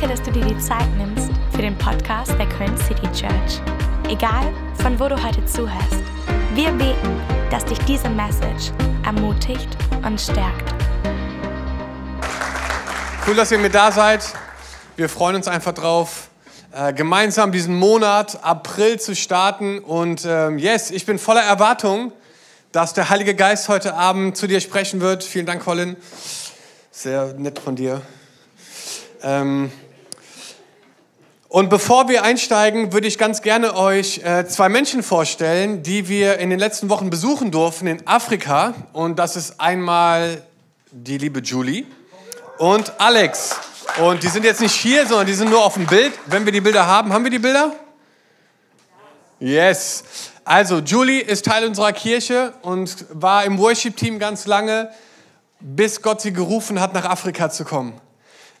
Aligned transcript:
Danke, 0.00 0.16
dass 0.16 0.24
du 0.26 0.32
dir 0.32 0.46
die 0.46 0.58
Zeit 0.58 0.88
nimmst 0.96 1.28
für 1.52 1.60
den 1.60 1.76
Podcast 1.76 2.32
der 2.38 2.48
Köln 2.48 2.74
City 2.78 3.06
Church. 3.12 3.60
Egal, 4.08 4.50
von 4.80 4.98
wo 4.98 5.08
du 5.08 5.22
heute 5.22 5.44
zuhörst, 5.44 6.02
wir 6.54 6.70
beten, 6.70 7.20
dass 7.50 7.66
dich 7.66 7.78
diese 7.80 8.08
Message 8.08 8.72
ermutigt 9.04 9.68
und 10.02 10.18
stärkt. 10.18 10.72
Cool, 13.26 13.34
dass 13.34 13.52
ihr 13.52 13.58
mit 13.58 13.74
da 13.74 13.92
seid. 13.92 14.24
Wir 14.96 15.10
freuen 15.10 15.36
uns 15.36 15.48
einfach 15.48 15.74
drauf, 15.74 16.30
äh, 16.72 16.94
gemeinsam 16.94 17.52
diesen 17.52 17.74
Monat 17.74 18.42
April 18.42 18.98
zu 18.98 19.14
starten. 19.14 19.80
Und 19.80 20.24
ähm, 20.24 20.58
yes, 20.58 20.90
ich 20.90 21.04
bin 21.04 21.18
voller 21.18 21.42
Erwartung, 21.42 22.12
dass 22.72 22.94
der 22.94 23.10
Heilige 23.10 23.34
Geist 23.34 23.68
heute 23.68 23.92
Abend 23.92 24.34
zu 24.34 24.46
dir 24.46 24.62
sprechen 24.62 25.02
wird. 25.02 25.24
Vielen 25.24 25.44
Dank, 25.44 25.62
Colin. 25.62 25.96
Sehr 26.90 27.34
nett 27.34 27.58
von 27.58 27.76
dir. 27.76 28.00
Ähm, 29.22 29.70
und 31.50 31.68
bevor 31.68 32.08
wir 32.08 32.22
einsteigen, 32.22 32.92
würde 32.92 33.08
ich 33.08 33.18
ganz 33.18 33.42
gerne 33.42 33.74
euch 33.74 34.18
äh, 34.18 34.46
zwei 34.46 34.68
Menschen 34.68 35.02
vorstellen, 35.02 35.82
die 35.82 36.08
wir 36.08 36.38
in 36.38 36.48
den 36.48 36.60
letzten 36.60 36.88
Wochen 36.90 37.10
besuchen 37.10 37.50
durften 37.50 37.88
in 37.88 38.06
Afrika. 38.06 38.72
Und 38.92 39.18
das 39.18 39.34
ist 39.34 39.58
einmal 39.58 40.44
die 40.92 41.18
liebe 41.18 41.40
Julie 41.40 41.86
und 42.58 42.92
Alex. 43.00 43.56
Und 44.00 44.22
die 44.22 44.28
sind 44.28 44.44
jetzt 44.44 44.60
nicht 44.60 44.76
hier, 44.76 45.08
sondern 45.08 45.26
die 45.26 45.34
sind 45.34 45.50
nur 45.50 45.64
auf 45.64 45.74
dem 45.74 45.86
Bild. 45.86 46.12
Wenn 46.26 46.44
wir 46.44 46.52
die 46.52 46.60
Bilder 46.60 46.86
haben, 46.86 47.12
haben 47.12 47.24
wir 47.24 47.32
die 47.32 47.40
Bilder? 47.40 47.72
Yes. 49.40 50.04
Also, 50.44 50.78
Julie 50.78 51.20
ist 51.20 51.46
Teil 51.46 51.66
unserer 51.66 51.92
Kirche 51.92 52.54
und 52.62 53.06
war 53.10 53.44
im 53.44 53.58
Worship-Team 53.58 54.20
ganz 54.20 54.46
lange, 54.46 54.92
bis 55.58 56.00
Gott 56.00 56.20
sie 56.20 56.32
gerufen 56.32 56.80
hat, 56.80 56.94
nach 56.94 57.06
Afrika 57.06 57.50
zu 57.50 57.64
kommen. 57.64 58.00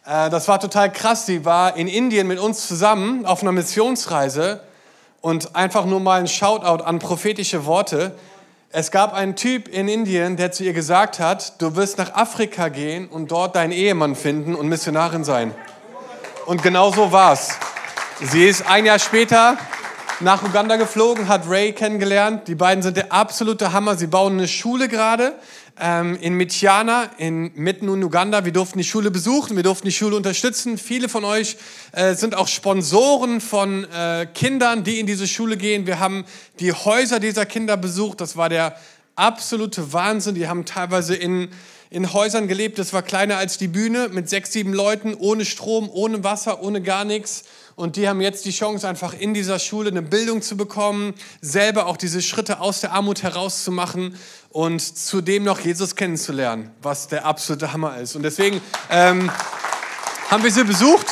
Äh, 0.04 0.30
das 0.30 0.48
war 0.48 0.60
total 0.60 0.92
krass. 0.92 1.26
Sie 1.26 1.44
war 1.44 1.76
in 1.76 1.88
Indien 1.88 2.26
mit 2.26 2.38
uns 2.38 2.66
zusammen 2.66 3.26
auf 3.26 3.42
einer 3.42 3.52
Missionsreise 3.52 4.60
und 5.20 5.54
einfach 5.54 5.84
nur 5.84 6.00
mal 6.00 6.20
ein 6.20 6.28
Shoutout 6.28 6.82
an 6.84 6.98
prophetische 6.98 7.66
Worte. 7.66 8.14
Es 8.70 8.90
gab 8.90 9.12
einen 9.12 9.36
Typ 9.36 9.68
in 9.68 9.88
Indien, 9.88 10.36
der 10.36 10.52
zu 10.52 10.62
ihr 10.62 10.72
gesagt 10.72 11.18
hat, 11.18 11.60
du 11.60 11.74
wirst 11.74 11.98
nach 11.98 12.14
Afrika 12.14 12.68
gehen 12.68 13.08
und 13.08 13.30
dort 13.30 13.56
deinen 13.56 13.72
Ehemann 13.72 14.14
finden 14.14 14.54
und 14.54 14.68
Missionarin 14.68 15.24
sein. 15.24 15.54
Und 16.46 16.62
genau 16.62 16.92
so 16.92 17.12
war's. 17.12 17.58
Sie 18.22 18.46
ist 18.46 18.66
ein 18.66 18.86
Jahr 18.86 18.98
später 18.98 19.56
nach 20.20 20.42
Uganda 20.42 20.76
geflogen, 20.76 21.28
hat 21.28 21.48
Ray 21.48 21.72
kennengelernt. 21.72 22.46
Die 22.46 22.54
beiden 22.54 22.82
sind 22.82 22.96
der 22.96 23.12
absolute 23.12 23.72
Hammer. 23.72 23.96
Sie 23.96 24.06
bauen 24.06 24.34
eine 24.34 24.48
Schule 24.48 24.88
gerade 24.88 25.34
ähm, 25.80 26.16
in 26.20 26.34
Mityana, 26.34 27.10
in, 27.18 27.52
mitten 27.54 27.88
in 27.88 28.04
Uganda. 28.04 28.44
Wir 28.44 28.52
durften 28.52 28.78
die 28.78 28.84
Schule 28.84 29.10
besuchen, 29.10 29.56
wir 29.56 29.62
durften 29.62 29.86
die 29.86 29.92
Schule 29.92 30.16
unterstützen. 30.16 30.78
Viele 30.78 31.08
von 31.08 31.24
euch 31.24 31.56
äh, 31.92 32.14
sind 32.14 32.34
auch 32.34 32.48
Sponsoren 32.48 33.40
von 33.40 33.84
äh, 33.84 34.26
Kindern, 34.34 34.84
die 34.84 35.00
in 35.00 35.06
diese 35.06 35.26
Schule 35.26 35.56
gehen. 35.56 35.86
Wir 35.86 35.98
haben 35.98 36.24
die 36.60 36.72
Häuser 36.72 37.20
dieser 37.20 37.46
Kinder 37.46 37.76
besucht. 37.76 38.20
Das 38.20 38.36
war 38.36 38.48
der 38.48 38.76
absolute 39.16 39.92
Wahnsinn. 39.92 40.34
Die 40.34 40.48
haben 40.48 40.64
teilweise 40.64 41.14
in, 41.14 41.48
in 41.90 42.12
Häusern 42.12 42.48
gelebt. 42.48 42.78
Das 42.78 42.92
war 42.92 43.02
kleiner 43.02 43.36
als 43.36 43.58
die 43.58 43.68
Bühne 43.68 44.08
mit 44.08 44.28
sechs, 44.28 44.52
sieben 44.52 44.72
Leuten, 44.72 45.14
ohne 45.14 45.44
Strom, 45.44 45.90
ohne 45.92 46.22
Wasser, 46.22 46.62
ohne 46.62 46.82
gar 46.82 47.04
nichts. 47.04 47.44
Und 47.80 47.96
die 47.96 48.06
haben 48.06 48.20
jetzt 48.20 48.44
die 48.44 48.50
Chance, 48.50 48.86
einfach 48.86 49.14
in 49.14 49.32
dieser 49.32 49.58
Schule 49.58 49.88
eine 49.88 50.02
Bildung 50.02 50.42
zu 50.42 50.54
bekommen, 50.54 51.14
selber 51.40 51.86
auch 51.86 51.96
diese 51.96 52.20
Schritte 52.20 52.60
aus 52.60 52.82
der 52.82 52.92
Armut 52.92 53.22
herauszumachen 53.22 54.16
und 54.50 54.82
zudem 54.82 55.44
noch 55.44 55.60
Jesus 55.60 55.96
kennenzulernen, 55.96 56.72
was 56.82 57.08
der 57.08 57.24
absolute 57.24 57.72
Hammer 57.72 57.96
ist. 57.96 58.16
Und 58.16 58.22
deswegen 58.22 58.60
ähm, 58.90 59.30
haben 60.28 60.44
wir 60.44 60.50
sie 60.50 60.64
besucht. 60.64 61.06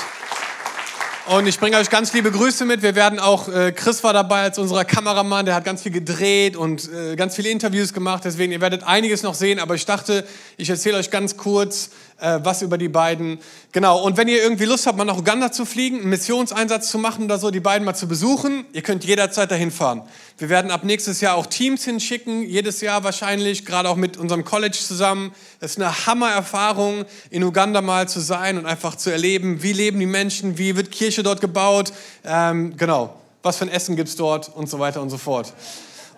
Und 1.28 1.47
ich 1.47 1.58
bringe 1.58 1.78
euch 1.78 1.88
ganz 1.88 2.12
liebe 2.12 2.30
Grüße 2.30 2.66
mit. 2.66 2.82
Wir 2.82 2.94
werden 2.94 3.19
auch, 3.19 3.48
äh, 3.48 3.72
Chris 3.72 4.05
war 4.05 4.12
dabei 4.12 4.42
als 4.42 4.58
unser 4.58 4.84
Kameramann, 4.84 5.47
der 5.47 5.55
hat 5.55 5.64
ganz 5.64 5.82
viel 5.82 5.92
gedreht 5.92 6.54
und 6.56 6.91
äh, 6.93 7.16
ganz 7.16 7.34
viele 7.34 7.48
Interviews 7.50 7.94
gemacht. 7.94 8.25
Deswegen, 8.25 8.53
ihr 8.53 8.60
werdet 8.60 8.82
einiges 8.82 9.22
noch 9.22 9.34
sehen. 9.34 9.59
Aber 9.59 9.75
ich 9.75 9.84
dachte, 9.84 10.26
ich 10.59 10.69
erzähle 10.70 10.98
euch 10.98 11.10
ganz 11.10 11.37
kurz, 11.37 11.91
äh, 12.21 12.41
was 12.43 12.62
über 12.62 12.79
die 12.79 12.89
beiden. 12.89 13.39
Genau, 13.73 14.03
und 14.03 14.17
wenn 14.17 14.29
ihr 14.29 14.43
irgendwie 14.43 14.65
Lust 14.65 14.87
habt, 14.87 14.99
mal 14.99 15.05
nach 15.05 15.19
Uganda 15.19 15.53
zu 15.53 15.65
fliegen, 15.65 16.01
einen 16.01 16.11
Missionseinsatz 16.11 16.91
zu 16.91 16.99
machen 16.99 17.25
oder 17.25 17.39
so, 17.39 17.51
die 17.51 17.61
beiden 17.61 17.84
mal 17.84 17.95
zu 17.95 18.09
besuchen, 18.09 18.65
ihr 18.73 18.83
könnt 18.83 19.05
jederzeit 19.05 19.51
dahin 19.51 19.71
fahren. 19.71 20.03
Wir 20.39 20.49
werden 20.49 20.71
ab 20.71 20.84
nächstes 20.84 21.21
Jahr 21.21 21.37
auch 21.37 21.47
Teams 21.47 21.84
hinschicken, 21.84 22.43
jedes 22.43 22.81
Jahr 22.81 23.05
wahrscheinlich, 23.05 23.65
gerade 23.65 23.89
auch 23.89 23.97
mit 23.97 24.17
unserem 24.17 24.45
College 24.45 24.77
zusammen. 24.77 25.33
Es 25.61 25.73
ist 25.73 25.81
eine 25.81 26.06
Hammererfahrung, 26.06 27.05
in 27.31 27.45
Uganda 27.45 27.83
mal 27.83 28.09
zu 28.09 28.21
sein 28.21 28.59
und 28.59 28.67
einfach 28.67 28.97
zu 28.97 29.11
erleben, 29.11 29.62
wie 29.62 29.73
leben 29.73 30.00
die 30.00 30.06
Menschen, 30.06 30.59
wie 30.59 30.77
wird 30.77 30.91
Kirche 30.91 31.23
dort 31.23 31.41
gebaut, 31.41 31.93
ähm, 32.25 32.77
genau, 32.77 33.15
was 33.43 33.56
für 33.56 33.65
ein 33.65 33.71
Essen 33.71 33.97
gibt's 33.97 34.17
dort 34.17 34.55
und 34.55 34.69
so 34.69 34.79
weiter 34.79 35.00
und 35.03 35.11
so 35.11 35.19
fort. 35.19 35.53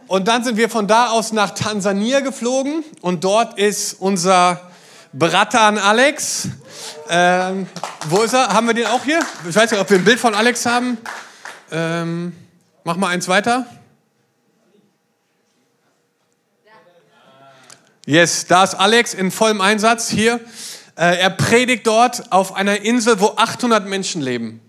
Und 0.06 0.26
dann 0.26 0.42
sind 0.42 0.56
wir 0.56 0.68
von 0.68 0.88
da 0.88 1.10
aus 1.10 1.32
nach 1.32 1.50
Tansania 1.50 2.20
geflogen 2.20 2.82
und 3.00 3.22
dort 3.22 3.58
ist 3.58 3.94
unser 4.00 4.69
Bratan 5.12 5.76
Alex. 5.76 6.48
Ähm, 7.08 7.66
wo 8.08 8.22
ist 8.22 8.32
er? 8.32 8.48
Haben 8.48 8.68
wir 8.68 8.74
den 8.74 8.86
auch 8.86 9.02
hier? 9.02 9.18
Ich 9.48 9.56
weiß 9.56 9.68
nicht, 9.70 9.80
ob 9.80 9.90
wir 9.90 9.98
ein 9.98 10.04
Bild 10.04 10.20
von 10.20 10.34
Alex 10.34 10.64
haben. 10.66 10.98
Ähm, 11.72 12.36
mach 12.84 12.96
mal 12.96 13.08
eins 13.08 13.26
weiter. 13.26 13.66
Yes, 18.06 18.46
da 18.46 18.62
ist 18.62 18.74
Alex 18.74 19.14
in 19.14 19.32
vollem 19.32 19.60
Einsatz 19.60 20.08
hier. 20.08 20.38
Äh, 20.96 21.18
er 21.18 21.30
predigt 21.30 21.88
dort 21.88 22.30
auf 22.30 22.54
einer 22.54 22.82
Insel, 22.82 23.20
wo 23.20 23.34
800 23.36 23.86
Menschen 23.86 24.22
leben. 24.22 24.60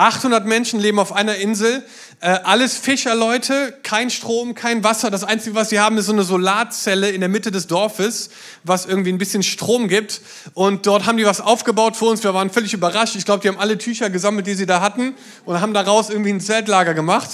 800 0.00 0.46
Menschen 0.46 0.80
leben 0.80 0.98
auf 0.98 1.12
einer 1.12 1.36
Insel, 1.36 1.84
äh, 2.20 2.28
alles 2.28 2.74
Fischerleute, 2.78 3.74
kein 3.82 4.08
Strom, 4.08 4.54
kein 4.54 4.82
Wasser. 4.82 5.10
Das 5.10 5.24
Einzige, 5.24 5.54
was 5.54 5.68
sie 5.68 5.78
haben, 5.78 5.98
ist 5.98 6.06
so 6.06 6.12
eine 6.12 6.22
Solarzelle 6.22 7.10
in 7.10 7.20
der 7.20 7.28
Mitte 7.28 7.50
des 7.50 7.66
Dorfes, 7.66 8.30
was 8.64 8.86
irgendwie 8.86 9.12
ein 9.12 9.18
bisschen 9.18 9.42
Strom 9.42 9.88
gibt. 9.88 10.22
Und 10.54 10.86
dort 10.86 11.04
haben 11.04 11.18
die 11.18 11.26
was 11.26 11.42
aufgebaut 11.42 11.96
für 11.96 12.06
uns. 12.06 12.24
Wir 12.24 12.32
waren 12.32 12.48
völlig 12.48 12.72
überrascht. 12.72 13.14
Ich 13.14 13.26
glaube, 13.26 13.42
die 13.42 13.48
haben 13.48 13.58
alle 13.58 13.76
Tücher 13.76 14.08
gesammelt, 14.08 14.46
die 14.46 14.54
sie 14.54 14.64
da 14.64 14.80
hatten 14.80 15.14
und 15.44 15.60
haben 15.60 15.74
daraus 15.74 16.08
irgendwie 16.08 16.30
ein 16.30 16.40
Zeltlager 16.40 16.94
gemacht. 16.94 17.28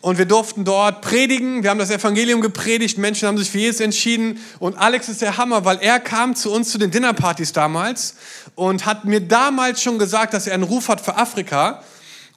Und 0.00 0.16
wir 0.16 0.24
durften 0.24 0.64
dort 0.64 1.02
predigen. 1.02 1.62
Wir 1.62 1.68
haben 1.68 1.78
das 1.78 1.90
Evangelium 1.90 2.40
gepredigt. 2.40 2.96
Menschen 2.96 3.28
haben 3.28 3.36
sich 3.36 3.50
für 3.50 3.58
Jesus 3.58 3.80
entschieden. 3.80 4.40
Und 4.60 4.78
Alex 4.78 5.10
ist 5.10 5.20
der 5.20 5.36
Hammer, 5.36 5.66
weil 5.66 5.78
er 5.82 6.00
kam 6.00 6.34
zu 6.34 6.52
uns 6.52 6.70
zu 6.70 6.78
den 6.78 6.90
Dinnerpartys 6.90 7.52
damals 7.52 8.14
und 8.54 8.86
hat 8.86 9.04
mir 9.04 9.20
damals 9.20 9.82
schon 9.82 9.98
gesagt, 9.98 10.32
dass 10.32 10.46
er 10.46 10.54
einen 10.54 10.62
Ruf 10.62 10.88
hat 10.88 11.02
für 11.02 11.16
Afrika. 11.16 11.82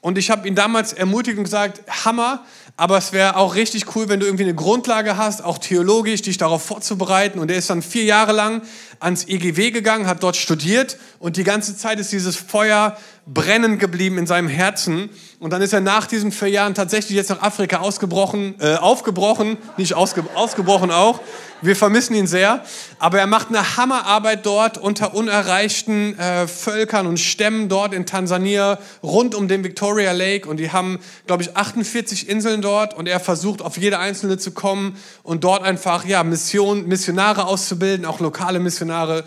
Und 0.01 0.17
ich 0.17 0.31
habe 0.31 0.47
ihn 0.47 0.56
damals 0.56 0.94
ermutigt 0.94 1.38
und 1.38 1.44
gesagt, 1.44 1.81
Hammer, 2.06 2.44
aber 2.81 2.97
es 2.97 3.13
wäre 3.13 3.35
auch 3.35 3.53
richtig 3.53 3.95
cool, 3.95 4.09
wenn 4.09 4.19
du 4.19 4.25
irgendwie 4.25 4.43
eine 4.43 4.55
Grundlage 4.55 5.15
hast, 5.15 5.45
auch 5.45 5.59
theologisch, 5.59 6.23
dich 6.23 6.39
darauf 6.39 6.65
vorzubereiten. 6.65 7.37
Und 7.37 7.51
er 7.51 7.57
ist 7.57 7.69
dann 7.69 7.83
vier 7.83 8.05
Jahre 8.05 8.31
lang 8.31 8.63
ans 8.99 9.25
EGW 9.27 9.69
gegangen, 9.69 10.07
hat 10.07 10.23
dort 10.23 10.35
studiert. 10.35 10.97
Und 11.19 11.37
die 11.37 11.43
ganze 11.43 11.77
Zeit 11.77 11.99
ist 11.99 12.11
dieses 12.11 12.37
Feuer 12.37 12.97
brennend 13.27 13.79
geblieben 13.79 14.17
in 14.17 14.25
seinem 14.25 14.47
Herzen. 14.47 15.11
Und 15.39 15.53
dann 15.53 15.61
ist 15.61 15.73
er 15.73 15.79
nach 15.79 16.07
diesen 16.07 16.31
vier 16.31 16.47
Jahren 16.47 16.73
tatsächlich 16.73 17.15
jetzt 17.15 17.29
nach 17.29 17.43
Afrika 17.43 17.81
ausgebrochen, 17.81 18.55
äh, 18.59 18.77
aufgebrochen, 18.77 19.57
nicht 19.77 19.93
ausge, 19.93 20.25
ausgebrochen 20.33 20.89
auch, 20.89 21.19
wir 21.63 21.75
vermissen 21.75 22.15
ihn 22.15 22.25
sehr, 22.25 22.63
aber 22.97 23.19
er 23.19 23.27
macht 23.27 23.49
eine 23.49 23.77
Hammerarbeit 23.77 24.47
dort 24.47 24.79
unter 24.79 25.13
unerreichten 25.13 26.17
äh, 26.17 26.47
Völkern 26.47 27.05
und 27.05 27.19
Stämmen 27.19 27.69
dort 27.69 27.93
in 27.93 28.07
Tansania 28.07 28.79
rund 29.03 29.35
um 29.35 29.47
den 29.47 29.63
Victoria 29.63 30.11
Lake. 30.11 30.49
Und 30.49 30.57
die 30.57 30.71
haben, 30.71 30.97
glaube 31.27 31.43
ich, 31.43 31.55
48 31.55 32.27
Inseln 32.27 32.63
dort 32.63 32.70
und 32.97 33.07
er 33.07 33.19
versucht 33.19 33.61
auf 33.61 33.77
jede 33.77 33.99
einzelne 33.99 34.37
zu 34.37 34.51
kommen 34.51 34.97
und 35.23 35.43
dort 35.43 35.63
einfach 35.63 36.05
ja 36.05 36.23
Mission, 36.23 36.87
Missionare 36.87 37.45
auszubilden, 37.45 38.05
auch 38.05 38.19
lokale 38.19 38.59
Missionare. 38.59 39.23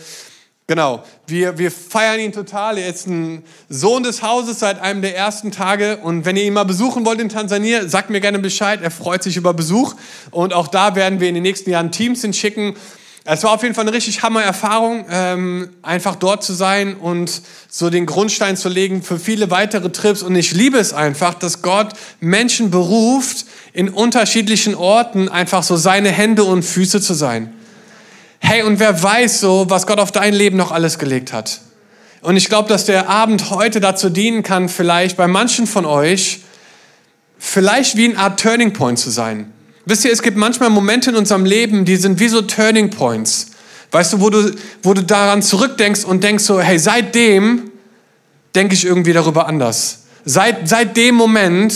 Genau, 0.66 1.04
wir, 1.26 1.58
wir 1.58 1.70
feiern 1.70 2.20
ihn 2.20 2.32
total. 2.32 2.78
Er 2.78 2.88
ist 2.88 3.06
ein 3.06 3.44
Sohn 3.68 4.02
des 4.02 4.22
Hauses 4.22 4.60
seit 4.60 4.80
einem 4.80 5.02
der 5.02 5.14
ersten 5.14 5.52
Tage. 5.52 5.98
Und 5.98 6.24
wenn 6.24 6.36
ihr 6.36 6.44
ihn 6.44 6.54
mal 6.54 6.64
besuchen 6.64 7.04
wollt 7.04 7.20
in 7.20 7.28
Tansania, 7.28 7.86
sagt 7.86 8.08
mir 8.08 8.22
gerne 8.22 8.38
Bescheid. 8.38 8.80
Er 8.82 8.90
freut 8.90 9.22
sich 9.22 9.36
über 9.36 9.52
Besuch. 9.52 9.94
Und 10.30 10.54
auch 10.54 10.68
da 10.68 10.96
werden 10.96 11.20
wir 11.20 11.28
in 11.28 11.34
den 11.34 11.42
nächsten 11.42 11.68
Jahren 11.68 11.92
Teams 11.92 12.22
hinschicken. 12.22 12.76
Es 13.26 13.42
war 13.42 13.52
auf 13.52 13.62
jeden 13.62 13.74
Fall 13.74 13.84
eine 13.86 13.96
richtig 13.96 14.22
hammer 14.22 14.42
Erfahrung, 14.42 15.06
ähm, 15.10 15.70
einfach 15.80 16.14
dort 16.14 16.44
zu 16.44 16.52
sein 16.52 16.94
und 16.94 17.40
so 17.70 17.88
den 17.88 18.04
Grundstein 18.04 18.54
zu 18.54 18.68
legen 18.68 19.02
für 19.02 19.18
viele 19.18 19.50
weitere 19.50 19.90
Trips. 19.90 20.22
Und 20.22 20.36
ich 20.36 20.52
liebe 20.52 20.76
es 20.76 20.92
einfach, 20.92 21.32
dass 21.32 21.62
Gott 21.62 21.94
Menschen 22.20 22.70
beruft, 22.70 23.46
in 23.72 23.88
unterschiedlichen 23.88 24.74
Orten 24.74 25.30
einfach 25.30 25.62
so 25.62 25.76
seine 25.76 26.10
Hände 26.10 26.44
und 26.44 26.64
Füße 26.64 27.00
zu 27.00 27.14
sein. 27.14 27.54
Hey, 28.40 28.62
und 28.62 28.78
wer 28.78 29.02
weiß 29.02 29.40
so, 29.40 29.70
was 29.70 29.86
Gott 29.86 30.00
auf 30.00 30.12
dein 30.12 30.34
Leben 30.34 30.58
noch 30.58 30.70
alles 30.70 30.98
gelegt 30.98 31.32
hat. 31.32 31.62
Und 32.20 32.36
ich 32.36 32.50
glaube, 32.50 32.68
dass 32.68 32.84
der 32.84 33.08
Abend 33.08 33.48
heute 33.48 33.80
dazu 33.80 34.10
dienen 34.10 34.42
kann, 34.42 34.68
vielleicht 34.68 35.16
bei 35.16 35.28
manchen 35.28 35.66
von 35.66 35.86
euch, 35.86 36.40
vielleicht 37.38 37.96
wie 37.96 38.04
eine 38.04 38.18
Art 38.18 38.38
Turning 38.38 38.74
Point 38.74 38.98
zu 38.98 39.08
sein. 39.08 39.50
Wisst 39.86 40.04
ihr, 40.04 40.12
es 40.12 40.22
gibt 40.22 40.36
manchmal 40.36 40.70
Momente 40.70 41.10
in 41.10 41.16
unserem 41.16 41.44
Leben, 41.44 41.84
die 41.84 41.96
sind 41.96 42.18
wie 42.18 42.28
so 42.28 42.42
Turning 42.42 42.90
Points. 42.90 43.48
Weißt 43.90 44.14
du, 44.14 44.20
wo 44.20 44.30
du, 44.30 44.50
wo 44.82 44.94
du 44.94 45.02
daran 45.02 45.42
zurückdenkst 45.42 46.04
und 46.04 46.24
denkst 46.24 46.44
so, 46.44 46.60
hey, 46.60 46.78
seitdem 46.78 47.70
denke 48.54 48.74
ich 48.74 48.84
irgendwie 48.84 49.12
darüber 49.12 49.46
anders. 49.46 50.04
Seit, 50.24 50.68
seit 50.68 50.96
dem 50.96 51.14
Moment 51.14 51.74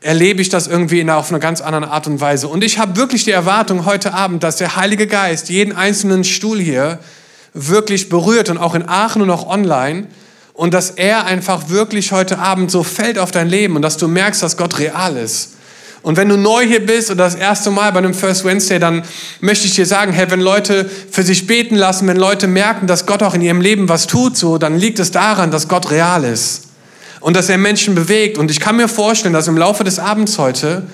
erlebe 0.00 0.40
ich 0.40 0.48
das 0.48 0.68
irgendwie 0.68 1.00
in, 1.00 1.10
auf 1.10 1.30
einer 1.30 1.40
ganz 1.40 1.60
anderen 1.60 1.84
Art 1.84 2.06
und 2.06 2.20
Weise. 2.20 2.46
Und 2.46 2.62
ich 2.62 2.78
habe 2.78 2.96
wirklich 2.96 3.24
die 3.24 3.32
Erwartung 3.32 3.84
heute 3.84 4.14
Abend, 4.14 4.44
dass 4.44 4.56
der 4.56 4.76
Heilige 4.76 5.06
Geist 5.08 5.48
jeden 5.48 5.74
einzelnen 5.74 6.22
Stuhl 6.22 6.60
hier 6.60 7.00
wirklich 7.52 8.08
berührt 8.08 8.48
und 8.48 8.58
auch 8.58 8.74
in 8.74 8.88
Aachen 8.88 9.22
und 9.22 9.30
auch 9.30 9.48
online 9.48 10.06
und 10.54 10.72
dass 10.72 10.90
er 10.90 11.24
einfach 11.26 11.68
wirklich 11.68 12.12
heute 12.12 12.38
Abend 12.38 12.70
so 12.70 12.84
fällt 12.84 13.18
auf 13.18 13.32
dein 13.32 13.48
Leben 13.48 13.74
und 13.74 13.82
dass 13.82 13.96
du 13.96 14.06
merkst, 14.06 14.42
dass 14.42 14.56
Gott 14.56 14.78
real 14.78 15.16
ist. 15.16 15.57
Und 16.02 16.16
wenn 16.16 16.28
du 16.28 16.36
neu 16.36 16.64
hier 16.64 16.84
bist 16.84 17.10
oder 17.10 17.24
das 17.24 17.34
erste 17.34 17.70
Mal 17.70 17.92
bei 17.92 17.98
einem 17.98 18.14
First 18.14 18.44
Wednesday, 18.44 18.78
dann 18.78 19.02
möchte 19.40 19.66
ich 19.66 19.74
dir 19.74 19.86
sagen, 19.86 20.12
hey, 20.12 20.30
wenn 20.30 20.40
Leute 20.40 20.88
für 21.10 21.22
sich 21.22 21.46
beten 21.46 21.74
lassen, 21.74 22.06
wenn 22.06 22.16
Leute 22.16 22.46
merken, 22.46 22.86
dass 22.86 23.06
Gott 23.06 23.22
auch 23.22 23.34
in 23.34 23.42
ihrem 23.42 23.60
Leben 23.60 23.88
was 23.88 24.06
tut, 24.06 24.36
so, 24.36 24.58
dann 24.58 24.78
liegt 24.78 25.00
es 25.00 25.10
daran, 25.10 25.50
dass 25.50 25.68
Gott 25.68 25.90
real 25.90 26.24
ist 26.24 26.68
und 27.20 27.36
dass 27.36 27.48
er 27.48 27.58
Menschen 27.58 27.94
bewegt. 27.94 28.38
Und 28.38 28.50
ich 28.50 28.60
kann 28.60 28.76
mir 28.76 28.88
vorstellen, 28.88 29.34
dass 29.34 29.48
im 29.48 29.58
Laufe 29.58 29.84
des 29.84 29.98
Abends 29.98 30.38
heute 30.38 30.84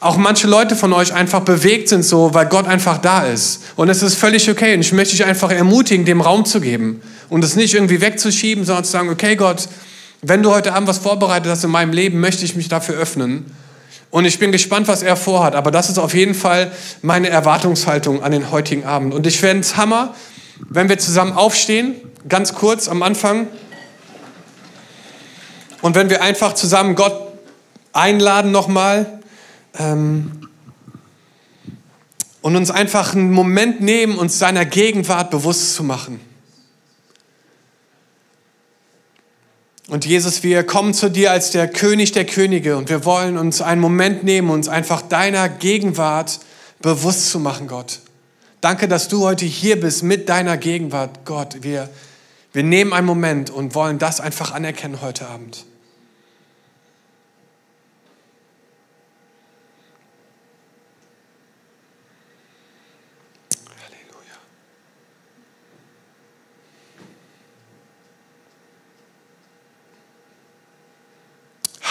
auch 0.00 0.16
manche 0.18 0.46
Leute 0.46 0.76
von 0.76 0.92
euch 0.92 1.14
einfach 1.14 1.40
bewegt 1.40 1.88
sind, 1.88 2.04
so, 2.04 2.34
weil 2.34 2.46
Gott 2.46 2.66
einfach 2.66 2.98
da 2.98 3.24
ist. 3.24 3.62
Und 3.74 3.88
es 3.88 4.02
ist 4.02 4.16
völlig 4.16 4.50
okay. 4.50 4.74
Und 4.74 4.80
ich 4.80 4.92
möchte 4.92 5.16
dich 5.16 5.24
einfach 5.24 5.50
ermutigen, 5.50 6.04
dem 6.04 6.20
Raum 6.20 6.44
zu 6.44 6.60
geben 6.60 7.00
und 7.30 7.42
es 7.42 7.56
nicht 7.56 7.74
irgendwie 7.74 8.00
wegzuschieben, 8.00 8.64
sondern 8.64 8.84
zu 8.84 8.92
sagen, 8.92 9.08
okay, 9.08 9.34
Gott, 9.34 9.66
wenn 10.20 10.42
du 10.42 10.50
heute 10.50 10.74
Abend 10.74 10.88
was 10.88 10.98
vorbereitet 10.98 11.50
hast 11.50 11.64
in 11.64 11.70
meinem 11.70 11.92
Leben, 11.92 12.20
möchte 12.20 12.44
ich 12.44 12.54
mich 12.54 12.68
dafür 12.68 12.96
öffnen. 12.96 13.46
Und 14.14 14.26
ich 14.26 14.38
bin 14.38 14.52
gespannt, 14.52 14.86
was 14.86 15.02
er 15.02 15.16
vorhat. 15.16 15.56
Aber 15.56 15.72
das 15.72 15.90
ist 15.90 15.98
auf 15.98 16.14
jeden 16.14 16.34
Fall 16.36 16.70
meine 17.02 17.30
Erwartungshaltung 17.30 18.22
an 18.22 18.30
den 18.30 18.52
heutigen 18.52 18.84
Abend. 18.84 19.12
Und 19.12 19.26
ich 19.26 19.40
fände 19.40 19.62
es 19.62 19.76
Hammer, 19.76 20.14
wenn 20.68 20.88
wir 20.88 20.98
zusammen 20.98 21.32
aufstehen, 21.32 21.96
ganz 22.28 22.54
kurz 22.54 22.86
am 22.86 23.02
Anfang. 23.02 23.48
Und 25.82 25.96
wenn 25.96 26.10
wir 26.10 26.22
einfach 26.22 26.52
zusammen 26.52 26.94
Gott 26.94 27.26
einladen 27.92 28.52
nochmal 28.52 29.18
ähm, 29.80 30.48
und 32.40 32.54
uns 32.54 32.70
einfach 32.70 33.16
einen 33.16 33.32
Moment 33.32 33.80
nehmen, 33.80 34.16
uns 34.16 34.38
seiner 34.38 34.64
Gegenwart 34.64 35.32
bewusst 35.32 35.74
zu 35.74 35.82
machen. 35.82 36.20
Und 39.88 40.06
Jesus, 40.06 40.42
wir 40.42 40.64
kommen 40.64 40.94
zu 40.94 41.10
dir 41.10 41.30
als 41.30 41.50
der 41.50 41.68
König 41.68 42.12
der 42.12 42.24
Könige 42.24 42.76
und 42.76 42.88
wir 42.88 43.04
wollen 43.04 43.36
uns 43.36 43.60
einen 43.60 43.82
Moment 43.82 44.24
nehmen, 44.24 44.48
uns 44.50 44.68
einfach 44.68 45.02
deiner 45.02 45.48
Gegenwart 45.48 46.40
bewusst 46.80 47.30
zu 47.30 47.38
machen, 47.38 47.68
Gott. 47.68 48.00
Danke, 48.62 48.88
dass 48.88 49.08
du 49.08 49.26
heute 49.26 49.44
hier 49.44 49.78
bist 49.78 50.02
mit 50.02 50.30
deiner 50.30 50.56
Gegenwart, 50.56 51.26
Gott. 51.26 51.58
Wir, 51.60 51.90
wir 52.54 52.62
nehmen 52.62 52.94
einen 52.94 53.06
Moment 53.06 53.50
und 53.50 53.74
wollen 53.74 53.98
das 53.98 54.20
einfach 54.20 54.52
anerkennen 54.52 55.02
heute 55.02 55.28
Abend. 55.28 55.66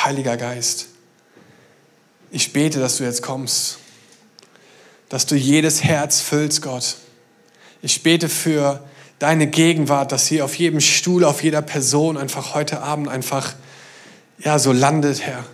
Heiliger 0.03 0.37
Geist, 0.37 0.87
ich 2.29 2.51
bete, 2.51 2.79
dass 2.79 2.97
du 2.97 3.03
jetzt 3.03 3.21
kommst, 3.21 3.77
dass 5.07 5.25
du 5.25 5.35
jedes 5.35 5.83
Herz 5.83 6.19
füllst, 6.19 6.61
Gott. 6.61 6.95
Ich 7.81 8.03
bete 8.03 8.27
für 8.27 8.83
deine 9.19 9.47
Gegenwart, 9.47 10.11
dass 10.11 10.25
sie 10.25 10.41
auf 10.41 10.55
jedem 10.55 10.81
Stuhl, 10.81 11.23
auf 11.23 11.43
jeder 11.43 11.61
Person 11.61 12.17
einfach 12.17 12.53
heute 12.53 12.81
Abend 12.81 13.07
einfach 13.07 13.53
ja 14.39 14.59
so 14.59 14.71
landet, 14.71 15.21
Herr. 15.21 15.45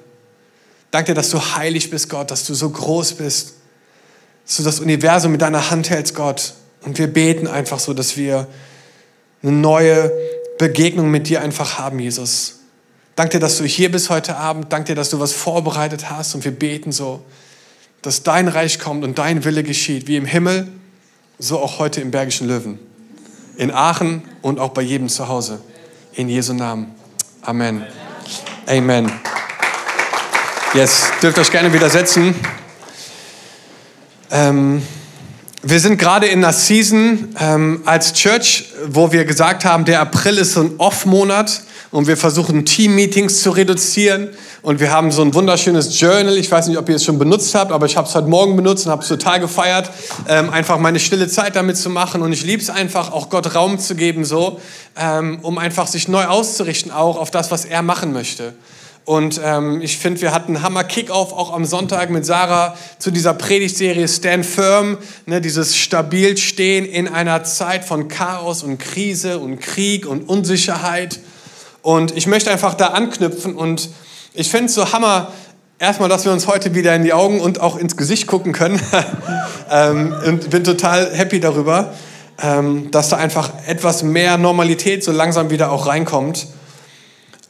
Danke, 0.90 1.14
dass 1.14 1.30
du 1.30 1.40
heilig 1.40 1.92
bist, 1.92 2.10
Gott, 2.10 2.32
dass 2.32 2.46
du 2.46 2.54
so 2.54 2.70
groß 2.70 3.16
bist, 3.16 3.54
dass 4.48 4.58
du 4.58 4.64
das 4.64 4.80
Universum 4.80 5.34
mit 5.34 5.42
deiner 5.42 5.70
Hand 5.70 5.90
hältst, 5.90 6.16
Gott. 6.16 6.54
Und 6.82 6.98
wir 6.98 7.08
beten 7.08 7.46
einfach 7.46 7.80
so, 7.80 7.94
dass 7.94 8.18
wir 8.18 8.48
eine 9.44 9.52
neue 9.52 10.12
Begegnung 10.58 11.12
mit 11.12 11.28
dir 11.28 11.42
einfach 11.42 11.78
haben, 11.78 12.00
Jesus. 12.00 12.59
Dank 13.20 13.32
dir, 13.32 13.42
dass 13.42 13.58
du 13.58 13.66
hier 13.66 13.92
bist 13.92 14.10
heute 14.10 14.38
Abend. 14.38 14.72
Dank 14.72 14.86
dir, 14.86 14.96
dass 14.96 15.10
du 15.10 15.20
was 15.20 15.34
vorbereitet 15.34 16.10
hast. 16.10 16.36
Und 16.36 16.46
wir 16.46 16.54
beten 16.54 16.94
so, 16.94 17.22
dass 18.02 18.24
dein 18.24 18.48
Reich 18.48 18.80
kommt 18.80 19.04
und 19.04 19.18
dein 19.18 19.44
Wille 19.44 19.62
geschieht, 19.62 20.08
wie 20.08 20.16
im 20.16 20.24
Himmel, 20.24 20.70
so 21.38 21.60
auch 21.60 21.80
heute 21.80 22.00
im 22.00 22.12
Bergischen 22.12 22.48
Löwen. 22.48 22.80
In 23.58 23.72
Aachen 23.72 24.22
und 24.42 24.58
auch 24.58 24.70
bei 24.70 24.84
jedem 24.84 25.10
zu 25.10 25.28
Hause. 25.28 25.60
In 26.14 26.30
Jesu 26.30 26.54
Namen. 26.54 26.96
Amen. 27.42 27.86
Amen. 28.66 29.12
Yes, 30.74 31.08
dürft 31.22 31.40
euch 31.40 31.52
gerne 31.52 31.74
wieder 31.74 31.90
setzen. 31.90 32.34
Ähm, 34.32 34.82
wir 35.62 35.82
sind 35.82 35.98
gerade 35.98 36.28
in 36.28 36.42
einer 36.42 36.54
Season 36.54 37.36
ähm, 37.38 37.82
als 37.84 38.14
Church, 38.14 38.70
wo 38.88 39.12
wir 39.12 39.26
gesagt 39.26 39.66
haben, 39.66 39.84
der 39.84 40.00
April 40.00 40.38
ist 40.38 40.54
so 40.54 40.62
ein 40.62 40.76
Off-Monat 40.78 41.64
und 41.92 42.08
wir 42.08 42.18
versuchen 42.18 42.66
Team-Meetings 42.66 43.42
zu 43.42 43.52
reduzieren 43.52 44.30
und 44.62 44.80
wir 44.80 44.92
haben 44.92 45.12
so 45.12 45.22
ein 45.22 45.34
wunderschönes 45.34 46.00
Journal. 46.00 46.38
Ich 46.38 46.52
weiß 46.52 46.68
nicht, 46.68 46.78
ob 46.78 46.88
ihr 46.90 46.96
es 46.96 47.04
schon 47.04 47.18
benutzt 47.18 47.56
habt, 47.56 47.72
aber 47.72 47.86
ich 47.86 47.98
habe 47.98 48.08
es 48.08 48.16
heute 48.16 48.28
Morgen 48.28 48.56
benutzt 48.56 48.86
und 48.86 48.92
habe 48.92 49.02
es 49.02 49.08
total 49.08 49.40
gefeiert, 49.40 49.90
ähm, 50.28 50.50
einfach 50.50 50.78
meine 50.78 51.00
stille 51.00 51.28
Zeit 51.28 51.56
damit 51.56 51.78
zu 51.78 51.90
machen 51.90 52.22
und 52.22 52.32
ich 52.32 52.44
liebe 52.44 52.62
es 52.62 52.70
einfach, 52.70 53.12
auch 53.12 53.30
Gott 53.30 53.56
Raum 53.56 53.80
zu 53.80 53.96
geben, 53.96 54.26
so, 54.26 54.60
ähm, 54.96 55.40
um 55.42 55.58
einfach 55.58 55.88
sich 55.88 56.08
neu 56.08 56.26
auszurichten, 56.26 56.92
auch 56.92 57.18
auf 57.18 57.32
das, 57.32 57.52
was 57.52 57.66
er 57.66 57.82
machen 57.82 58.14
möchte. 58.14 58.54
Und 59.10 59.42
ähm, 59.44 59.82
ich 59.82 59.98
finde, 59.98 60.22
wir 60.22 60.34
hatten 60.34 60.62
Hammer 60.62 60.84
Kickoff 60.84 61.34
auch 61.34 61.52
am 61.52 61.66
Sonntag 61.66 62.12
mit 62.12 62.28
Sarah 62.28 62.76
zu 63.00 63.10
dieser 63.10 63.34
Predigtserie 63.34 64.08
Stand 64.08 64.46
Firm, 64.46 65.00
ne, 65.26 65.42
dieses 65.42 65.76
stabil 65.76 66.38
stehen 66.38 66.86
in 66.86 67.08
einer 67.08 67.44
Zeit 67.44 67.86
von 67.86 68.08
Chaos 68.08 68.62
und 68.62 68.78
Krise 68.78 69.40
und 69.40 69.60
Krieg 69.60 70.06
und 70.06 70.30
Unsicherheit. 70.30 71.20
Und 71.82 72.16
ich 72.16 72.28
möchte 72.28 72.52
einfach 72.52 72.74
da 72.74 72.88
anknüpfen 72.88 73.56
und 73.56 73.90
ich 74.34 74.50
finde 74.50 74.66
es 74.66 74.76
so 74.76 74.92
Hammer, 74.92 75.32
erstmal, 75.80 76.10
dass 76.10 76.26
wir 76.26 76.32
uns 76.32 76.48
heute 76.48 76.76
wieder 76.76 76.96
in 76.96 77.04
die 77.04 77.14
Augen 77.14 77.40
und 77.40 77.62
auch 77.62 77.78
ins 77.78 77.98
Gesicht 77.98 78.28
gucken 78.28 78.54
können. 78.54 78.80
ähm, 79.72 80.16
und 80.26 80.50
bin 80.50 80.64
total 80.64 81.12
happy 81.14 81.40
darüber, 81.40 81.94
ähm, 82.42 82.92
dass 82.92 83.10
da 83.10 83.18
einfach 83.18 83.52
etwas 83.66 84.04
mehr 84.04 84.38
Normalität 84.38 85.04
so 85.04 85.12
langsam 85.12 85.50
wieder 85.50 85.72
auch 85.72 85.88
reinkommt. 85.88 86.48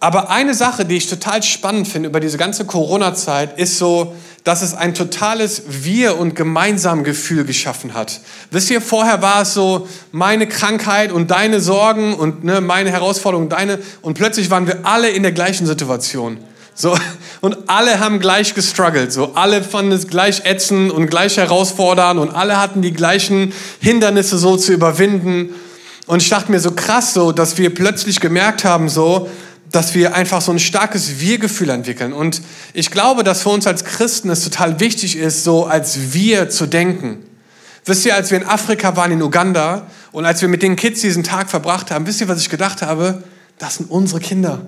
Aber 0.01 0.29
eine 0.29 0.53
Sache, 0.53 0.85
die 0.85 0.95
ich 0.95 1.09
total 1.09 1.43
spannend 1.43 1.87
finde 1.87 2.07
über 2.07 2.21
diese 2.21 2.37
ganze 2.37 2.63
Corona-Zeit, 2.65 3.59
ist 3.59 3.77
so, 3.77 4.15
dass 4.45 4.61
es 4.61 4.73
ein 4.73 4.93
totales 4.93 5.63
Wir- 5.67 6.17
und 6.17 6.35
Gemeinsam-Gefühl 6.35 7.43
geschaffen 7.43 7.93
hat. 7.93 8.21
Wisst 8.49 8.71
ihr, 8.71 8.79
vorher 8.79 9.21
war 9.21 9.41
es 9.41 9.53
so 9.53 9.87
meine 10.13 10.47
Krankheit 10.47 11.11
und 11.11 11.31
deine 11.31 11.59
Sorgen 11.59 12.13
und 12.13 12.45
ne, 12.45 12.61
meine 12.61 12.91
Herausforderungen, 12.91 13.49
deine, 13.49 13.79
und 14.01 14.13
plötzlich 14.13 14.49
waren 14.49 14.67
wir 14.67 14.85
alle 14.85 15.09
in 15.09 15.23
der 15.23 15.33
gleichen 15.33 15.67
Situation. 15.67 16.37
So, 16.73 16.97
und 17.41 17.57
alle 17.67 17.99
haben 17.99 18.21
gleich 18.21 18.53
gestruggelt. 18.53 19.11
So, 19.11 19.33
alle 19.35 19.61
fanden 19.63 19.91
es 19.91 20.07
gleich 20.07 20.45
ätzend 20.45 20.91
und 20.91 21.07
gleich 21.07 21.35
herausfordernd 21.35 22.21
und 22.21 22.29
alle 22.29 22.57
hatten 22.57 22.81
die 22.81 22.93
gleichen 22.93 23.51
Hindernisse 23.81 24.37
so 24.37 24.55
zu 24.55 24.71
überwinden. 24.71 25.53
Und 26.07 26.21
ich 26.23 26.29
dachte 26.29 26.51
mir 26.51 26.61
so 26.61 26.71
krass 26.71 27.13
so, 27.13 27.33
dass 27.33 27.57
wir 27.57 27.75
plötzlich 27.75 28.21
gemerkt 28.21 28.63
haben 28.63 28.87
so, 28.87 29.29
dass 29.71 29.93
wir 29.93 30.15
einfach 30.15 30.41
so 30.41 30.51
ein 30.51 30.59
starkes 30.59 31.19
Wir-Gefühl 31.19 31.69
entwickeln. 31.69 32.13
Und 32.13 32.41
ich 32.73 32.91
glaube, 32.91 33.23
dass 33.23 33.43
für 33.43 33.49
uns 33.49 33.67
als 33.67 33.85
Christen 33.85 34.29
es 34.29 34.43
total 34.43 34.79
wichtig 34.79 35.15
ist, 35.15 35.43
so 35.43 35.65
als 35.65 36.13
Wir 36.13 36.49
zu 36.49 36.65
denken. 36.65 37.19
Wisst 37.85 38.05
ihr, 38.05 38.15
als 38.15 38.31
wir 38.31 38.39
in 38.39 38.47
Afrika 38.47 38.95
waren, 38.95 39.11
in 39.11 39.21
Uganda, 39.21 39.87
und 40.11 40.25
als 40.25 40.41
wir 40.41 40.49
mit 40.49 40.63
den 40.63 40.75
Kids 40.75 41.01
diesen 41.01 41.23
Tag 41.23 41.49
verbracht 41.49 41.91
haben, 41.91 42.07
wisst 42.07 42.21
ihr, 42.21 42.27
was 42.27 42.41
ich 42.41 42.49
gedacht 42.49 42.81
habe? 42.81 43.23
Das 43.57 43.75
sind 43.75 43.89
unsere 43.89 44.19
Kinder. 44.19 44.61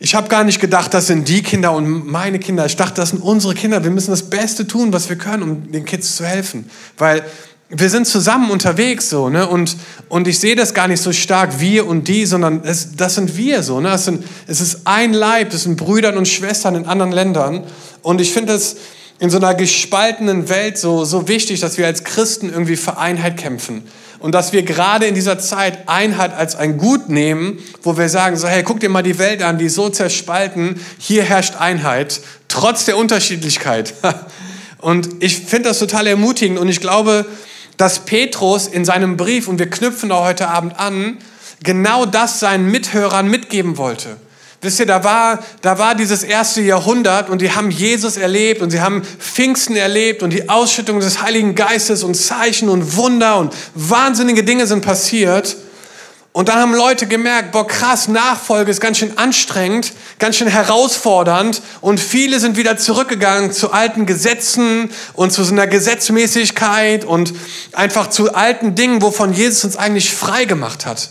Ich 0.00 0.14
habe 0.14 0.28
gar 0.28 0.44
nicht 0.44 0.60
gedacht, 0.60 0.94
das 0.94 1.08
sind 1.08 1.28
die 1.28 1.42
Kinder 1.42 1.72
und 1.72 2.06
meine 2.06 2.38
Kinder. 2.38 2.64
Ich 2.66 2.76
dachte, 2.76 2.94
das 2.94 3.10
sind 3.10 3.20
unsere 3.20 3.54
Kinder. 3.54 3.82
Wir 3.82 3.90
müssen 3.90 4.10
das 4.10 4.30
Beste 4.30 4.66
tun, 4.66 4.92
was 4.92 5.08
wir 5.08 5.16
können, 5.16 5.42
um 5.42 5.72
den 5.72 5.84
Kids 5.84 6.14
zu 6.14 6.24
helfen. 6.24 6.70
Weil 6.96 7.24
wir 7.70 7.90
sind 7.90 8.06
zusammen 8.06 8.50
unterwegs 8.50 9.10
so, 9.10 9.28
ne? 9.28 9.46
Und, 9.46 9.76
und 10.08 10.26
ich 10.26 10.38
sehe 10.38 10.56
das 10.56 10.72
gar 10.72 10.88
nicht 10.88 11.02
so 11.02 11.12
stark, 11.12 11.60
wir 11.60 11.86
und 11.86 12.08
die, 12.08 12.24
sondern 12.24 12.62
es, 12.64 12.96
das 12.96 13.16
sind 13.16 13.36
wir 13.36 13.62
so, 13.62 13.80
ne? 13.80 13.92
Es, 13.92 14.06
sind, 14.06 14.24
es 14.46 14.60
ist 14.60 14.80
ein 14.84 15.12
Leib, 15.12 15.50
das 15.50 15.64
sind 15.64 15.76
Brüder 15.76 16.16
und 16.16 16.26
Schwestern 16.26 16.76
in 16.76 16.86
anderen 16.86 17.12
Ländern. 17.12 17.64
Und 18.02 18.22
ich 18.22 18.32
finde 18.32 18.54
es 18.54 18.76
in 19.18 19.28
so 19.28 19.36
einer 19.36 19.54
gespaltenen 19.54 20.48
Welt 20.48 20.78
so, 20.78 21.04
so 21.04 21.28
wichtig, 21.28 21.60
dass 21.60 21.76
wir 21.76 21.86
als 21.86 22.04
Christen 22.04 22.50
irgendwie 22.50 22.76
für 22.76 22.96
Einheit 22.96 23.36
kämpfen. 23.36 23.82
Und 24.20 24.32
dass 24.32 24.52
wir 24.52 24.62
gerade 24.62 25.06
in 25.06 25.14
dieser 25.14 25.38
Zeit 25.38 25.88
Einheit 25.88 26.34
als 26.34 26.56
ein 26.56 26.78
Gut 26.78 27.08
nehmen, 27.08 27.58
wo 27.82 27.98
wir 27.98 28.08
sagen, 28.08 28.36
so, 28.36 28.48
hey, 28.48 28.62
guck 28.62 28.80
dir 28.80 28.88
mal 28.88 29.02
die 29.02 29.18
Welt 29.18 29.42
an, 29.42 29.58
die 29.58 29.68
so 29.68 29.90
zerspalten, 29.90 30.80
hier 30.98 31.22
herrscht 31.22 31.56
Einheit, 31.56 32.20
trotz 32.48 32.84
der 32.86 32.96
Unterschiedlichkeit. 32.96 33.94
Und 34.78 35.08
ich 35.20 35.38
finde 35.38 35.68
das 35.68 35.80
total 35.80 36.06
ermutigend 36.06 36.56
und 36.56 36.68
ich 36.68 36.80
glaube, 36.80 37.26
dass 37.78 38.00
Petrus 38.00 38.66
in 38.66 38.84
seinem 38.84 39.16
Brief, 39.16 39.48
und 39.48 39.58
wir 39.58 39.70
knüpfen 39.70 40.10
da 40.10 40.22
heute 40.22 40.48
Abend 40.48 40.78
an, 40.78 41.16
genau 41.62 42.04
das 42.04 42.40
seinen 42.40 42.70
Mithörern 42.70 43.28
mitgeben 43.28 43.78
wollte. 43.78 44.16
Wisst 44.60 44.80
ihr, 44.80 44.86
da 44.86 45.04
war, 45.04 45.38
da 45.62 45.78
war 45.78 45.94
dieses 45.94 46.24
erste 46.24 46.60
Jahrhundert 46.60 47.30
und 47.30 47.40
die 47.40 47.52
haben 47.52 47.70
Jesus 47.70 48.16
erlebt 48.16 48.60
und 48.60 48.70
sie 48.70 48.80
haben 48.80 49.04
Pfingsten 49.04 49.76
erlebt 49.76 50.24
und 50.24 50.32
die 50.32 50.48
Ausschüttung 50.48 50.98
des 50.98 51.22
Heiligen 51.22 51.54
Geistes 51.54 52.02
und 52.02 52.16
Zeichen 52.16 52.68
und 52.68 52.96
Wunder 52.96 53.38
und 53.38 53.54
wahnsinnige 53.74 54.42
Dinge 54.42 54.66
sind 54.66 54.84
passiert. 54.84 55.56
Und 56.38 56.48
dann 56.48 56.60
haben 56.60 56.72
Leute 56.72 57.08
gemerkt, 57.08 57.50
boah 57.50 57.66
krass, 57.66 58.06
Nachfolge 58.06 58.70
ist 58.70 58.80
ganz 58.80 58.98
schön 58.98 59.18
anstrengend, 59.18 59.92
ganz 60.20 60.36
schön 60.36 60.46
herausfordernd 60.46 61.60
und 61.80 61.98
viele 61.98 62.38
sind 62.38 62.56
wieder 62.56 62.76
zurückgegangen 62.76 63.50
zu 63.50 63.72
alten 63.72 64.06
Gesetzen 64.06 64.88
und 65.14 65.32
zu 65.32 65.42
so 65.42 65.50
einer 65.52 65.66
Gesetzmäßigkeit 65.66 67.04
und 67.04 67.34
einfach 67.72 68.08
zu 68.08 68.34
alten 68.36 68.76
Dingen, 68.76 69.02
wovon 69.02 69.32
Jesus 69.32 69.64
uns 69.64 69.76
eigentlich 69.76 70.14
frei 70.14 70.44
gemacht 70.44 70.86
hat. 70.86 71.10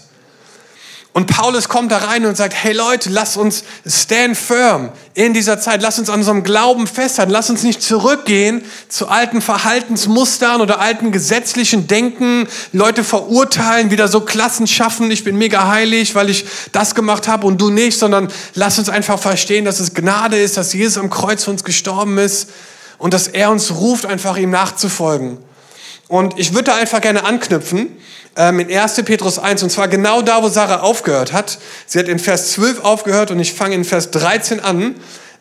Und 1.17 1.25
Paulus 1.25 1.67
kommt 1.67 1.91
da 1.91 1.97
rein 1.97 2.27
und 2.27 2.37
sagt, 2.37 2.53
hey 2.53 2.73
Leute, 2.73 3.09
lasst 3.09 3.37
uns 3.37 3.63
stand 3.87 4.37
firm 4.37 4.91
in 5.15 5.33
dieser 5.33 5.59
Zeit. 5.59 5.81
Lasst 5.81 5.97
uns 5.97 6.11
an 6.11 6.19
unserem 6.19 6.43
Glauben 6.43 6.85
festhalten. 6.85 7.31
Lasst 7.31 7.49
uns 7.49 7.63
nicht 7.63 7.81
zurückgehen 7.81 8.63
zu 8.87 9.07
alten 9.07 9.41
Verhaltensmustern 9.41 10.61
oder 10.61 10.79
alten 10.79 11.11
gesetzlichen 11.11 11.87
Denken. 11.87 12.47
Leute 12.71 13.03
verurteilen, 13.03 13.89
wieder 13.89 14.07
so 14.07 14.21
Klassen 14.21 14.67
schaffen. 14.67 15.09
Ich 15.09 15.23
bin 15.23 15.39
mega 15.39 15.67
heilig, 15.67 16.13
weil 16.13 16.29
ich 16.29 16.45
das 16.71 16.93
gemacht 16.93 17.27
habe 17.27 17.47
und 17.47 17.59
du 17.59 17.71
nicht. 17.71 17.97
Sondern 17.97 18.27
lasst 18.53 18.77
uns 18.77 18.89
einfach 18.89 19.17
verstehen, 19.17 19.65
dass 19.65 19.79
es 19.79 19.95
Gnade 19.95 20.37
ist, 20.37 20.55
dass 20.55 20.71
Jesus 20.71 20.99
am 20.99 21.09
Kreuz 21.09 21.45
für 21.45 21.49
uns 21.49 21.63
gestorben 21.63 22.19
ist 22.19 22.51
und 22.99 23.15
dass 23.15 23.27
er 23.27 23.49
uns 23.49 23.71
ruft, 23.71 24.05
einfach 24.05 24.37
ihm 24.37 24.51
nachzufolgen. 24.51 25.39
Und 26.07 26.39
ich 26.39 26.53
würde 26.53 26.65
da 26.65 26.75
einfach 26.75 27.01
gerne 27.01 27.25
anknüpfen 27.25 27.97
ähm, 28.37 28.59
in 28.59 28.75
1. 28.75 29.03
Petrus 29.03 29.39
1, 29.39 29.63
und 29.63 29.69
zwar 29.69 29.87
genau 29.87 30.21
da, 30.21 30.41
wo 30.41 30.47
Sarah 30.47 30.81
aufgehört 30.81 31.33
hat. 31.33 31.57
Sie 31.85 31.99
hat 31.99 32.07
in 32.07 32.19
Vers 32.19 32.51
12 32.53 32.81
aufgehört 32.81 33.31
und 33.31 33.39
ich 33.39 33.53
fange 33.53 33.75
in 33.75 33.83
Vers 33.83 34.11
13 34.11 34.61
an 34.61 34.95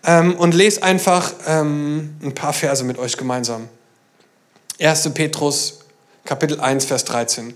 ähm, 0.04 0.34
und 0.34 0.54
lese 0.54 0.82
einfach 0.82 1.32
ähm, 1.46 2.16
ein 2.22 2.34
paar 2.34 2.52
Verse 2.52 2.82
mit 2.82 2.98
euch 2.98 3.16
gemeinsam. 3.16 3.68
1. 4.80 5.10
Petrus, 5.14 5.80
Kapitel 6.24 6.60
1, 6.60 6.84
Vers 6.84 7.04
13. 7.04 7.54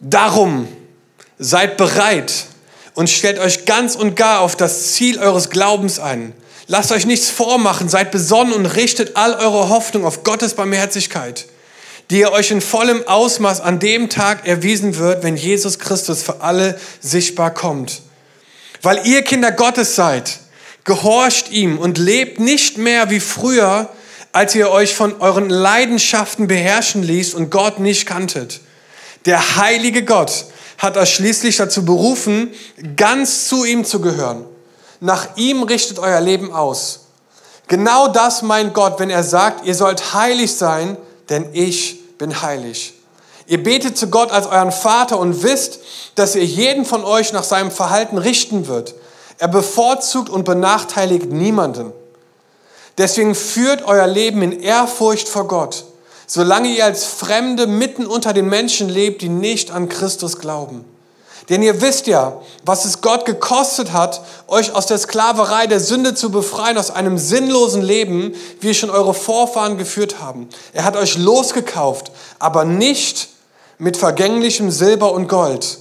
Darum 0.00 0.68
seid 1.38 1.78
bereit 1.78 2.46
und 2.94 3.08
stellt 3.08 3.38
euch 3.38 3.64
ganz 3.64 3.96
und 3.96 4.14
gar 4.14 4.40
auf 4.40 4.56
das 4.56 4.92
Ziel 4.92 5.18
eures 5.18 5.48
Glaubens 5.48 5.98
ein. 5.98 6.34
Lasst 6.66 6.92
euch 6.92 7.06
nichts 7.06 7.30
vormachen, 7.30 7.88
seid 7.88 8.10
besonnen 8.10 8.52
und 8.52 8.66
richtet 8.66 9.16
all 9.16 9.34
eure 9.34 9.70
Hoffnung 9.70 10.04
auf 10.04 10.22
Gottes 10.22 10.54
Barmherzigkeit 10.54 11.46
die 12.10 12.22
er 12.22 12.32
euch 12.32 12.50
in 12.50 12.60
vollem 12.60 13.06
Ausmaß 13.06 13.60
an 13.60 13.78
dem 13.78 14.10
Tag 14.10 14.46
erwiesen 14.46 14.96
wird, 14.98 15.22
wenn 15.22 15.36
Jesus 15.36 15.78
Christus 15.78 16.22
für 16.22 16.40
alle 16.40 16.78
sichtbar 17.00 17.54
kommt. 17.54 18.02
Weil 18.82 19.06
ihr 19.06 19.22
Kinder 19.22 19.52
Gottes 19.52 19.94
seid, 19.94 20.40
gehorcht 20.84 21.50
ihm 21.50 21.78
und 21.78 21.98
lebt 21.98 22.40
nicht 22.40 22.78
mehr 22.78 23.10
wie 23.10 23.20
früher, 23.20 23.88
als 24.32 24.54
ihr 24.54 24.70
euch 24.70 24.94
von 24.94 25.20
euren 25.20 25.48
Leidenschaften 25.48 26.48
beherrschen 26.48 27.02
ließ 27.02 27.34
und 27.34 27.50
Gott 27.50 27.78
nicht 27.78 28.06
kanntet. 28.06 28.60
Der 29.26 29.56
heilige 29.56 30.04
Gott 30.04 30.46
hat 30.78 30.96
euch 30.96 31.14
schließlich 31.14 31.56
dazu 31.56 31.84
berufen, 31.84 32.50
ganz 32.96 33.46
zu 33.46 33.64
ihm 33.64 33.84
zu 33.84 34.00
gehören. 34.00 34.44
Nach 35.00 35.36
ihm 35.36 35.62
richtet 35.62 35.98
euer 35.98 36.20
Leben 36.20 36.52
aus. 36.52 37.06
Genau 37.68 38.08
das 38.08 38.42
meint 38.42 38.74
Gott, 38.74 38.98
wenn 38.98 39.10
er 39.10 39.22
sagt, 39.22 39.64
ihr 39.64 39.74
sollt 39.74 40.14
heilig 40.14 40.54
sein, 40.54 40.96
denn 41.28 41.50
ich 41.52 41.99
bin 42.20 42.42
heilig. 42.42 42.92
Ihr 43.46 43.62
betet 43.62 43.96
zu 43.96 44.08
Gott 44.08 44.30
als 44.30 44.46
euren 44.46 44.72
Vater 44.72 45.18
und 45.18 45.42
wisst, 45.42 45.80
dass 46.14 46.36
er 46.36 46.44
jeden 46.44 46.84
von 46.84 47.02
euch 47.02 47.32
nach 47.32 47.42
seinem 47.42 47.70
Verhalten 47.70 48.18
richten 48.18 48.68
wird. 48.68 48.94
Er 49.38 49.48
bevorzugt 49.48 50.28
und 50.28 50.44
benachteiligt 50.44 51.32
niemanden. 51.32 51.92
Deswegen 52.98 53.34
führt 53.34 53.82
euer 53.82 54.06
Leben 54.06 54.42
in 54.42 54.60
Ehrfurcht 54.60 55.30
vor 55.30 55.48
Gott, 55.48 55.86
solange 56.26 56.68
ihr 56.68 56.84
als 56.84 57.06
Fremde 57.06 57.66
mitten 57.66 58.06
unter 58.06 58.34
den 58.34 58.48
Menschen 58.50 58.90
lebt, 58.90 59.22
die 59.22 59.30
nicht 59.30 59.70
an 59.70 59.88
Christus 59.88 60.38
glauben. 60.38 60.84
Denn 61.48 61.62
ihr 61.62 61.80
wisst 61.80 62.06
ja, 62.06 62.40
was 62.64 62.84
es 62.84 63.00
Gott 63.00 63.24
gekostet 63.24 63.92
hat, 63.92 64.22
euch 64.46 64.74
aus 64.74 64.86
der 64.86 64.98
Sklaverei 64.98 65.66
der 65.66 65.80
Sünde 65.80 66.14
zu 66.14 66.30
befreien, 66.30 66.78
aus 66.78 66.90
einem 66.90 67.18
sinnlosen 67.18 67.82
Leben, 67.82 68.34
wie 68.60 68.74
schon 68.74 68.90
eure 68.90 69.14
Vorfahren 69.14 69.78
geführt 69.78 70.20
haben. 70.20 70.48
Er 70.72 70.84
hat 70.84 70.96
euch 70.96 71.16
losgekauft, 71.16 72.12
aber 72.38 72.64
nicht 72.64 73.28
mit 73.78 73.96
vergänglichem 73.96 74.70
Silber 74.70 75.12
und 75.12 75.28
Gold, 75.28 75.78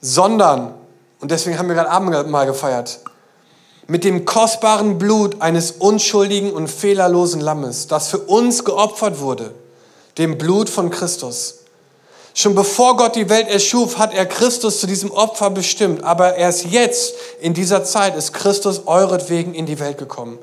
sondern, 0.00 0.74
und 1.20 1.30
deswegen 1.30 1.58
haben 1.58 1.68
wir 1.68 1.74
gerade 1.74 1.90
Abendmahl 1.90 2.46
gefeiert, 2.46 3.00
mit 3.88 4.04
dem 4.04 4.24
kostbaren 4.24 4.98
Blut 4.98 5.40
eines 5.42 5.72
unschuldigen 5.72 6.52
und 6.52 6.68
fehlerlosen 6.68 7.40
Lammes, 7.40 7.86
das 7.86 8.08
für 8.08 8.18
uns 8.18 8.64
geopfert 8.64 9.20
wurde, 9.20 9.54
dem 10.18 10.38
Blut 10.38 10.68
von 10.68 10.90
Christus. 10.90 11.65
Schon 12.38 12.54
bevor 12.54 12.98
Gott 12.98 13.16
die 13.16 13.30
Welt 13.30 13.48
erschuf, 13.48 13.96
hat 13.96 14.12
er 14.12 14.26
Christus 14.26 14.80
zu 14.80 14.86
diesem 14.86 15.10
Opfer 15.10 15.48
bestimmt. 15.48 16.04
Aber 16.04 16.36
erst 16.36 16.66
jetzt, 16.66 17.14
in 17.40 17.54
dieser 17.54 17.82
Zeit, 17.82 18.14
ist 18.14 18.34
Christus 18.34 18.82
euretwegen 18.84 19.54
in 19.54 19.64
die 19.64 19.80
Welt 19.80 19.96
gekommen. 19.96 20.38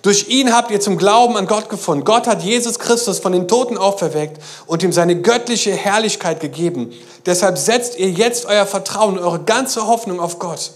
Durch 0.00 0.28
ihn 0.28 0.54
habt 0.54 0.70
ihr 0.70 0.80
zum 0.80 0.96
Glauben 0.96 1.36
an 1.36 1.46
Gott 1.46 1.68
gefunden. 1.68 2.06
Gott 2.06 2.26
hat 2.26 2.42
Jesus 2.42 2.78
Christus 2.78 3.18
von 3.18 3.32
den 3.32 3.46
Toten 3.46 3.76
auferweckt 3.76 4.40
und 4.64 4.82
ihm 4.82 4.90
seine 4.90 5.20
göttliche 5.20 5.72
Herrlichkeit 5.72 6.40
gegeben. 6.40 6.94
Deshalb 7.26 7.58
setzt 7.58 7.98
ihr 7.98 8.08
jetzt 8.08 8.46
euer 8.46 8.64
Vertrauen, 8.64 9.18
eure 9.18 9.40
ganze 9.40 9.86
Hoffnung 9.86 10.20
auf 10.20 10.38
Gott. 10.38 10.70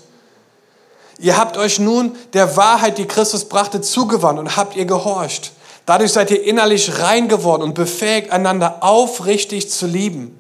Ihr 1.19 1.39
habt 1.39 1.57
euch 1.57 1.79
nun 1.79 2.15
der 2.35 2.59
Wahrheit, 2.59 2.99
die 2.99 3.07
Christus 3.07 3.47
brachte, 3.47 3.81
zugewandt 3.81 4.39
und 4.39 4.59
habt 4.59 4.77
ihr 4.77 4.85
gehorcht. 4.85 5.53
Dadurch 5.87 6.13
seid 6.13 6.31
ihr 6.31 6.45
innerlich 6.45 7.01
rein 7.01 7.27
geworden 7.27 7.63
und 7.63 7.73
befähigt, 7.73 8.33
einander 8.33 8.83
aufrichtig 8.83 9.71
zu 9.71 9.87
lieben. 9.87 10.39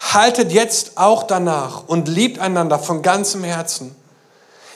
Haltet 0.00 0.52
jetzt 0.52 0.92
auch 0.96 1.24
danach 1.24 1.84
und 1.86 2.08
liebt 2.08 2.38
einander 2.38 2.78
von 2.78 3.02
ganzem 3.02 3.44
Herzen. 3.44 3.94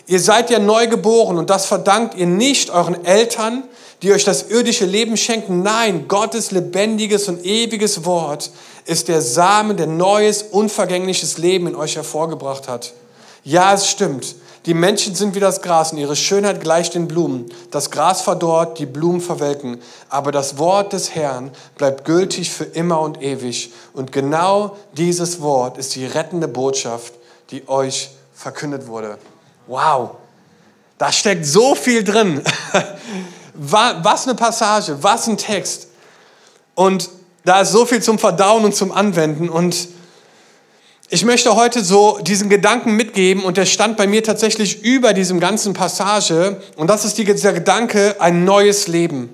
Ihr 0.07 0.21
seid 0.21 0.51
ja 0.51 0.59
neu 0.59 0.89
geboren 0.89 1.39
und 1.39 1.49
das 1.49 1.67
verdankt 1.67 2.17
ihr 2.17 2.27
nicht 2.27 2.71
euren 2.71 3.05
Eltern, 3.05 3.65
die 4.03 4.13
euch 4.13 4.25
das 4.25 4.51
irdische 4.51 4.85
Leben 4.85 5.17
schenken. 5.17 5.63
Nein, 5.63 6.09
Gottes 6.09 6.51
lebendiges 6.51 7.29
und 7.29 7.45
ewiges 7.45 8.05
Wort 8.05 8.51
ist 8.85 9.07
der 9.07 9.23
Samen, 9.23 9.77
der 9.77 9.87
neues, 9.87 10.43
unvergängliches 10.43 11.39
Leben 11.39 11.69
in 11.69 11.77
euch 11.77 11.95
hervorgebracht 11.95 12.69
hat. 12.69 12.93
Ja, 13.45 13.75
es 13.75 13.89
stimmt. 13.89 14.35
Die 14.67 14.75
Menschen 14.75 15.15
sind 15.15 15.35
wie 15.35 15.41
das 15.41 15.61
Gras 15.61 15.93
und 15.93 15.99
ihre 15.99 16.15
Schönheit 16.15 16.61
gleicht 16.61 16.95
den 16.95 17.09
Blumen. 17.09 17.47
Das 17.73 17.91
Gras 17.91 18.23
verdorrt, 18.23 18.79
die 18.79 18.87
Blumen 18.87 19.21
verwelken. 19.21 19.81
Aber 20.09 20.31
das 20.31 20.57
Wort 20.59 20.93
des 20.93 21.15
Herrn 21.15 21.51
bleibt 21.77 22.05
gültig 22.05 22.51
für 22.51 22.65
immer 22.65 23.01
und 23.01 23.21
ewig. 23.21 23.73
Und 23.93 24.13
genau 24.13 24.77
dieses 24.97 25.41
Wort 25.41 25.79
ist 25.79 25.97
die 25.97 26.07
rettende 26.07 26.47
Botschaft, 26.47 27.13
die 27.51 27.69
euch 27.69 28.11
verkündet 28.35 28.87
wurde. 28.87 29.19
Wow, 29.67 30.13
da 30.99 31.11
steckt 31.11 31.45
so 31.45 31.75
viel 31.75 32.05
drin. 32.05 32.43
Was 33.55 34.27
eine 34.27 34.37
Passage, 34.37 35.03
was 35.03 35.27
ein 35.27 35.37
Text. 35.37 35.89
Und 36.75 37.11
da 37.45 37.61
ist 37.61 37.73
so 37.73 37.85
viel 37.85 38.03
zum 38.03 38.19
Verdauen 38.19 38.65
und 38.65 38.75
zum 38.75 38.93
Anwenden. 38.93 39.51
Und 39.51 39.89
ich 41.13 41.27
möchte 41.27 41.55
heute 41.55 41.85
so 41.85 42.19
diesen 42.23 42.49
Gedanken 42.49 42.97
mitgeben 42.97 43.45
und 43.45 43.59
der 43.59 43.67
stand 43.67 43.99
bei 43.99 44.07
mir 44.07 44.25
tatsächlich 44.25 44.83
über 44.83 45.13
diesem 45.13 45.41
ganzen 45.41 45.75
Passage 45.75 46.63
und 46.77 46.89
das 46.89 47.05
ist 47.05 47.19
dieser 47.19 47.53
Gedanke, 47.53 48.17
ein 48.19 48.47
neues 48.47 48.89
Leben. 48.89 49.29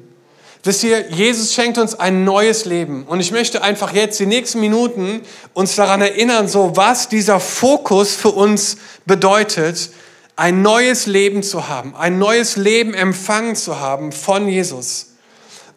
Wisst 0.65 0.83
ihr, 0.83 1.09
Jesus 1.13 1.55
schenkt 1.55 1.79
uns 1.79 1.95
ein 1.95 2.25
neues 2.25 2.65
Leben 2.65 3.05
und 3.05 3.21
ich 3.21 3.31
möchte 3.31 3.63
einfach 3.63 3.95
jetzt 3.95 4.19
die 4.19 4.27
nächsten 4.27 4.59
Minuten 4.59 5.21
uns 5.55 5.77
daran 5.77 6.01
erinnern, 6.01 6.49
so 6.49 6.73
was 6.75 7.09
dieser 7.09 7.39
Fokus 7.39 8.17
für 8.17 8.31
uns 8.33 8.79
bedeutet, 9.07 9.91
ein 10.35 10.63
neues 10.63 11.07
Leben 11.07 11.45
zu 11.45 11.69
haben, 11.69 11.95
ein 11.95 12.19
neues 12.19 12.57
Leben 12.57 12.93
empfangen 12.93 13.55
zu 13.55 13.79
haben 13.79 14.11
von 14.11 14.49
Jesus. 14.49 15.13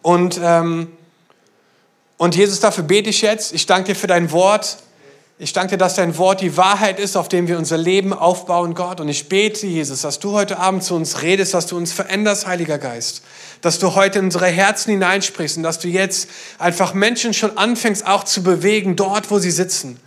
Und, 0.02 0.40
ähm, 0.42 0.90
und 2.16 2.34
Jesus, 2.34 2.58
dafür 2.58 2.82
bete 2.82 3.08
ich 3.08 3.22
jetzt. 3.22 3.54
Ich 3.54 3.66
danke 3.66 3.92
dir 3.92 3.94
für 3.94 4.08
dein 4.08 4.32
Wort. 4.32 4.78
Ich 5.42 5.52
danke 5.52 5.70
dir, 5.70 5.78
dass 5.78 5.96
dein 5.96 6.16
Wort 6.18 6.40
die 6.40 6.56
Wahrheit 6.56 7.00
ist, 7.00 7.16
auf 7.16 7.28
dem 7.28 7.48
wir 7.48 7.58
unser 7.58 7.76
Leben 7.76 8.12
aufbauen, 8.12 8.74
Gott. 8.74 9.00
Und 9.00 9.08
ich 9.08 9.28
bete, 9.28 9.66
Jesus, 9.66 10.02
dass 10.02 10.20
du 10.20 10.30
heute 10.30 10.60
Abend 10.60 10.84
zu 10.84 10.94
uns 10.94 11.22
redest, 11.22 11.52
dass 11.52 11.66
du 11.66 11.76
uns 11.76 11.92
veränderst, 11.92 12.46
Heiliger 12.46 12.78
Geist. 12.78 13.22
Dass 13.60 13.80
du 13.80 13.96
heute 13.96 14.20
in 14.20 14.26
unsere 14.26 14.46
Herzen 14.46 14.92
hineinsprichst 14.92 15.56
und 15.56 15.64
dass 15.64 15.80
du 15.80 15.88
jetzt 15.88 16.28
einfach 16.60 16.94
Menschen 16.94 17.34
schon 17.34 17.58
anfängst 17.58 18.06
auch 18.06 18.22
zu 18.22 18.44
bewegen, 18.44 18.94
dort, 18.94 19.32
wo 19.32 19.40
sie 19.40 19.50
sitzen. 19.50 19.98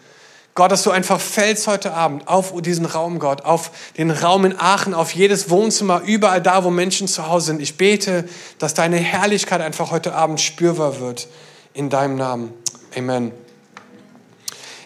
Gott, 0.53 0.71
dass 0.71 0.83
du 0.83 0.91
einfach 0.91 1.19
fällst 1.19 1.67
heute 1.67 1.91
Abend 1.91 2.29
auf 2.29 2.53
diesen 2.61 2.85
Raum, 2.85 3.19
Gott, 3.19 3.43
auf 3.43 3.71
den 3.97 4.11
Raum 4.11 4.45
in 4.45 4.57
Aachen, 4.57 4.93
auf 4.93 5.11
jedes 5.11 5.49
Wohnzimmer, 5.49 6.01
überall 6.05 6.41
da, 6.41 6.63
wo 6.63 6.69
Menschen 6.69 7.09
zu 7.09 7.27
Hause 7.27 7.47
sind. 7.47 7.61
Ich 7.61 7.75
bete, 7.75 8.23
dass 8.57 8.73
deine 8.73 8.95
Herrlichkeit 8.95 9.59
einfach 9.59 9.91
heute 9.91 10.15
Abend 10.15 10.39
spürbar 10.39 11.01
wird. 11.01 11.27
In 11.73 11.89
deinem 11.89 12.15
Namen. 12.15 12.53
Amen. 12.95 13.33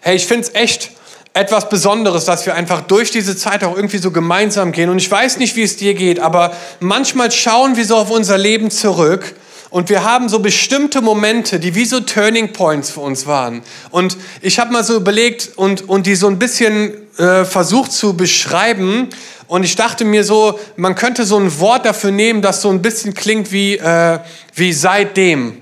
Hey, 0.02 0.16
ich 0.16 0.26
finde 0.26 0.48
es 0.48 0.56
echt 0.56 0.92
etwas 1.34 1.70
Besonderes, 1.70 2.26
dass 2.26 2.46
wir 2.46 2.56
einfach 2.56 2.82
durch 2.82 3.12
diese 3.12 3.36
Zeit 3.36 3.64
auch 3.64 3.76
irgendwie 3.76 3.98
so 3.98 4.12
gemeinsam 4.12 4.72
gehen. 4.72 4.90
Und 4.90 4.98
ich 4.98 5.10
weiß 5.10 5.38
nicht, 5.38 5.56
wie 5.56 5.64
es 5.64 5.78
dir 5.78 5.94
geht, 5.94 6.20
aber 6.20 6.54
manchmal 6.80 7.32
schauen 7.32 7.76
wir 7.76 7.86
so 7.86 7.96
auf 7.96 8.10
unser 8.10 8.38
Leben 8.38 8.72
zurück 8.72 9.36
und 9.70 9.90
wir 9.90 10.04
haben 10.04 10.30
so 10.30 10.40
bestimmte 10.40 11.02
Momente, 11.02 11.60
die 11.60 11.76
wie 11.76 11.86
so 11.86 12.00
Turning 12.00 12.54
Points 12.54 12.90
für 12.90 13.02
uns 13.02 13.28
waren. 13.28 13.62
Und 13.92 14.18
ich 14.42 14.58
habe 14.58 14.74
mal 14.74 14.84
so 14.84 14.96
überlegt 14.96 15.52
und, 15.56 15.88
und 15.88 16.08
die 16.08 16.16
so 16.16 16.28
ein 16.28 16.40
bisschen 16.40 16.94
äh, 17.18 17.46
versucht 17.46 17.92
zu 17.92 18.18
beschreiben. 18.18 19.10
Und 19.48 19.64
ich 19.64 19.76
dachte 19.76 20.06
mir 20.06 20.24
so, 20.24 20.60
man 20.76 20.96
könnte 20.96 21.24
so 21.24 21.38
ein 21.38 21.60
Wort 21.60 21.86
dafür 21.86 22.12
nehmen, 22.12 22.42
das 22.42 22.62
so 22.62 22.70
ein 22.70 22.82
bisschen 22.82 23.14
klingt 23.14 23.52
wie, 23.52 23.78
äh, 23.78 24.20
wie 24.56 24.74
seitdem. 24.74 25.62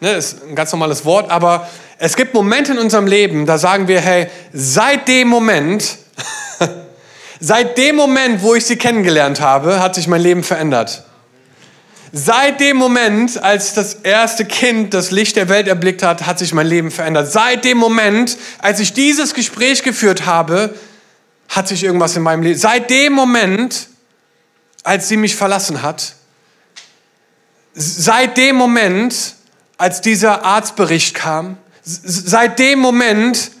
Ne, 0.00 0.12
ist 0.12 0.42
ein 0.46 0.54
ganz 0.54 0.72
normales 0.72 1.06
Wort, 1.06 1.30
aber 1.30 1.66
es 1.98 2.16
gibt 2.16 2.34
Momente 2.34 2.72
in 2.72 2.78
unserem 2.78 3.06
Leben, 3.06 3.46
da 3.46 3.58
sagen 3.58 3.88
wir, 3.88 4.00
hey, 4.00 4.28
seit 4.52 5.08
dem 5.08 5.28
Moment, 5.28 5.96
seit 7.40 7.78
dem 7.78 7.96
Moment, 7.96 8.42
wo 8.42 8.54
ich 8.54 8.66
sie 8.66 8.76
kennengelernt 8.76 9.40
habe, 9.40 9.80
hat 9.80 9.94
sich 9.94 10.06
mein 10.06 10.20
Leben 10.20 10.42
verändert. 10.42 11.04
Seit 12.12 12.60
dem 12.60 12.76
Moment, 12.76 13.42
als 13.42 13.74
das 13.74 13.94
erste 13.94 14.44
Kind 14.44 14.94
das 14.94 15.10
Licht 15.10 15.36
der 15.36 15.48
Welt 15.48 15.68
erblickt 15.68 16.02
hat, 16.02 16.26
hat 16.26 16.38
sich 16.38 16.54
mein 16.54 16.66
Leben 16.66 16.90
verändert. 16.90 17.30
Seit 17.30 17.64
dem 17.64 17.78
Moment, 17.78 18.36
als 18.58 18.80
ich 18.80 18.92
dieses 18.92 19.34
Gespräch 19.34 19.82
geführt 19.82 20.24
habe, 20.24 20.74
hat 21.48 21.68
sich 21.68 21.84
irgendwas 21.84 22.16
in 22.16 22.22
meinem 22.22 22.42
Leben. 22.42 22.58
Seit 22.58 22.90
dem 22.90 23.12
Moment, 23.12 23.88
als 24.82 25.08
sie 25.08 25.16
mich 25.16 25.36
verlassen 25.36 25.82
hat, 25.82 26.14
seit 27.74 28.36
dem 28.36 28.56
Moment, 28.56 29.34
als 29.76 30.00
dieser 30.00 30.44
Arztbericht 30.44 31.14
kam, 31.14 31.58
seit 31.86 32.58
dem 32.58 32.80
Moment, 32.80 33.52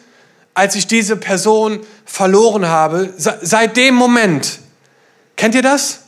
als 0.52 0.74
ich 0.74 0.88
diese 0.88 1.16
Person 1.16 1.80
verloren 2.04 2.66
habe, 2.66 3.14
seit 3.16 3.76
dem 3.76 3.94
Moment, 3.94 4.58
kennt 5.36 5.54
ihr 5.54 5.62
das? 5.62 6.00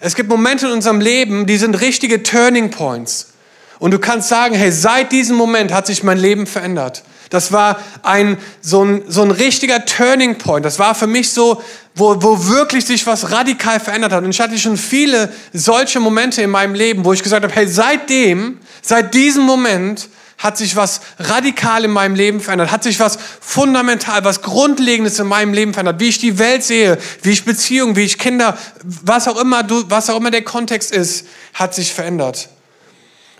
Es 0.00 0.14
gibt 0.14 0.28
Momente 0.28 0.66
in 0.66 0.72
unserem 0.72 1.00
Leben, 1.00 1.46
die 1.46 1.56
sind 1.56 1.80
richtige 1.80 2.22
Turning 2.22 2.70
Points. 2.70 3.32
Und 3.78 3.92
du 3.92 3.98
kannst 3.98 4.28
sagen, 4.28 4.54
hey, 4.54 4.70
seit 4.70 5.12
diesem 5.12 5.36
Moment 5.36 5.72
hat 5.72 5.86
sich 5.86 6.02
mein 6.02 6.18
Leben 6.18 6.46
verändert. 6.46 7.02
Das 7.30 7.50
war 7.50 7.80
ein, 8.02 8.36
so, 8.60 8.84
ein, 8.84 9.02
so 9.08 9.22
ein 9.22 9.30
richtiger 9.30 9.84
Turning 9.86 10.36
Point. 10.36 10.64
Das 10.64 10.78
war 10.78 10.94
für 10.94 11.06
mich 11.06 11.32
so, 11.32 11.62
wo, 11.94 12.22
wo 12.22 12.46
wirklich 12.46 12.84
sich 12.84 13.06
was 13.06 13.32
radikal 13.32 13.80
verändert 13.80 14.12
hat. 14.12 14.22
Und 14.22 14.30
ich 14.30 14.40
hatte 14.40 14.58
schon 14.58 14.76
viele 14.76 15.32
solche 15.52 16.00
Momente 16.00 16.42
in 16.42 16.50
meinem 16.50 16.74
Leben, 16.74 17.04
wo 17.04 17.12
ich 17.12 17.22
gesagt 17.22 17.42
habe, 17.42 17.54
hey, 17.54 17.66
seitdem, 17.66 18.58
seit 18.82 19.14
diesem 19.14 19.44
Moment 19.44 20.08
hat 20.44 20.58
sich 20.58 20.76
was 20.76 21.00
radikal 21.18 21.86
in 21.86 21.90
meinem 21.90 22.14
Leben 22.14 22.38
verändert, 22.38 22.70
hat 22.70 22.82
sich 22.82 23.00
was 23.00 23.18
fundamental, 23.40 24.26
was 24.26 24.42
Grundlegendes 24.42 25.18
in 25.18 25.26
meinem 25.26 25.54
Leben 25.54 25.72
verändert, 25.72 26.00
wie 26.00 26.10
ich 26.10 26.18
die 26.18 26.38
Welt 26.38 26.62
sehe, 26.62 26.98
wie 27.22 27.30
ich 27.30 27.46
Beziehungen, 27.46 27.96
wie 27.96 28.02
ich 28.02 28.18
Kinder, 28.18 28.58
was 28.82 29.26
auch 29.26 29.40
immer, 29.40 29.62
du, 29.62 29.84
was 29.88 30.10
auch 30.10 30.18
immer 30.18 30.30
der 30.30 30.44
Kontext 30.44 30.92
ist, 30.92 31.26
hat 31.54 31.74
sich 31.74 31.94
verändert. 31.94 32.50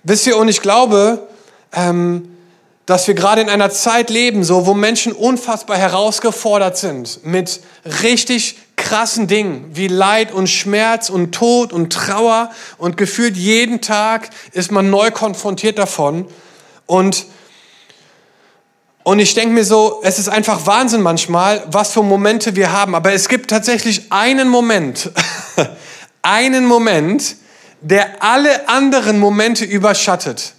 Wisst 0.03 0.27
ihr, 0.27 0.39
und 0.39 0.49
ich 0.49 0.63
glaube, 0.63 1.29
ähm, 1.75 2.31
dass 2.87 3.07
wir 3.07 3.13
gerade 3.13 3.43
in 3.43 3.51
einer 3.51 3.69
Zeit 3.69 4.09
leben, 4.09 4.43
so, 4.43 4.65
wo 4.65 4.73
Menschen 4.73 5.13
unfassbar 5.13 5.77
herausgefordert 5.77 6.79
sind 6.79 7.27
mit 7.27 7.61
richtig 8.03 8.57
krassen 8.77 9.27
Dingen 9.27 9.73
wie 9.75 9.89
Leid 9.89 10.33
und 10.33 10.47
Schmerz 10.47 11.11
und 11.11 11.35
Tod 11.35 11.75
und 11.75 11.93
Trauer 11.93 12.51
und 12.79 12.97
gefühlt 12.97 13.37
jeden 13.37 13.83
Tag 13.83 14.31
ist 14.53 14.73
man 14.73 14.89
neu 14.89 15.11
konfrontiert 15.11 15.79
davon. 15.79 16.27
Und, 16.87 17.27
und 19.03 19.19
ich 19.19 19.35
denke 19.35 19.55
mir 19.55 19.65
so, 19.65 20.01
es 20.03 20.19
ist 20.19 20.29
einfach 20.29 20.67
Wahnsinn 20.67 21.03
manchmal, 21.03 21.65
was 21.67 21.93
für 21.93 22.03
Momente 22.03 22.57
wir 22.57 22.73
haben. 22.73 22.95
Aber 22.95 23.13
es 23.13 23.29
gibt 23.29 23.51
tatsächlich 23.51 24.11
einen 24.11 24.49
Moment, 24.49 25.11
einen 26.23 26.67
Moment, 26.67 27.37
der 27.81 28.23
alle 28.23 28.69
anderen 28.69 29.19
Momente 29.19 29.65
überschattet. 29.65 30.55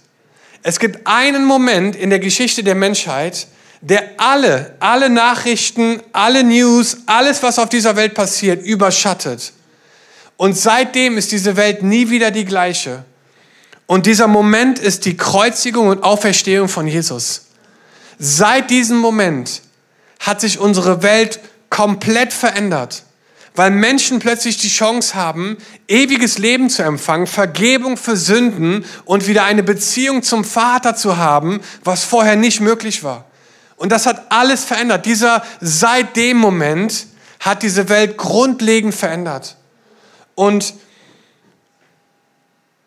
Es 0.62 0.80
gibt 0.80 1.06
einen 1.06 1.44
Moment 1.44 1.96
in 1.96 2.10
der 2.10 2.18
Geschichte 2.18 2.64
der 2.64 2.74
Menschheit, 2.74 3.46
der 3.80 4.02
alle, 4.16 4.74
alle 4.80 5.10
Nachrichten, 5.10 6.00
alle 6.12 6.42
News, 6.42 6.98
alles, 7.06 7.42
was 7.42 7.58
auf 7.58 7.68
dieser 7.68 7.94
Welt 7.94 8.14
passiert, 8.14 8.64
überschattet. 8.64 9.52
Und 10.36 10.56
seitdem 10.56 11.18
ist 11.18 11.32
diese 11.32 11.56
Welt 11.56 11.82
nie 11.82 12.10
wieder 12.10 12.30
die 12.30 12.44
gleiche. 12.44 13.04
Und 13.86 14.06
dieser 14.06 14.26
Moment 14.26 14.78
ist 14.78 15.04
die 15.04 15.16
Kreuzigung 15.16 15.88
und 15.88 16.02
Auferstehung 16.02 16.68
von 16.68 16.88
Jesus. 16.88 17.46
Seit 18.18 18.70
diesem 18.70 18.98
Moment 18.98 19.62
hat 20.18 20.40
sich 20.40 20.58
unsere 20.58 21.02
Welt 21.02 21.40
komplett 21.70 22.32
verändert, 22.32 23.04
weil 23.54 23.70
Menschen 23.70 24.18
plötzlich 24.18 24.58
die 24.58 24.68
Chance 24.68 25.14
haben, 25.14 25.56
ewiges 25.88 26.38
Leben 26.38 26.68
zu 26.68 26.82
empfangen, 26.82 27.26
Vergebung 27.26 27.96
für 27.96 28.16
Sünden 28.16 28.84
und 29.04 29.28
wieder 29.28 29.44
eine 29.44 29.62
Beziehung 29.62 30.22
zum 30.22 30.44
Vater 30.44 30.96
zu 30.96 31.16
haben, 31.16 31.60
was 31.84 32.04
vorher 32.04 32.36
nicht 32.36 32.60
möglich 32.60 33.04
war. 33.04 33.26
Und 33.76 33.92
das 33.92 34.06
hat 34.06 34.26
alles 34.30 34.64
verändert. 34.64 35.06
Dieser 35.06 35.44
seit 35.60 36.16
dem 36.16 36.38
Moment 36.38 37.06
hat 37.40 37.62
diese 37.62 37.88
Welt 37.88 38.16
grundlegend 38.16 38.94
verändert. 38.94 39.56
Und 40.34 40.74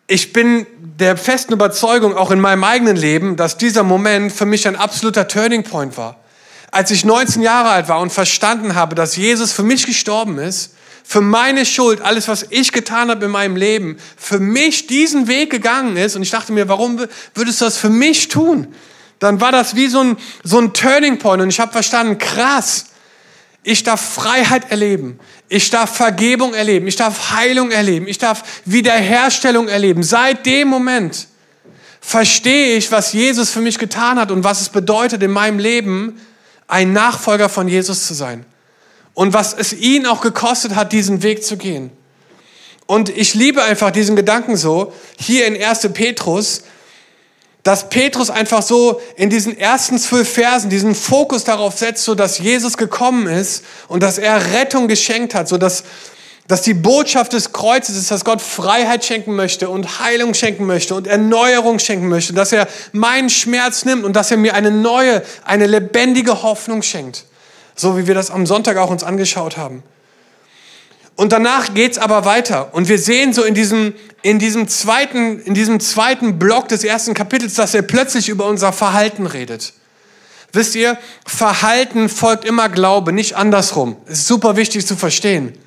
ich 0.10 0.34
bin 0.34 0.66
der 0.82 1.16
festen 1.18 1.54
Überzeugung, 1.54 2.18
auch 2.18 2.32
in 2.32 2.40
meinem 2.40 2.64
eigenen 2.64 2.98
Leben, 2.98 3.36
dass 3.36 3.58
dieser 3.58 3.84
Moment 3.84 4.32
für 4.32 4.48
mich 4.48 4.68
ein 4.68 4.76
absoluter 4.76 5.28
Turning 5.28 5.64
Point 5.64 5.98
war. 5.98 6.20
Als 6.72 6.90
ich 6.90 7.06
19 7.06 7.44
Jahre 7.44 7.70
alt 7.70 7.90
war 7.90 8.00
und 8.00 8.12
verstanden 8.12 8.74
habe, 8.74 8.96
dass 8.96 9.16
Jesus 9.16 9.52
für 9.52 9.62
mich 9.62 9.86
gestorben 9.86 10.40
ist, 10.40 10.74
für 11.04 11.22
meine 11.22 11.64
Schuld, 11.64 12.02
alles, 12.02 12.28
was 12.28 12.48
ich 12.50 12.72
getan 12.72 13.12
habe 13.12 13.26
in 13.26 13.32
meinem 13.32 13.56
Leben, 13.56 13.98
für 14.18 14.40
mich 14.40 14.88
diesen 14.88 15.28
Weg 15.28 15.52
gegangen 15.52 15.96
ist, 15.96 16.16
und 16.16 16.24
ich 16.24 16.32
dachte 16.32 16.54
mir, 16.54 16.68
warum 16.68 17.00
würdest 17.36 17.62
du 17.62 17.66
das 17.66 17.78
für 17.78 17.90
mich 17.90 18.30
tun? 18.30 18.74
Dann 19.20 19.40
war 19.42 19.52
das 19.52 19.76
wie 19.76 19.88
so 19.88 20.00
ein, 20.00 20.18
so 20.44 20.58
ein 20.60 20.74
Turning 20.74 21.20
Point 21.20 21.44
und 21.44 21.50
ich 21.50 21.60
habe 21.60 21.72
verstanden, 21.72 22.18
krass, 22.18 22.86
ich 23.64 23.84
darf 23.84 24.14
Freiheit 24.14 24.72
erleben. 24.72 25.20
Ich 25.50 25.70
darf 25.70 25.96
Vergebung 25.96 26.54
erleben. 26.54 26.88
Ich 26.88 26.96
darf 26.96 27.32
Heilung 27.32 27.72
erleben. 27.72 28.08
Ich 28.08 28.18
darf 28.18 28.44
Wiederherstellung 28.66 29.68
erleben. 29.68 30.04
Seit 30.04 30.46
dem 30.46 30.68
Moment 30.68 31.28
verstehe 32.00 32.78
ich, 32.78 32.92
was 32.92 33.14
Jesus 33.14 33.50
für 33.52 33.62
mich 33.62 33.78
getan 33.78 34.18
hat 34.18 34.32
und 34.32 34.44
was 34.44 34.62
es 34.62 34.70
bedeutet 34.70 35.22
in 35.22 35.32
meinem 35.32 35.60
Leben, 35.60 36.20
ein 36.68 36.94
Nachfolger 36.94 37.50
von 37.50 37.68
Jesus 37.68 38.08
zu 38.08 38.14
sein. 38.14 38.46
Und 39.14 39.34
was 39.34 39.54
es 39.54 39.74
ihn 39.74 40.06
auch 40.06 40.22
gekostet 40.22 40.76
hat, 40.76 40.94
diesen 40.94 41.24
Weg 41.24 41.44
zu 41.44 41.58
gehen. 41.58 41.92
Und 42.86 43.10
ich 43.10 43.34
liebe 43.34 43.62
einfach 43.62 43.92
diesen 43.92 44.16
Gedanken 44.16 44.56
so, 44.56 44.94
hier 45.20 45.46
in 45.46 45.62
1. 45.62 45.90
Petrus, 45.94 46.64
dass 47.64 47.90
Petrus 47.90 48.30
einfach 48.30 48.62
so 48.62 49.02
in 49.16 49.30
diesen 49.30 49.58
ersten 49.58 49.98
zwölf 50.00 50.32
Versen 50.34 50.70
diesen 50.70 50.96
Fokus 50.96 51.44
darauf 51.44 51.78
setzt, 51.78 52.06
so 52.06 52.16
dass 52.16 52.40
Jesus 52.40 52.78
gekommen 52.78 53.28
ist 53.28 53.64
und 53.88 54.02
dass 54.02 54.18
er 54.18 54.54
Rettung 54.54 54.88
geschenkt 54.88 55.36
hat, 55.36 55.50
so 55.50 55.58
dass, 55.58 55.84
dass 56.48 56.62
die 56.62 56.74
Botschaft 56.74 57.34
des 57.34 57.52
Kreuzes 57.52 57.98
ist, 57.98 58.12
dass 58.12 58.24
Gott 58.24 58.42
Freiheit 58.42 59.04
schenken 59.04 59.36
möchte 59.36 59.70
und 59.70 60.00
Heilung 60.00 60.34
schenken 60.34 60.66
möchte 60.66 60.96
und 60.96 61.06
Erneuerung 61.06 61.80
schenken 61.80 62.08
möchte, 62.08 62.34
dass 62.34 62.54
er 62.54 62.68
meinen 62.94 63.30
Schmerz 63.30 63.84
nimmt 63.84 64.06
und 64.06 64.16
dass 64.16 64.32
er 64.32 64.38
mir 64.38 64.54
eine 64.54 64.72
neue, 64.72 65.22
eine 65.44 65.68
lebendige 65.68 66.44
Hoffnung 66.44 66.82
schenkt. 66.82 67.26
So 67.76 67.98
wie 67.98 68.08
wir 68.08 68.16
das 68.16 68.32
am 68.32 68.46
Sonntag 68.46 68.78
auch 68.78 68.90
uns 68.90 69.04
angeschaut 69.04 69.58
haben. 69.58 69.84
Und 71.20 71.34
danach 71.34 71.74
geht's 71.74 71.98
aber 71.98 72.24
weiter. 72.24 72.74
Und 72.74 72.88
wir 72.88 72.98
sehen 72.98 73.34
so 73.34 73.44
in 73.44 73.54
diesem, 73.54 73.94
in 74.22 74.40
diesem 74.40 74.70
zweiten, 74.70 75.42
in 75.42 75.54
diesem 75.54 75.82
zweiten 75.82 76.40
Block 76.40 76.70
des 76.70 76.86
ersten 76.86 77.14
Kapitels, 77.14 77.56
dass 77.56 77.74
er 77.74 77.82
plötzlich 77.82 78.30
über 78.30 78.46
unser 78.46 78.72
Verhalten 78.72 79.28
redet. 79.28 79.74
Wisst 80.54 80.76
ihr, 80.76 80.98
Verhalten 81.26 82.08
folgt 82.08 82.46
immer 82.46 82.70
Glaube, 82.70 83.12
nicht 83.12 83.36
andersrum. 83.36 83.98
Das 84.06 84.20
ist 84.20 84.28
super 84.28 84.56
wichtig 84.56 84.88
zu 84.88 84.96
verstehen. 84.96 85.58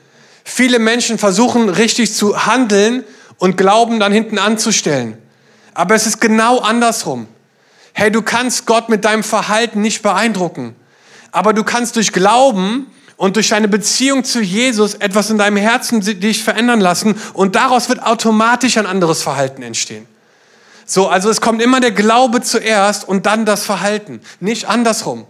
Viele 0.43 0.79
Menschen 0.79 1.19
versuchen 1.19 1.69
richtig 1.69 2.15
zu 2.15 2.47
handeln 2.47 3.05
und 3.37 3.59
Glauben 3.59 4.01
dann 4.01 4.11
hinten 4.11 4.39
anzustellen. 4.39 5.19
Aber 5.75 5.95
es 5.95 6.07
ist 6.07 6.19
genau 6.19 6.61
andersrum. 6.61 7.27
Hey, 7.93 8.11
du 8.11 8.23
kannst 8.23 8.65
Gott 8.65 8.89
mit 8.89 9.05
deinem 9.05 9.23
Verhalten 9.23 9.83
nicht 9.83 10.01
beeindrucken. 10.01 10.75
Aber 11.31 11.53
du 11.53 11.63
kannst 11.63 11.97
durch 11.97 12.15
Glauben 12.15 12.87
und 13.23 13.37
durch 13.37 13.51
deine 13.51 13.69
Beziehung 13.69 14.25
zu 14.25 14.41
Jesus 14.41 14.95
etwas 14.95 15.31
in 15.31 15.39
deinem 15.39 15.57
Herzen 15.57 16.01
dich 16.01 16.43
verändern 16.43 16.81
lassen 16.81 17.15
und 17.35 17.55
daraus 17.55 17.89
wird 17.89 18.03
automatisch 18.03 18.79
ein 18.79 18.85
anderes 18.85 19.23
Verhalten 19.23 19.63
entstehen. 19.63 20.09
So, 20.87 21.07
also 21.07 21.31
es 21.31 21.41
kommt 21.41 21.63
immer 21.63 21.79
der 21.79 21.93
Glaube 21.93 22.41
zuerst 22.41 23.07
und 23.07 23.25
dann 23.25 23.47
das 23.47 23.65
Verhalten, 23.65 24.23
nicht 24.41 24.65
andersrum. 24.65 25.25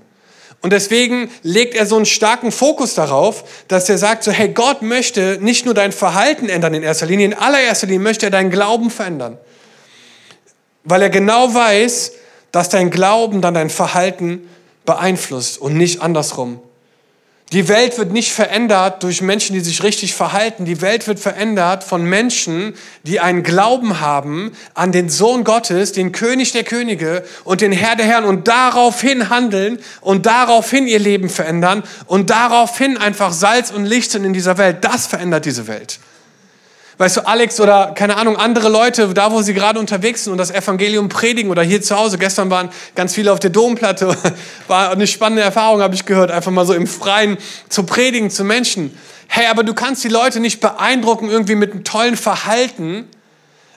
Und 0.62 0.72
deswegen 0.72 1.30
legt 1.42 1.74
er 1.74 1.84
so 1.84 1.96
einen 1.96 2.06
starken 2.06 2.50
Fokus 2.50 2.94
darauf, 2.94 3.44
dass 3.68 3.90
er 3.90 3.98
sagt 3.98 4.24
so, 4.24 4.30
hey, 4.30 4.48
Gott 4.48 4.80
möchte 4.80 5.36
nicht 5.42 5.66
nur 5.66 5.74
dein 5.74 5.92
Verhalten 5.92 6.48
ändern 6.48 6.72
in 6.72 6.82
erster 6.82 7.04
Linie, 7.04 7.26
in 7.26 7.34
allererster 7.34 7.88
Linie 7.88 8.00
möchte 8.00 8.24
er 8.24 8.30
deinen 8.30 8.50
Glauben 8.50 8.90
verändern. 8.90 9.36
Weil 10.82 11.02
er 11.02 11.10
genau 11.10 11.52
weiß, 11.52 12.12
dass 12.52 12.70
dein 12.70 12.90
Glauben 12.90 13.42
dann 13.42 13.52
dein 13.52 13.68
Verhalten 13.68 14.48
beeinflusst 14.86 15.58
und 15.58 15.76
nicht 15.76 16.00
andersrum. 16.00 16.62
Die 17.52 17.68
Welt 17.68 17.98
wird 17.98 18.12
nicht 18.12 18.32
verändert 18.32 19.02
durch 19.02 19.20
Menschen, 19.20 19.52
die 19.52 19.60
sich 19.60 19.82
richtig 19.82 20.14
verhalten. 20.14 20.64
Die 20.64 20.80
Welt 20.80 21.06
wird 21.06 21.20
verändert 21.20 21.84
von 21.84 22.02
Menschen, 22.02 22.72
die 23.02 23.20
einen 23.20 23.42
Glauben 23.42 24.00
haben 24.00 24.52
an 24.72 24.90
den 24.90 25.10
Sohn 25.10 25.44
Gottes, 25.44 25.92
den 25.92 26.12
König 26.12 26.52
der 26.52 26.64
Könige 26.64 27.24
und 27.44 27.60
den 27.60 27.72
Herr 27.72 27.94
der 27.94 28.06
Herren 28.06 28.24
und 28.24 28.48
daraufhin 28.48 29.28
handeln 29.28 29.78
und 30.00 30.24
daraufhin 30.24 30.86
ihr 30.86 30.98
Leben 30.98 31.28
verändern 31.28 31.82
und 32.06 32.30
daraufhin 32.30 32.96
einfach 32.96 33.34
Salz 33.34 33.70
und 33.70 33.84
Licht 33.84 34.12
sind 34.12 34.24
in 34.24 34.32
dieser 34.32 34.56
Welt. 34.56 34.78
Das 34.80 35.06
verändert 35.06 35.44
diese 35.44 35.66
Welt. 35.66 35.98
Weißt 37.02 37.16
du, 37.16 37.26
Alex 37.26 37.58
oder 37.58 37.94
keine 37.96 38.16
Ahnung, 38.16 38.36
andere 38.36 38.68
Leute, 38.68 39.12
da 39.12 39.32
wo 39.32 39.42
sie 39.42 39.54
gerade 39.54 39.80
unterwegs 39.80 40.22
sind 40.22 40.30
und 40.30 40.38
das 40.38 40.52
Evangelium 40.52 41.08
predigen 41.08 41.50
oder 41.50 41.64
hier 41.64 41.82
zu 41.82 41.96
Hause. 41.96 42.16
Gestern 42.16 42.48
waren 42.48 42.68
ganz 42.94 43.12
viele 43.12 43.32
auf 43.32 43.40
der 43.40 43.50
Domplatte. 43.50 44.16
War 44.68 44.92
eine 44.92 45.08
spannende 45.08 45.42
Erfahrung, 45.42 45.82
habe 45.82 45.96
ich 45.96 46.04
gehört, 46.04 46.30
einfach 46.30 46.52
mal 46.52 46.64
so 46.64 46.74
im 46.74 46.86
Freien 46.86 47.38
zu 47.68 47.82
predigen 47.82 48.30
zu 48.30 48.44
Menschen. 48.44 48.96
Hey, 49.26 49.48
aber 49.48 49.64
du 49.64 49.74
kannst 49.74 50.04
die 50.04 50.10
Leute 50.10 50.38
nicht 50.38 50.60
beeindrucken 50.60 51.28
irgendwie 51.28 51.56
mit 51.56 51.72
einem 51.72 51.82
tollen 51.82 52.16
Verhalten. 52.16 53.08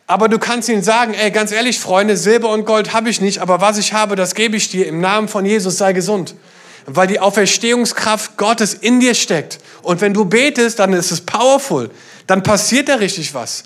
Aber 0.06 0.30
du 0.30 0.38
kannst 0.38 0.70
ihnen 0.70 0.84
sagen, 0.84 1.16
ey, 1.16 1.32
ganz 1.32 1.52
ehrlich, 1.52 1.80
Freunde, 1.80 2.18
Silber 2.18 2.52
und 2.52 2.64
Gold 2.68 2.94
habe 2.94 3.10
ich 3.10 3.22
nicht, 3.22 3.40
aber 3.40 3.60
was 3.60 3.80
ich 3.80 3.94
habe, 3.94 4.16
das 4.16 4.36
gebe 4.36 4.56
ich 4.56 4.70
dir. 4.70 4.86
Im 4.86 5.02
Namen 5.02 5.30
von 5.30 5.48
Jesus 5.48 5.80
sei 5.80 5.94
gesund. 5.94 6.36
Weil 6.86 7.08
die 7.08 7.20
Auferstehungskraft 7.20 8.38
Gottes 8.38 8.76
in 8.76 9.00
dir 9.00 9.16
steckt. 9.16 9.58
Und 9.82 10.00
wenn 10.02 10.14
du 10.14 10.26
betest, 10.26 10.78
dann 10.78 10.94
ist 10.94 11.12
es 11.12 11.22
powerful 11.22 11.90
dann 12.28 12.44
passiert 12.44 12.90
da 12.90 12.96
richtig 12.96 13.34
was. 13.34 13.66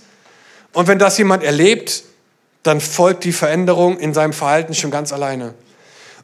Und 0.74 0.88
wenn 0.88 1.00
das 1.00 1.18
jemand 1.18 1.44
erlebt, 1.44 2.04
dann 2.64 2.82
folgt 2.82 3.24
die 3.24 3.32
Veränderung 3.32 3.98
in 4.00 4.14
seinem 4.14 4.34
Verhalten 4.34 4.74
schon 4.74 4.92
ganz 4.92 5.14
alleine. 5.14 5.54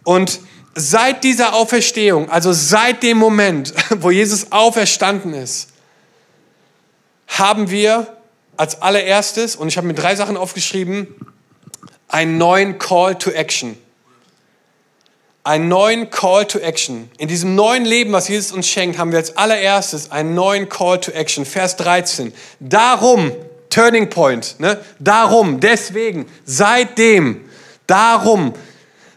Und 0.04 0.39
seit 0.76 1.24
dieser 1.24 1.54
Auferstehung, 1.54 2.30
also 2.30 2.52
seit 2.54 3.04
dem 3.04 3.17
Moment, 3.17 3.74
wo 4.02 4.12
Jesus 4.12 4.52
auferstanden 4.52 5.34
ist, 5.34 5.69
haben 7.28 7.69
wir 7.69 8.15
als 8.58 8.82
allererstes, 8.82 9.56
und 9.56 9.67
ich 9.67 9.78
habe 9.78 9.88
mir 9.88 9.93
drei 9.93 10.15
Sachen 10.15 10.38
aufgeschrieben, 10.38 11.08
einen 12.08 12.38
neuen 12.38 12.78
Call 12.78 13.15
to 13.15 13.32
Action 13.32 13.78
einen 15.45 15.67
neuen 15.67 16.10
Call 16.10 16.45
to 16.47 16.60
Action. 16.60 17.10
In 17.19 17.27
diesem 17.27 17.53
neuen 17.53 17.86
Leben, 17.86 18.12
was 18.12 18.27
Jesus 18.27 18.51
uns 18.51 18.67
schenkt, 18.67 18.97
haben 18.97 19.12
wir 19.12 19.19
als 19.19 19.38
allererstes 19.38 20.12
einen 20.12 20.34
neuen 20.34 20.67
Call 20.69 20.99
to 20.99 21.12
Action. 21.12 21.45
Vers 21.45 21.77
13. 21.77 22.34
Darum, 22.60 23.31
Turning 23.69 24.10
Point, 24.10 24.55
ne? 24.60 24.79
darum, 24.99 25.60
deswegen, 25.60 26.25
seitdem, 26.45 27.41
darum, 27.88 28.53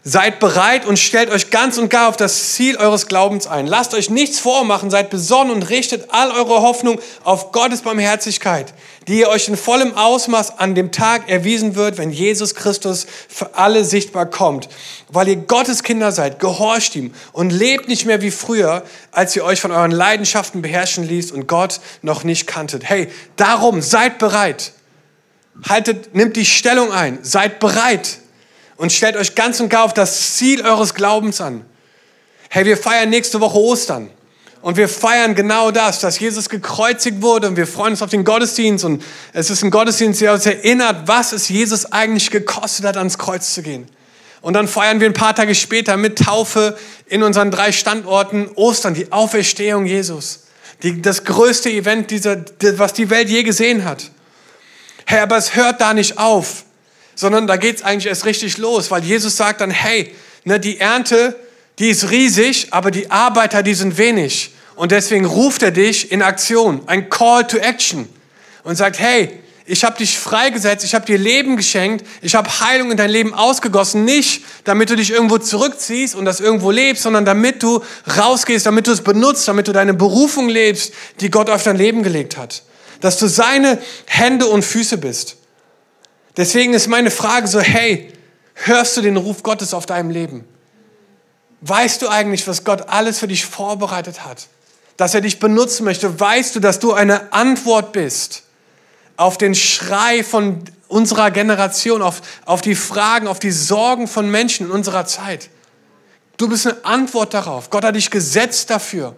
Seid 0.01 0.39
bereit 0.39 0.85
und 0.85 0.97
stellt 0.97 1.29
euch 1.29 1.49
ganz 1.49 1.77
und 1.77 1.89
gar 1.89 2.07
auf 2.07 2.15
das 2.15 2.53
Ziel 2.53 2.77
eures 2.77 3.07
Glaubens 3.07 3.47
ein. 3.47 3.67
Lasst 3.67 3.93
euch 3.93 4.09
nichts 4.09 4.39
vormachen, 4.39 4.89
seid 4.89 5.09
besonnen 5.09 5.53
und 5.53 5.69
richtet 5.69 6.07
all 6.11 6.31
eure 6.31 6.61
Hoffnung 6.61 7.01
auf 7.25 7.51
Gottes 7.51 7.81
Barmherzigkeit, 7.81 8.73
die 9.09 9.19
ihr 9.19 9.27
euch 9.27 9.49
in 9.49 9.57
vollem 9.57 9.93
Ausmaß 9.97 10.57
an 10.57 10.73
dem 10.73 10.93
Tag 10.93 11.27
erwiesen 11.27 11.75
wird, 11.75 11.97
wenn 11.97 12.11
Jesus 12.11 12.55
Christus 12.55 13.07
für 13.27 13.55
alle 13.55 13.83
sichtbar 13.83 14.25
kommt. 14.25 14.69
Weil 15.09 15.27
ihr 15.27 15.35
Gottes 15.35 15.83
Kinder 15.83 16.13
seid, 16.13 16.39
gehorcht 16.39 16.95
ihm 16.95 17.13
und 17.33 17.49
lebt 17.49 17.89
nicht 17.89 18.05
mehr 18.05 18.21
wie 18.21 18.31
früher, 18.31 18.83
als 19.11 19.35
ihr 19.35 19.43
euch 19.43 19.59
von 19.59 19.71
euren 19.71 19.91
Leidenschaften 19.91 20.61
beherrschen 20.61 21.05
ließ 21.05 21.33
und 21.33 21.45
Gott 21.47 21.81
noch 22.03 22.23
nicht 22.23 22.47
kanntet. 22.47 22.85
Hey, 22.85 23.09
darum 23.35 23.81
seid 23.81 24.17
bereit. 24.17 24.71
Haltet, 25.67 26.15
nimmt 26.15 26.37
die 26.37 26.45
Stellung 26.45 26.93
ein, 26.93 27.19
seid 27.21 27.59
bereit 27.59 28.19
und 28.79 28.93
stellt 28.93 29.17
euch 29.17 29.35
ganz 29.35 29.59
und 29.59 29.67
gar 29.67 29.83
auf 29.83 29.93
das 29.93 30.37
Ziel 30.37 30.65
eures 30.65 30.93
Glaubens 30.93 31.41
an. 31.41 31.65
Hey, 32.49 32.63
wir 32.63 32.77
feiern 32.77 33.09
nächste 33.09 33.41
Woche 33.41 33.59
Ostern. 33.59 34.09
Und 34.61 34.77
wir 34.77 34.87
feiern 34.87 35.35
genau 35.35 35.71
das, 35.71 35.99
dass 35.99 36.17
Jesus 36.17 36.47
gekreuzigt 36.47 37.21
wurde 37.21 37.47
und 37.47 37.57
wir 37.57 37.67
freuen 37.67 37.91
uns 37.91 38.01
auf 38.01 38.09
den 38.09 38.23
Gottesdienst 38.23 38.85
und 38.85 39.03
es 39.33 39.49
ist 39.49 39.63
ein 39.63 39.71
Gottesdienst, 39.71 40.21
der 40.21 40.33
uns 40.33 40.45
erinnert, 40.45 41.07
was 41.07 41.33
es 41.33 41.49
Jesus 41.49 41.91
eigentlich 41.91 42.31
gekostet 42.31 42.85
hat, 42.85 42.95
ans 42.95 43.17
Kreuz 43.17 43.53
zu 43.53 43.61
gehen. 43.61 43.85
Und 44.41 44.53
dann 44.53 44.67
feiern 44.67 45.01
wir 45.01 45.07
ein 45.07 45.13
paar 45.13 45.35
Tage 45.35 45.55
später 45.55 45.97
mit 45.97 46.17
Taufe 46.17 46.77
in 47.05 47.21
unseren 47.21 47.51
drei 47.51 47.73
Standorten 47.73 48.49
Ostern, 48.55 48.93
die 48.93 49.11
Auferstehung 49.11 49.85
Jesus. 49.85 50.45
Die, 50.83 51.01
das 51.01 51.25
größte 51.25 51.69
Event, 51.69 52.11
dieser, 52.11 52.45
was 52.77 52.93
die 52.93 53.09
Welt 53.09 53.29
je 53.29 53.43
gesehen 53.43 53.83
hat. 53.83 54.11
Hey, 55.05 55.19
aber 55.19 55.35
es 55.35 55.55
hört 55.55 55.81
da 55.81 55.93
nicht 55.93 56.17
auf 56.17 56.63
sondern 57.19 57.47
da 57.47 57.57
geht 57.57 57.75
es 57.75 57.81
eigentlich 57.83 58.05
erst 58.05 58.23
richtig 58.23 58.57
los, 58.59 58.91
weil 58.91 59.03
Jesus 59.03 59.35
sagt 59.35 59.59
dann, 59.59 59.71
hey, 59.71 60.15
ne, 60.45 60.57
die 60.57 60.79
Ernte, 60.79 61.37
die 61.77 61.89
ist 61.89 62.11
riesig, 62.11 62.67
aber 62.71 62.91
die 62.91 63.11
Arbeiter, 63.11 63.61
die 63.61 63.73
sind 63.73 63.97
wenig. 63.97 64.53
Und 64.77 64.93
deswegen 64.93 65.25
ruft 65.25 65.61
er 65.61 65.71
dich 65.71 66.13
in 66.13 66.21
Aktion, 66.21 66.79
ein 66.85 67.09
Call 67.09 67.45
to 67.45 67.57
Action 67.57 68.07
und 68.63 68.77
sagt, 68.77 68.99
hey, 68.99 69.37
ich 69.65 69.83
habe 69.83 69.97
dich 69.97 70.17
freigesetzt, 70.17 70.85
ich 70.85 70.95
habe 70.95 71.05
dir 71.05 71.17
Leben 71.17 71.57
geschenkt, 71.57 72.05
ich 72.21 72.35
habe 72.35 72.61
Heilung 72.61 72.89
in 72.89 72.95
dein 72.95 73.09
Leben 73.09 73.33
ausgegossen, 73.33 74.05
nicht 74.05 74.45
damit 74.63 74.89
du 74.89 74.95
dich 74.95 75.11
irgendwo 75.11 75.39
zurückziehst 75.39 76.15
und 76.15 76.23
das 76.23 76.39
irgendwo 76.39 76.71
lebst, 76.71 77.03
sondern 77.03 77.25
damit 77.25 77.61
du 77.61 77.83
rausgehst, 78.17 78.65
damit 78.65 78.87
du 78.87 78.91
es 78.91 79.01
benutzt, 79.01 79.45
damit 79.45 79.67
du 79.67 79.73
deine 79.73 79.93
Berufung 79.93 80.47
lebst, 80.47 80.93
die 81.19 81.29
Gott 81.29 81.49
auf 81.49 81.63
dein 81.63 81.75
Leben 81.75 82.01
gelegt 82.01 82.37
hat. 82.37 82.63
Dass 83.01 83.17
du 83.17 83.27
seine 83.27 83.77
Hände 84.05 84.45
und 84.45 84.63
Füße 84.63 84.97
bist. 84.97 85.35
Deswegen 86.37 86.73
ist 86.73 86.87
meine 86.87 87.11
Frage 87.11 87.47
so, 87.47 87.59
hey, 87.59 88.13
hörst 88.53 88.97
du 88.97 89.01
den 89.01 89.17
Ruf 89.17 89.43
Gottes 89.43 89.73
auf 89.73 89.85
deinem 89.85 90.09
Leben? 90.09 90.45
Weißt 91.61 92.01
du 92.01 92.07
eigentlich, 92.07 92.47
was 92.47 92.63
Gott 92.63 92.87
alles 92.87 93.19
für 93.19 93.27
dich 93.27 93.45
vorbereitet 93.45 94.25
hat? 94.25 94.47
Dass 94.97 95.13
er 95.13 95.21
dich 95.21 95.39
benutzen 95.39 95.83
möchte? 95.83 96.19
Weißt 96.19 96.55
du, 96.55 96.59
dass 96.59 96.79
du 96.79 96.93
eine 96.93 97.33
Antwort 97.33 97.91
bist 97.91 98.43
auf 99.17 99.37
den 99.37 99.55
Schrei 99.55 100.23
von 100.23 100.63
unserer 100.87 101.31
Generation, 101.31 102.01
auf, 102.01 102.21
auf 102.45 102.61
die 102.61 102.75
Fragen, 102.75 103.27
auf 103.27 103.39
die 103.39 103.51
Sorgen 103.51 104.07
von 104.07 104.29
Menschen 104.29 104.67
in 104.67 104.71
unserer 104.71 105.05
Zeit? 105.05 105.49
Du 106.37 106.47
bist 106.47 106.67
eine 106.67 106.85
Antwort 106.85 107.33
darauf. 107.33 107.69
Gott 107.69 107.83
hat 107.83 107.95
dich 107.95 108.09
gesetzt 108.09 108.69
dafür. 108.69 109.15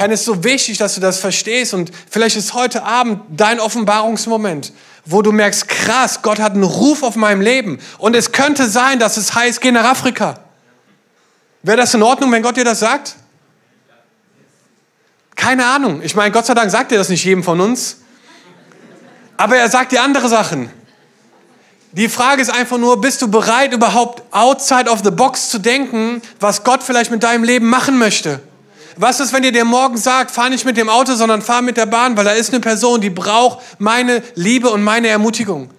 Herr, 0.00 0.10
es 0.10 0.20
ist 0.20 0.26
so 0.26 0.42
wichtig, 0.44 0.78
dass 0.78 0.94
du 0.94 1.02
das 1.02 1.18
verstehst 1.18 1.74
und 1.74 1.92
vielleicht 2.08 2.34
ist 2.34 2.54
heute 2.54 2.84
Abend 2.84 3.20
dein 3.28 3.60
Offenbarungsmoment, 3.60 4.72
wo 5.04 5.20
du 5.20 5.30
merkst, 5.30 5.68
krass, 5.68 6.22
Gott 6.22 6.38
hat 6.38 6.54
einen 6.54 6.62
Ruf 6.62 7.02
auf 7.02 7.16
meinem 7.16 7.42
Leben. 7.42 7.78
Und 7.98 8.16
es 8.16 8.32
könnte 8.32 8.66
sein, 8.66 8.98
dass 8.98 9.18
es 9.18 9.34
heißt, 9.34 9.60
geh 9.60 9.70
nach 9.70 9.84
Afrika. 9.84 10.40
Wäre 11.62 11.76
das 11.76 11.92
in 11.92 12.02
Ordnung, 12.02 12.32
wenn 12.32 12.42
Gott 12.42 12.56
dir 12.56 12.64
das 12.64 12.80
sagt? 12.80 13.16
Keine 15.36 15.66
Ahnung. 15.66 16.00
Ich 16.02 16.14
meine, 16.14 16.32
Gott 16.32 16.46
sei 16.46 16.54
Dank 16.54 16.70
sagt 16.70 16.92
er 16.92 16.96
das 16.96 17.10
nicht 17.10 17.22
jedem 17.22 17.44
von 17.44 17.60
uns. 17.60 17.98
Aber 19.36 19.56
er 19.58 19.68
sagt 19.68 19.92
dir 19.92 20.02
andere 20.02 20.30
Sachen. 20.30 20.70
Die 21.92 22.08
Frage 22.08 22.40
ist 22.40 22.48
einfach 22.48 22.78
nur, 22.78 23.02
bist 23.02 23.20
du 23.20 23.28
bereit, 23.28 23.74
überhaupt 23.74 24.22
outside 24.30 24.88
of 24.88 25.00
the 25.04 25.10
box 25.10 25.50
zu 25.50 25.58
denken, 25.58 26.22
was 26.38 26.64
Gott 26.64 26.82
vielleicht 26.82 27.10
mit 27.10 27.22
deinem 27.22 27.44
Leben 27.44 27.68
machen 27.68 27.98
möchte? 27.98 28.40
Was 29.00 29.18
ist, 29.18 29.32
wenn 29.32 29.42
ihr 29.42 29.50
dir 29.50 29.64
morgen 29.64 29.96
sagt, 29.96 30.30
fahr 30.30 30.50
nicht 30.50 30.66
mit 30.66 30.76
dem 30.76 30.90
Auto, 30.90 31.14
sondern 31.14 31.40
fahr 31.40 31.62
mit 31.62 31.78
der 31.78 31.86
Bahn, 31.86 32.18
weil 32.18 32.26
da 32.26 32.32
ist 32.32 32.52
eine 32.52 32.60
Person, 32.60 33.00
die 33.00 33.08
braucht 33.08 33.60
meine 33.78 34.22
Liebe 34.34 34.68
und 34.68 34.82
meine 34.82 35.08
Ermutigung. 35.08 35.70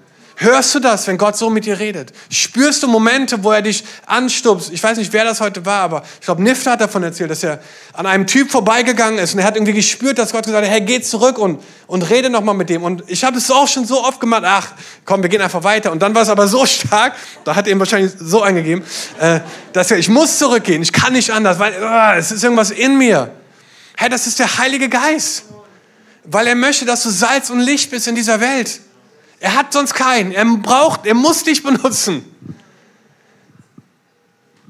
Hörst 0.43 0.73
du 0.73 0.80
das, 0.80 1.06
wenn 1.06 1.19
Gott 1.19 1.38
so 1.38 1.51
mit 1.51 1.65
dir 1.65 1.77
redet? 1.77 2.13
Spürst 2.32 2.82
du 2.82 2.88
Momente, 2.88 3.43
wo 3.43 3.51
er 3.51 3.62
dich 3.62 3.84
anstupst? 4.08 4.71
Ich 4.73 4.82
weiß 4.82 4.97
nicht, 4.97 5.13
wer 5.13 5.23
das 5.23 5.39
heute 5.39 5.67
war, 5.67 5.82
aber 5.82 6.04
ich 6.19 6.25
glaube, 6.25 6.41
Nifta 6.41 6.71
hat 6.71 6.82
davon 6.82 7.04
erzählt, 7.04 7.30
dass 7.30 7.43
er 7.43 7.60
an 7.93 8.08
einem 8.08 8.25
Typ 8.25 8.49
vorbeigegangen 8.49 9.19
ist 9.19 9.36
und 9.36 9.39
er 9.41 9.45
hat 9.45 9.56
irgendwie 9.56 9.73
gespürt, 9.73 10.17
dass 10.17 10.32
Gott 10.32 10.45
gesagt 10.45 10.65
hat, 10.65 10.71
hey, 10.71 10.82
geh 10.82 10.99
zurück 10.99 11.38
und, 11.38 11.62
und 11.86 12.10
rede 12.10 12.32
nochmal 12.32 12.56
mit 12.56 12.71
dem. 12.71 12.82
Und 12.82 13.04
ich 13.06 13.23
habe 13.23 13.38
es 13.38 13.51
auch 13.51 13.67
schon 13.67 13.86
so 13.86 14.04
oft 14.04 14.19
gemacht, 14.19 14.41
ach, 14.43 14.71
komm, 15.06 15.21
wir 15.21 15.30
gehen 15.30 15.43
einfach 15.43 15.63
weiter. 15.63 15.91
Und 15.91 16.01
dann 16.01 16.15
war 16.15 16.23
es 16.23 16.30
aber 16.30 16.47
so 16.47 16.65
stark, 16.65 17.13
da 17.43 17.56
hat 17.56 17.67
er 17.67 17.73
ihm 17.73 17.80
wahrscheinlich 17.80 18.12
so 18.19 18.41
eingegeben, 18.41 18.84
äh, 19.19 19.41
dass 19.73 19.91
er, 19.91 19.99
ich 19.99 20.10
muss 20.10 20.39
zurückgehen, 20.39 20.82
ich 20.82 20.91
kann 20.91 21.13
nicht 21.13 21.30
anders, 21.30 21.60
weil 21.60 21.73
uh, 21.73 22.17
es 22.17 22.32
ist 22.32 22.43
irgendwas 22.43 22.71
in 22.71 22.97
mir. 22.97 23.30
Hey, 23.95 24.10
das 24.10 24.25
ist 24.25 24.39
der 24.39 24.58
Heilige 24.58 24.89
Geist. 24.89 25.43
Weil 26.23 26.47
er 26.47 26.56
möchte, 26.56 26.86
dass 26.86 27.04
du 27.04 27.12
Salz 27.12 27.51
und 27.51 27.60
Licht 27.60 27.91
bist 27.91 28.08
in 28.08 28.15
dieser 28.15 28.41
Welt. 28.41 28.80
Er 29.41 29.56
hat 29.56 29.73
sonst 29.73 29.95
keinen. 29.95 30.32
Er 30.32 30.45
braucht, 30.45 31.08
er 31.08 31.15
muss 31.15 31.43
dich 31.43 31.63
benutzen. 31.63 32.23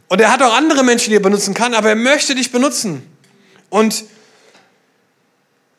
Und 0.07 0.21
er 0.21 0.31
hat 0.31 0.41
auch 0.41 0.53
andere 0.53 0.83
Menschen, 0.83 1.09
die 1.09 1.17
er 1.17 1.21
benutzen 1.21 1.53
kann, 1.53 1.73
aber 1.73 1.89
er 1.89 1.95
möchte 1.95 2.35
dich 2.35 2.53
benutzen. 2.53 3.05
Und, 3.69 4.05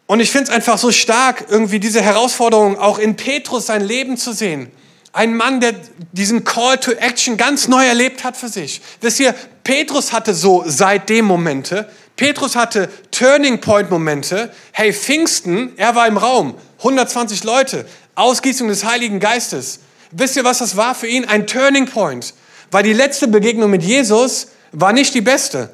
und 0.07 0.21
ich 0.21 0.31
finde 0.31 0.51
es 0.51 0.55
einfach 0.55 0.77
so 0.77 0.93
stark, 0.93 1.47
irgendwie 1.49 1.81
diese 1.81 2.03
Herausforderung 2.03 2.79
auch 2.79 2.99
in 2.99 3.17
Petrus 3.17 3.67
sein 3.67 3.83
Leben 3.83 4.19
zu 4.19 4.33
sehen. 4.33 4.71
Ein 5.15 5.37
Mann, 5.37 5.61
der 5.61 5.75
diesen 6.13 6.45
Call 6.45 6.77
to 6.77 6.93
Action 6.93 7.39
ganz 7.39 7.69
neu 7.69 7.85
erlebt 7.87 8.25
hat 8.25 8.37
für 8.37 8.49
sich. 8.49 8.83
Wisst 9.01 9.21
ihr, 9.21 9.35
Petrus 9.65 10.13
hatte 10.13 10.35
so 10.35 10.65
seitdem 10.67 11.25
Momente. 11.25 11.91
Petrus 12.17 12.57
hatte 12.57 12.91
Turning 13.11 13.61
Point 13.61 13.91
Momente. 13.91 14.53
Hey, 14.73 14.93
Pfingsten, 14.93 15.73
er 15.79 15.95
war 15.95 16.07
im 16.07 16.19
Raum. 16.19 16.55
120 16.79 17.45
Leute. 17.45 17.87
Ausgießung 18.15 18.69
des 18.69 18.85
Heiligen 18.85 19.21
Geistes. 19.21 19.81
Wisst 20.11 20.37
ihr, 20.37 20.45
was 20.45 20.59
das 20.59 20.77
war 20.77 20.95
für 20.95 21.07
ihn? 21.07 21.25
Ein 21.25 21.47
Turning 21.47 21.87
Point. 21.87 22.35
Weil 22.71 22.83
die 22.83 22.93
letzte 22.93 23.29
Begegnung 23.29 23.71
mit 23.71 23.83
Jesus 23.83 24.49
war 24.73 24.93
nicht 24.93 25.15
die 25.15 25.21
beste. 25.21 25.71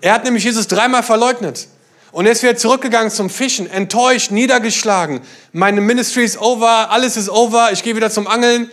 Er 0.00 0.14
hat 0.14 0.24
nämlich 0.24 0.44
Jesus 0.44 0.66
dreimal 0.66 1.02
verleugnet. 1.02 1.68
Und 2.12 2.24
er 2.24 2.32
ist 2.32 2.42
wieder 2.42 2.56
zurückgegangen 2.56 3.10
zum 3.10 3.28
Fischen, 3.28 3.70
enttäuscht, 3.70 4.30
niedergeschlagen. 4.30 5.20
Meine 5.52 5.82
Ministry 5.82 6.24
ist 6.24 6.40
over, 6.40 6.90
alles 6.90 7.16
ist 7.16 7.28
over, 7.28 7.72
ich 7.72 7.82
gehe 7.82 7.94
wieder 7.94 8.10
zum 8.10 8.26
Angeln 8.26 8.70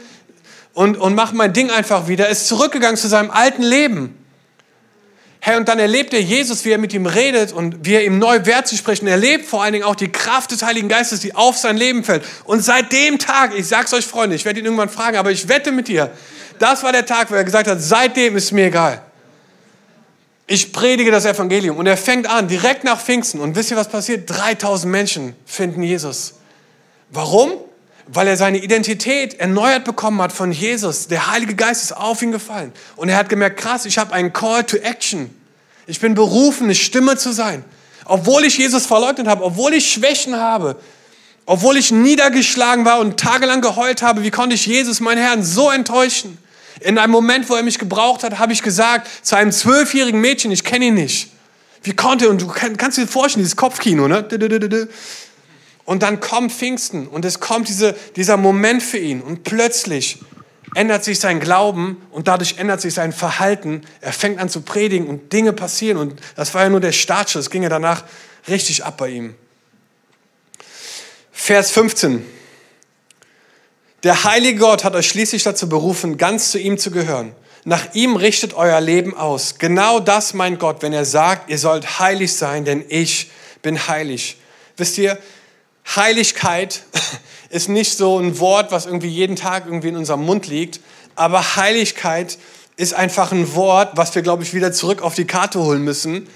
und, 0.74 0.98
und 0.98 1.14
mache 1.16 1.36
mein 1.36 1.52
Ding 1.52 1.70
einfach 1.70 2.08
wieder. 2.08 2.26
Er 2.26 2.32
ist 2.32 2.48
zurückgegangen 2.48 2.96
zu 2.96 3.10
seinem 3.10 3.32
alten 3.32 3.64
Leben. 3.64 4.23
Hey, 5.46 5.58
und 5.58 5.68
dann 5.68 5.78
erlebt 5.78 6.14
er 6.14 6.22
Jesus, 6.22 6.64
wie 6.64 6.72
er 6.72 6.78
mit 6.78 6.94
ihm 6.94 7.06
redet 7.06 7.52
und 7.52 7.86
wie 7.86 7.96
er 7.96 8.06
ihm 8.06 8.18
neu 8.18 8.46
Wert 8.46 8.66
zu 8.66 8.78
sprechen. 8.78 9.08
Er 9.08 9.16
erlebt 9.16 9.46
vor 9.46 9.62
allen 9.62 9.74
Dingen 9.74 9.84
auch 9.84 9.98
die 9.98 10.10
Kraft 10.10 10.52
des 10.52 10.64
Heiligen 10.64 10.88
Geistes, 10.88 11.20
die 11.20 11.36
auf 11.36 11.58
sein 11.58 11.76
Leben 11.76 12.06
fällt. 12.06 12.24
Und 12.46 12.64
seit 12.64 12.94
dem 12.94 13.20
Tag, 13.20 13.54
ich 13.54 13.68
sag's 13.68 13.94
euch 13.94 14.06
Freunde, 14.06 14.38
ich 14.38 14.46
werde 14.46 14.62
ihn 14.62 14.66
irgendwann 14.66 14.88
fragen, 14.88 15.18
aber 15.18 15.32
ich 15.32 15.50
wette 15.50 15.74
mit 15.74 15.90
dir, 15.90 16.12
das 16.60 16.82
war 16.82 16.94
der 16.94 17.06
Tag, 17.06 17.30
wo 17.30 17.36
er 17.36 17.44
gesagt 17.44 17.68
hat, 17.68 17.82
seitdem 17.82 18.38
ist 18.38 18.54
mir 18.54 18.68
egal. 18.68 19.02
Ich 20.48 20.72
predige 20.72 21.12
das 21.12 21.26
Evangelium. 21.26 21.76
Und 21.76 21.88
er 21.88 21.98
fängt 21.98 22.26
an, 22.26 22.48
direkt 22.48 22.86
nach 22.86 23.02
Pfingsten. 23.02 23.42
Und 23.42 23.58
wisst 23.58 23.70
ihr, 23.70 23.76
was 23.76 23.90
passiert? 23.90 24.30
3000 24.30 24.90
Menschen 24.90 25.36
finden 25.46 25.84
Jesus. 25.84 26.36
Warum? 27.10 27.52
Weil 28.08 28.28
er 28.28 28.38
seine 28.38 28.58
Identität 28.58 29.40
erneuert 29.40 29.86
bekommen 29.86 30.22
hat 30.22 30.32
von 30.34 30.52
Jesus. 30.52 31.08
Der 31.08 31.32
Heilige 31.32 31.56
Geist 31.56 31.84
ist 31.84 31.96
auf 31.96 32.22
ihn 32.22 32.32
gefallen. 32.32 32.74
Und 32.96 33.10
er 33.10 33.18
hat 33.18 33.30
gemerkt, 33.30 33.60
krass, 33.60 33.86
ich 33.86 33.98
habe 33.98 34.14
einen 34.14 34.34
Call 34.34 34.64
to 34.66 34.78
Action. 34.78 35.30
Ich 35.88 36.00
bin 36.00 36.16
berufen, 36.16 36.66
eine 36.66 36.76
Stimme 36.76 37.18
zu 37.18 37.32
sein. 37.32 37.64
Obwohl 38.06 38.44
ich 38.44 38.58
Jesus 38.58 38.86
verleugnet 38.86 39.28
habe, 39.28 39.44
obwohl 39.44 39.74
ich 39.74 39.92
Schwächen 39.92 40.36
habe, 40.36 40.78
obwohl 41.46 41.78
ich 41.78 41.92
niedergeschlagen 41.92 42.86
war 42.86 43.00
und 43.00 43.20
tagelang 43.20 43.62
geheult 43.62 44.02
habe, 44.02 44.24
wie 44.24 44.32
konnte 44.32 44.56
ich 44.56 44.66
Jesus, 44.66 45.00
meinen 45.00 45.22
Herrn, 45.22 45.44
so 45.44 45.70
enttäuschen? 45.70 46.38
In 46.80 46.98
einem 46.98 47.12
Moment, 47.12 47.50
wo 47.50 47.56
er 47.56 47.64
mich 47.64 47.80
gebraucht 47.80 48.24
hat, 48.24 48.40
habe 48.40 48.54
ich 48.54 48.62
gesagt 48.62 49.08
zu 49.22 49.36
einem 49.36 49.52
zwölfjährigen 49.52 50.20
Mädchen, 50.20 50.52
ich 50.52 50.64
kenne 50.64 50.86
ihn 50.86 50.96
nicht. 50.96 51.30
Wie 51.84 51.94
konnte, 51.94 52.30
und 52.30 52.42
du 52.42 52.48
kannst 52.48 52.98
dir 52.98 53.08
vorstellen, 53.08 53.44
dieses 53.44 53.58
Kopfkino, 53.58 54.08
ne? 54.08 54.26
Und 55.86 56.04
dann 56.04 56.20
kommt 56.20 56.52
Pfingsten 56.52 57.08
und 57.08 57.26
es 57.26 57.40
kommt 57.40 57.68
diese, 57.68 57.96
dieser 58.16 58.38
Moment 58.38 58.82
für 58.82 58.98
ihn 58.98 59.22
und 59.22 59.44
plötzlich 59.44 60.20
ändert 60.76 61.04
sich 61.04 61.20
sein 61.20 61.40
Glauben 61.40 62.02
und 62.12 62.28
dadurch 62.28 62.58
ändert 62.58 62.82
sich 62.82 62.94
sein 62.94 63.12
Verhalten. 63.12 63.82
Er 64.02 64.14
fängt 64.14 64.40
an 64.40 64.50
zu 64.50 64.62
predigen 64.62 65.08
und 65.08 65.34
Dinge 65.34 65.54
passieren 65.54 65.98
und 65.98 66.20
das 66.36 66.54
war 66.54 66.64
ja 66.64 66.70
nur 66.70 66.80
der 66.80 66.94
Startschuss, 66.94 67.50
ging 67.50 67.64
ja 67.64 67.70
danach 67.70 68.04
richtig 68.48 68.84
ab 68.84 68.98
bei 68.98 69.10
ihm. 69.10 69.36
Vers 71.32 71.72
15. 71.72 72.26
Der 74.04 74.24
heilige 74.24 74.60
Gott 74.60 74.84
hat 74.84 74.96
euch 74.96 75.08
schließlich 75.08 75.44
dazu 75.44 75.70
berufen, 75.70 76.18
ganz 76.18 76.52
zu 76.52 76.60
ihm 76.60 76.78
zu 76.78 76.92
gehören. 76.92 77.34
Nach 77.66 77.94
ihm 77.94 78.18
richtet 78.18 78.54
euer 78.54 78.82
Leben 78.82 79.16
aus. 79.16 79.58
Genau 79.58 80.02
das 80.02 80.34
meint 80.34 80.60
Gott, 80.60 80.82
wenn 80.82 80.92
er 80.92 81.06
sagt, 81.06 81.50
ihr 81.50 81.58
sollt 81.58 82.00
heilig 82.00 82.34
sein, 82.34 82.66
denn 82.66 82.84
ich 82.90 83.32
bin 83.62 83.88
heilig. 83.88 84.38
Wisst 84.76 84.98
ihr, 84.98 85.18
Heiligkeit 85.86 86.84
ist 87.50 87.70
nicht 87.70 87.98
so 87.98 88.20
ein 88.20 88.40
Wort, 88.40 88.72
was 88.72 88.86
irgendwie 88.86 89.10
jeden 89.10 89.36
Tag 89.36 89.66
irgendwie 89.66 89.90
in 89.90 89.98
unserem 89.98 90.26
Mund 90.26 90.48
liegt, 90.48 90.80
aber 91.16 91.56
Heiligkeit 91.56 92.38
ist 92.76 92.94
einfach 92.94 93.32
ein 93.32 93.54
Wort, 93.54 93.92
was 93.96 94.16
wir, 94.16 94.22
glaube 94.22 94.44
ich, 94.44 94.54
wieder 94.54 94.72
zurück 94.72 95.02
auf 95.02 95.14
die 95.14 95.26
Karte 95.26 95.60
holen 95.60 95.84
müssen, 95.84 96.28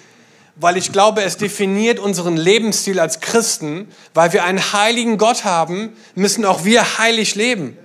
weil 0.55 0.77
ich 0.77 0.91
glaube, 0.91 1.23
es 1.23 1.37
definiert 1.37 1.99
unseren 1.99 2.37
Lebensstil 2.37 2.99
als 2.99 3.19
Christen, 3.19 3.87
weil 4.13 4.33
wir 4.33 4.43
einen 4.43 4.73
heiligen 4.73 5.17
Gott 5.17 5.43
haben, 5.43 5.93
müssen 6.15 6.45
auch 6.45 6.63
wir 6.63 6.97
heilig 6.97 7.35
leben. 7.35 7.77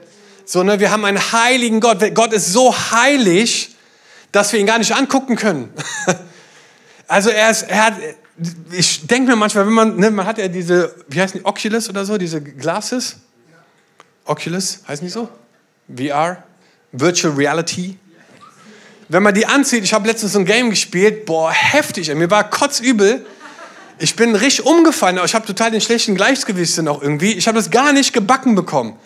So, 0.45 0.63
ne, 0.63 0.81
wir 0.81 0.91
haben 0.91 1.05
einen 1.05 1.33
heiligen 1.33 1.81
Gott. 1.81 1.99
Gott 2.15 2.33
ist 2.33 2.53
so 2.53 2.75
heilig, 2.91 3.77
dass 4.33 4.53
wir 4.53 4.61
ihn 4.61 4.67
gar 4.67 4.79
nicht 4.79 4.95
angucken 4.95 5.37
können. 5.37 5.73
Also 7.09 7.29
er, 7.29 7.51
ist, 7.51 7.65
er 7.65 7.85
hat, 7.85 7.95
ich 8.73 9.07
denke 9.07 9.31
mir 9.31 9.37
manchmal, 9.37 9.67
wenn 9.67 9.73
man, 9.73 9.97
ne, 9.97 10.11
man 10.11 10.27
hat 10.27 10.39
ja 10.39 10.49
diese, 10.49 10.95
wie 11.09 11.21
heißen 11.21 11.41
die, 11.41 11.47
Oculus 11.47 11.89
oder 11.89 12.05
so, 12.05 12.17
diese 12.17 12.41
Glasses? 12.41 13.17
Oculus, 14.25 14.81
heißt 14.89 15.03
nicht 15.03 15.13
so? 15.13 15.29
VR? 15.95 16.43
Virtual 16.93 17.35
Reality? 17.35 17.99
Wenn 19.09 19.23
man 19.23 19.35
die 19.35 19.45
anzieht, 19.47 19.85
ich 19.85 19.93
habe 19.93 20.07
letztens 20.07 20.33
so 20.33 20.39
ein 20.39 20.47
Game 20.47 20.71
gespielt, 20.71 21.27
boah, 21.27 21.51
heftig, 21.53 22.13
mir 22.15 22.31
war 22.31 22.49
kotzübel. 22.49 23.27
Ich 23.99 24.17
bin 24.17 24.35
richtig 24.35 24.65
umgefallen, 24.65 25.19
aber 25.19 25.27
ich 25.27 25.35
habe 25.35 25.47
total 25.47 25.71
den 25.71 25.81
schlechten 25.81 26.15
Gleichgewichtssinn 26.15 26.89
auch 26.89 27.03
irgendwie. 27.03 27.33
Ich 27.33 27.47
habe 27.47 27.57
das 27.57 27.71
gar 27.71 27.93
nicht 27.93 28.15
gebacken 28.15 28.55
bekommen. 28.55 28.97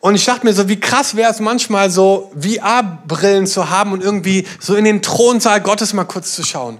Und 0.00 0.14
ich 0.14 0.24
dachte 0.24 0.46
mir 0.46 0.52
so, 0.54 0.68
wie 0.68 0.80
krass 0.80 1.14
wäre 1.16 1.30
es 1.30 1.40
manchmal 1.40 1.90
so, 1.90 2.32
VR-Brillen 2.40 3.46
zu 3.46 3.68
haben 3.68 3.92
und 3.92 4.02
irgendwie 4.02 4.46
so 4.60 4.76
in 4.76 4.84
den 4.84 5.02
Thronsaal 5.02 5.60
Gottes 5.60 5.92
mal 5.92 6.04
kurz 6.04 6.34
zu 6.34 6.44
schauen. 6.44 6.78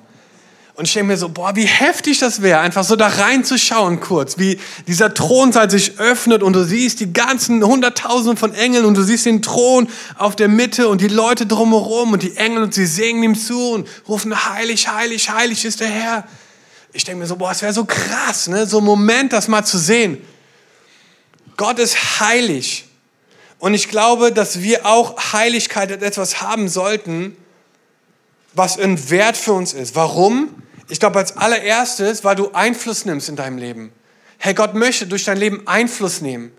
Und 0.78 0.86
ich 0.86 0.92
denke 0.92 1.08
mir 1.08 1.16
so, 1.16 1.28
boah, 1.28 1.56
wie 1.56 1.66
heftig 1.66 2.20
das 2.20 2.40
wäre, 2.40 2.60
einfach 2.60 2.84
so 2.84 2.94
da 2.94 3.08
reinzuschauen 3.08 3.98
kurz, 3.98 4.38
wie 4.38 4.60
dieser 4.86 5.12
Thronsaal 5.12 5.68
sich 5.68 5.98
öffnet 5.98 6.44
und 6.44 6.52
du 6.52 6.62
siehst 6.62 7.00
die 7.00 7.12
ganzen 7.12 7.64
Hunderttausenden 7.64 8.36
von 8.36 8.54
Engeln 8.54 8.84
und 8.84 8.96
du 8.96 9.02
siehst 9.02 9.26
den 9.26 9.42
Thron 9.42 9.88
auf 10.18 10.36
der 10.36 10.46
Mitte 10.46 10.86
und 10.86 11.00
die 11.00 11.08
Leute 11.08 11.46
drumherum 11.46 12.12
und 12.12 12.22
die 12.22 12.36
Engel 12.36 12.62
und 12.62 12.74
sie 12.74 12.86
singen 12.86 13.24
ihm 13.24 13.34
zu 13.34 13.72
und 13.72 13.88
rufen, 14.06 14.32
heilig, 14.54 14.86
heilig, 14.86 15.28
heilig 15.30 15.64
ist 15.64 15.80
der 15.80 15.88
Herr. 15.88 16.28
Ich 16.92 17.02
denke 17.02 17.22
mir 17.22 17.26
so, 17.26 17.34
boah, 17.34 17.50
es 17.50 17.60
wäre 17.60 17.72
so 17.72 17.84
krass, 17.84 18.46
ne? 18.46 18.64
so 18.64 18.78
ein 18.78 18.84
Moment, 18.84 19.32
das 19.32 19.48
mal 19.48 19.64
zu 19.64 19.78
sehen. 19.78 20.18
Gott 21.56 21.80
ist 21.80 22.20
heilig. 22.20 22.84
Und 23.58 23.74
ich 23.74 23.88
glaube, 23.88 24.30
dass 24.30 24.62
wir 24.62 24.86
auch 24.86 25.32
Heiligkeit 25.32 25.90
etwas 25.90 26.40
haben 26.40 26.68
sollten, 26.68 27.36
was 28.54 28.78
ein 28.78 29.10
Wert 29.10 29.36
für 29.36 29.54
uns 29.54 29.72
ist. 29.72 29.96
Warum? 29.96 30.54
Ich 30.88 31.00
glaube 31.00 31.18
als 31.18 31.36
allererstes, 31.36 32.24
weil 32.24 32.36
du 32.36 32.52
Einfluss 32.52 33.04
nimmst 33.04 33.28
in 33.28 33.36
deinem 33.36 33.58
Leben. 33.58 33.92
Hey, 34.38 34.54
Gott 34.54 34.74
möchte 34.74 35.06
durch 35.06 35.24
dein 35.24 35.36
Leben 35.36 35.66
Einfluss 35.66 36.20
nehmen. 36.20 36.52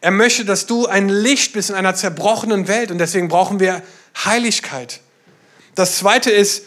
Er 0.00 0.10
möchte, 0.10 0.44
dass 0.44 0.66
du 0.66 0.86
ein 0.86 1.08
Licht 1.08 1.52
bist 1.52 1.70
in 1.70 1.76
einer 1.76 1.94
zerbrochenen 1.94 2.68
Welt 2.68 2.90
und 2.90 2.98
deswegen 2.98 3.28
brauchen 3.28 3.60
wir 3.60 3.82
Heiligkeit. 4.24 5.00
Das 5.74 5.98
zweite 5.98 6.30
ist 6.30 6.64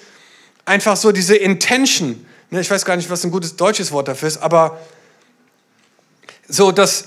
einfach 0.65 0.95
so 0.95 1.11
diese 1.11 1.35
Intention. 1.35 2.25
Ne, 2.51 2.61
ich 2.61 2.69
weiß 2.69 2.85
gar 2.85 2.95
nicht, 2.95 3.09
was 3.09 3.23
ein 3.23 3.31
gutes 3.31 3.55
deutsches 3.55 3.91
Wort 3.91 4.07
dafür 4.07 4.27
ist, 4.27 4.37
aber 4.37 4.79
so, 6.47 6.71
dass, 6.71 7.05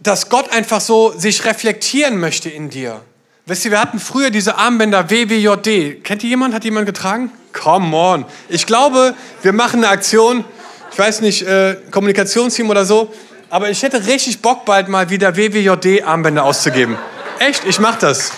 dass 0.00 0.28
Gott 0.28 0.50
einfach 0.50 0.80
so 0.80 1.18
sich 1.18 1.44
reflektieren 1.46 2.18
möchte 2.18 2.50
in 2.50 2.68
dir. 2.68 3.00
Wisst 3.46 3.64
ihr, 3.64 3.70
wir 3.70 3.80
hatten 3.80 3.98
früher 3.98 4.30
diese 4.30 4.56
Armbänder 4.56 5.10
WWJD. 5.10 6.04
Kennt 6.04 6.22
ihr 6.22 6.30
jemand? 6.30 6.54
Hat 6.54 6.64
jemand 6.64 6.86
getragen? 6.86 7.30
Come 7.54 7.96
on. 7.96 8.26
Ich 8.48 8.66
glaube, 8.66 9.14
wir 9.42 9.52
machen 9.52 9.82
eine 9.82 9.88
Aktion, 9.88 10.44
ich 10.92 10.98
weiß 10.98 11.22
nicht, 11.22 11.42
äh, 11.46 11.76
Kommunikationsteam 11.90 12.68
oder 12.68 12.84
so, 12.84 13.12
aber 13.48 13.70
ich 13.70 13.82
hätte 13.82 14.06
richtig 14.06 14.42
Bock, 14.42 14.64
bald 14.64 14.88
mal 14.88 15.08
wieder 15.08 15.36
WWJD-Armbänder 15.36 16.42
auszugeben. 16.42 16.98
Echt, 17.38 17.64
ich 17.64 17.78
mach 17.78 17.96
das. 17.96 18.32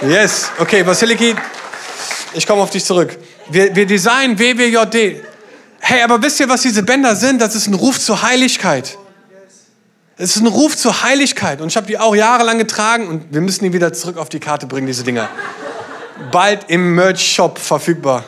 Yes. 0.00 0.50
Okay, 0.58 0.86
Vasiliki, 0.86 1.34
ich 2.32 2.46
komme 2.46 2.62
auf 2.62 2.70
dich 2.70 2.84
zurück. 2.84 3.18
Wir, 3.50 3.74
wir 3.74 3.86
designen 3.86 4.38
WWJD. 4.38 5.22
Hey, 5.80 6.02
aber 6.02 6.22
wisst 6.22 6.38
ihr, 6.40 6.48
was 6.48 6.62
diese 6.62 6.82
Bänder 6.82 7.16
sind? 7.16 7.40
Das 7.40 7.54
ist 7.54 7.66
ein 7.66 7.74
Ruf 7.74 7.98
zur 7.98 8.22
Heiligkeit. 8.22 8.96
Es 10.16 10.36
ist 10.36 10.42
ein 10.42 10.48
Ruf 10.48 10.76
zur 10.76 11.02
Heiligkeit 11.02 11.60
und 11.60 11.68
ich 11.68 11.76
habe 11.76 11.86
die 11.86 11.98
auch 11.98 12.14
jahrelang 12.14 12.58
getragen 12.58 13.06
und 13.06 13.32
wir 13.32 13.40
müssen 13.40 13.64
die 13.64 13.72
wieder 13.72 13.92
zurück 13.92 14.16
auf 14.16 14.28
die 14.28 14.40
Karte 14.40 14.66
bringen, 14.66 14.86
diese 14.88 15.04
Dinger. 15.04 15.28
Bald 16.30 16.66
im 16.68 16.94
Merch-Shop 16.94 17.58
verfügbar. 17.58 18.24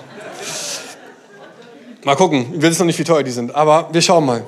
Mal 2.05 2.17
gucken, 2.17 2.55
ich 2.55 2.63
weiß 2.63 2.79
noch 2.79 2.87
nicht, 2.87 2.99
wie 2.99 3.05
teuer 3.05 3.23
die 3.23 3.31
sind, 3.31 3.55
aber 3.55 3.89
wir 3.93 4.01
schauen 4.01 4.25
mal. 4.25 4.45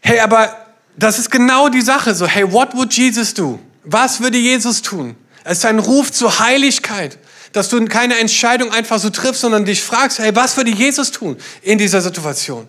Hey, 0.00 0.20
aber 0.20 0.56
das 0.96 1.18
ist 1.18 1.30
genau 1.30 1.68
die 1.68 1.82
Sache 1.82 2.14
so. 2.14 2.26
Hey, 2.26 2.50
what 2.50 2.74
would 2.74 2.92
Jesus 2.92 3.34
do? 3.34 3.58
Was 3.84 4.20
würde 4.20 4.38
Jesus 4.38 4.80
tun? 4.82 5.14
Es 5.44 5.58
ist 5.58 5.66
ein 5.66 5.78
Ruf 5.78 6.10
zur 6.10 6.38
Heiligkeit, 6.40 7.18
dass 7.52 7.68
du 7.68 7.84
keine 7.84 8.18
Entscheidung 8.18 8.72
einfach 8.72 8.98
so 8.98 9.10
triffst, 9.10 9.42
sondern 9.42 9.64
dich 9.64 9.82
fragst, 9.82 10.18
hey, 10.18 10.34
was 10.34 10.56
würde 10.56 10.70
Jesus 10.70 11.10
tun 11.10 11.36
in 11.62 11.78
dieser 11.78 12.00
Situation? 12.00 12.68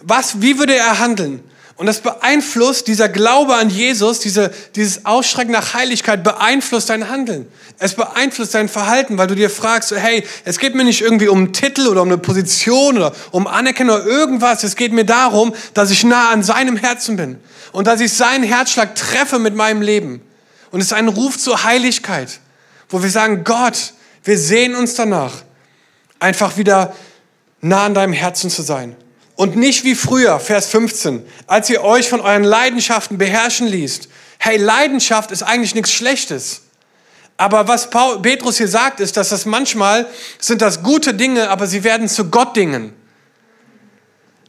Was, 0.00 0.40
wie 0.40 0.58
würde 0.58 0.76
er 0.76 0.98
handeln? 0.98 1.42
Und 1.78 1.86
das 1.86 2.00
beeinflusst, 2.00 2.88
dieser 2.88 3.08
Glaube 3.08 3.54
an 3.54 3.70
Jesus, 3.70 4.18
diese, 4.18 4.50
dieses 4.74 5.06
Ausstrecken 5.06 5.52
nach 5.52 5.74
Heiligkeit 5.74 6.24
beeinflusst 6.24 6.90
dein 6.90 7.08
Handeln. 7.08 7.46
Es 7.78 7.94
beeinflusst 7.94 8.52
dein 8.56 8.68
Verhalten, 8.68 9.16
weil 9.16 9.28
du 9.28 9.36
dir 9.36 9.48
fragst, 9.48 9.92
hey, 9.92 10.24
es 10.44 10.58
geht 10.58 10.74
mir 10.74 10.82
nicht 10.82 11.00
irgendwie 11.00 11.28
um 11.28 11.38
einen 11.38 11.52
Titel 11.52 11.86
oder 11.86 12.02
um 12.02 12.08
eine 12.08 12.18
Position 12.18 12.96
oder 12.96 13.12
um 13.30 13.46
Anerkennung 13.46 13.94
oder 13.94 14.06
irgendwas. 14.06 14.64
Es 14.64 14.74
geht 14.74 14.92
mir 14.92 15.04
darum, 15.04 15.54
dass 15.72 15.92
ich 15.92 16.02
nah 16.02 16.30
an 16.30 16.42
seinem 16.42 16.76
Herzen 16.76 17.16
bin 17.16 17.38
und 17.70 17.86
dass 17.86 18.00
ich 18.00 18.12
seinen 18.12 18.42
Herzschlag 18.42 18.96
treffe 18.96 19.38
mit 19.38 19.54
meinem 19.54 19.80
Leben. 19.80 20.20
Und 20.72 20.80
es 20.80 20.88
ist 20.88 20.94
ein 20.94 21.06
Ruf 21.06 21.38
zur 21.38 21.62
Heiligkeit, 21.62 22.40
wo 22.88 23.04
wir 23.04 23.10
sagen, 23.10 23.44
Gott, 23.44 23.92
wir 24.24 24.36
sehen 24.36 24.74
uns 24.74 24.94
danach, 24.94 25.32
einfach 26.18 26.56
wieder 26.56 26.92
nah 27.60 27.84
an 27.84 27.94
deinem 27.94 28.14
Herzen 28.14 28.50
zu 28.50 28.62
sein. 28.62 28.96
Und 29.38 29.54
nicht 29.54 29.84
wie 29.84 29.94
früher, 29.94 30.40
Vers 30.40 30.66
15, 30.66 31.24
als 31.46 31.70
ihr 31.70 31.84
euch 31.84 32.08
von 32.08 32.20
euren 32.20 32.42
Leidenschaften 32.42 33.18
beherrschen 33.18 33.68
ließt. 33.68 34.08
Hey, 34.38 34.56
Leidenschaft 34.56 35.30
ist 35.30 35.44
eigentlich 35.44 35.76
nichts 35.76 35.92
Schlechtes. 35.92 36.62
Aber 37.36 37.68
was 37.68 37.88
Paul, 37.88 38.20
Petrus 38.20 38.58
hier 38.58 38.66
sagt, 38.66 38.98
ist, 38.98 39.16
dass 39.16 39.28
das 39.28 39.46
manchmal 39.46 40.08
sind 40.40 40.60
das 40.60 40.82
gute 40.82 41.14
Dinge, 41.14 41.50
aber 41.50 41.68
sie 41.68 41.84
werden 41.84 42.08
zu 42.08 42.30
Gottdingen. 42.30 42.92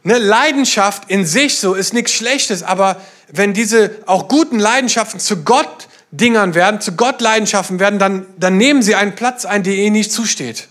Ne, 0.02 0.18
Leidenschaft 0.18 1.04
in 1.08 1.24
sich 1.24 1.58
so 1.60 1.74
ist 1.74 1.94
nichts 1.94 2.10
Schlechtes, 2.10 2.64
aber 2.64 3.00
wenn 3.30 3.54
diese 3.54 3.92
auch 4.06 4.26
guten 4.26 4.58
Leidenschaften 4.58 5.20
zu 5.20 5.44
Gott 5.44 5.86
Dingern 6.10 6.56
werden, 6.56 6.80
zu 6.80 6.96
Gott 6.96 7.20
Leidenschaften 7.20 7.78
werden, 7.78 8.00
dann, 8.00 8.26
dann 8.38 8.56
nehmen 8.56 8.82
sie 8.82 8.96
einen 8.96 9.14
Platz 9.14 9.44
ein, 9.44 9.62
der 9.62 9.74
ihnen 9.74 9.92
nicht 9.92 10.10
zusteht. 10.10 10.66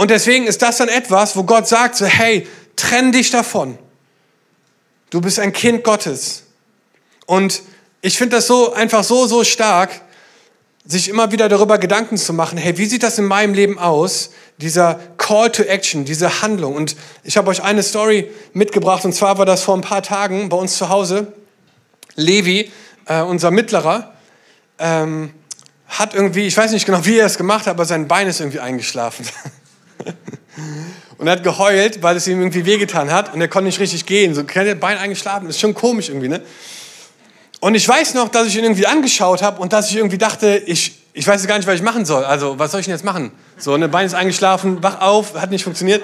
Und 0.00 0.10
deswegen 0.10 0.46
ist 0.46 0.62
das 0.62 0.78
dann 0.78 0.88
etwas, 0.88 1.36
wo 1.36 1.44
Gott 1.44 1.68
sagt 1.68 1.94
so, 1.94 2.06
hey, 2.06 2.46
trenn 2.80 3.12
dich 3.12 3.30
davon. 3.30 3.78
Du 5.10 5.20
bist 5.20 5.38
ein 5.38 5.52
Kind 5.52 5.84
Gottes. 5.84 6.44
Und 7.26 7.62
ich 8.00 8.16
finde 8.16 8.36
das 8.36 8.46
so 8.46 8.72
einfach 8.72 9.04
so, 9.04 9.26
so 9.26 9.44
stark, 9.44 10.00
sich 10.84 11.08
immer 11.08 11.30
wieder 11.30 11.48
darüber 11.48 11.78
Gedanken 11.78 12.16
zu 12.16 12.32
machen, 12.32 12.56
hey, 12.58 12.78
wie 12.78 12.86
sieht 12.86 13.02
das 13.02 13.18
in 13.18 13.26
meinem 13.26 13.54
Leben 13.54 13.78
aus? 13.78 14.30
Dieser 14.56 14.98
Call 15.18 15.52
to 15.52 15.62
Action, 15.62 16.04
diese 16.04 16.42
Handlung. 16.42 16.74
Und 16.74 16.96
ich 17.22 17.36
habe 17.36 17.50
euch 17.50 17.62
eine 17.62 17.82
Story 17.82 18.30
mitgebracht, 18.54 19.04
und 19.04 19.12
zwar 19.12 19.38
war 19.38 19.46
das 19.46 19.62
vor 19.62 19.76
ein 19.76 19.82
paar 19.82 20.02
Tagen 20.02 20.48
bei 20.48 20.56
uns 20.56 20.78
zu 20.78 20.88
Hause. 20.88 21.32
Levi, 22.16 22.72
äh, 23.06 23.20
unser 23.20 23.50
Mittlerer, 23.50 24.14
ähm, 24.78 25.34
hat 25.86 26.14
irgendwie, 26.14 26.46
ich 26.46 26.56
weiß 26.56 26.72
nicht 26.72 26.86
genau, 26.86 27.04
wie 27.04 27.18
er 27.18 27.26
es 27.26 27.36
gemacht 27.36 27.66
hat, 27.66 27.74
aber 27.74 27.84
sein 27.84 28.08
Bein 28.08 28.26
ist 28.26 28.40
irgendwie 28.40 28.60
eingeschlafen. 28.60 29.26
und 31.20 31.26
er 31.26 31.34
hat 31.34 31.44
geheult, 31.44 32.02
weil 32.02 32.16
es 32.16 32.26
ihm 32.26 32.40
irgendwie 32.40 32.64
wehgetan 32.64 33.12
hat 33.12 33.34
und 33.34 33.42
er 33.42 33.48
konnte 33.48 33.66
nicht 33.66 33.78
richtig 33.78 34.06
gehen. 34.06 34.34
So, 34.34 34.42
kennt 34.42 34.66
ihr, 34.66 34.74
Bein 34.74 34.96
eingeschlafen, 34.96 35.46
das 35.46 35.56
ist 35.56 35.60
schon 35.60 35.74
komisch 35.74 36.08
irgendwie, 36.08 36.28
ne? 36.28 36.40
Und 37.60 37.74
ich 37.74 37.86
weiß 37.86 38.14
noch, 38.14 38.30
dass 38.30 38.46
ich 38.46 38.56
ihn 38.56 38.64
irgendwie 38.64 38.86
angeschaut 38.86 39.42
habe 39.42 39.60
und 39.60 39.74
dass 39.74 39.90
ich 39.90 39.96
irgendwie 39.96 40.16
dachte, 40.16 40.62
ich, 40.64 40.98
ich 41.12 41.26
weiß 41.26 41.46
gar 41.46 41.58
nicht, 41.58 41.66
was 41.66 41.74
ich 41.74 41.82
machen 41.82 42.06
soll. 42.06 42.24
Also, 42.24 42.58
was 42.58 42.70
soll 42.70 42.80
ich 42.80 42.86
denn 42.86 42.94
jetzt 42.94 43.04
machen? 43.04 43.32
So, 43.58 43.76
ne, 43.76 43.86
Bein 43.86 44.06
ist 44.06 44.14
eingeschlafen, 44.14 44.82
wach 44.82 45.02
auf, 45.02 45.34
hat 45.34 45.50
nicht 45.50 45.62
funktioniert. 45.62 46.02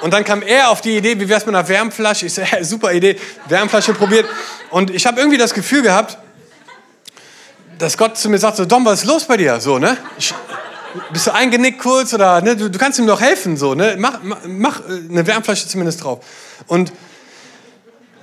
Und 0.00 0.14
dann 0.14 0.24
kam 0.24 0.40
er 0.40 0.70
auf 0.70 0.80
die 0.80 0.96
Idee, 0.96 1.20
wie 1.20 1.28
wär's 1.28 1.44
mit 1.44 1.54
einer 1.54 1.68
Wärmflasche? 1.68 2.24
Ich 2.24 2.32
so, 2.32 2.40
ja, 2.50 2.64
super 2.64 2.94
Idee, 2.94 3.20
Wärmflasche 3.48 3.92
probiert. 3.92 4.24
Und 4.70 4.90
ich 4.90 5.04
habe 5.04 5.20
irgendwie 5.20 5.36
das 5.36 5.52
Gefühl 5.52 5.82
gehabt, 5.82 6.16
dass 7.78 7.98
Gott 7.98 8.16
zu 8.16 8.30
mir 8.30 8.38
sagt, 8.38 8.56
so, 8.56 8.64
Dom, 8.64 8.86
was 8.86 9.00
ist 9.00 9.04
los 9.04 9.26
bei 9.26 9.36
dir? 9.36 9.60
So, 9.60 9.78
ne? 9.78 9.98
Ich, 10.18 10.32
bist 11.12 11.26
du 11.26 11.34
eingenickt 11.34 11.78
kurz 11.78 12.14
oder, 12.14 12.40
ne? 12.40 12.56
Du, 12.56 12.70
du, 12.70 12.78
kannst 12.78 12.98
ihm 12.98 13.06
doch 13.06 13.20
helfen, 13.20 13.56
so, 13.56 13.74
ne? 13.74 13.96
Mach, 13.98 14.20
mach, 14.46 14.80
äh, 14.80 15.10
eine 15.10 15.26
Wärmflasche 15.26 15.68
zumindest 15.68 16.04
drauf. 16.04 16.24
Und 16.66 16.92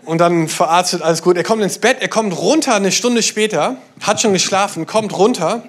und 0.06 0.20
dann 0.20 0.48
verarztet, 0.48 1.02
alles 1.02 1.22
gut. 1.24 1.36
Er 1.36 1.44
kommt 1.44 1.64
ins 1.64 1.80
Bett, 1.80 1.98
er 2.00 2.08
kommt 2.08 2.38
runter 2.38 2.76
eine 2.76 2.92
Stunde 2.92 3.24
später, 3.24 3.78
hat 4.02 4.22
schon 4.22 4.34
geschlafen, 4.34 4.86
kommt 4.86 5.18
runter. 5.18 5.64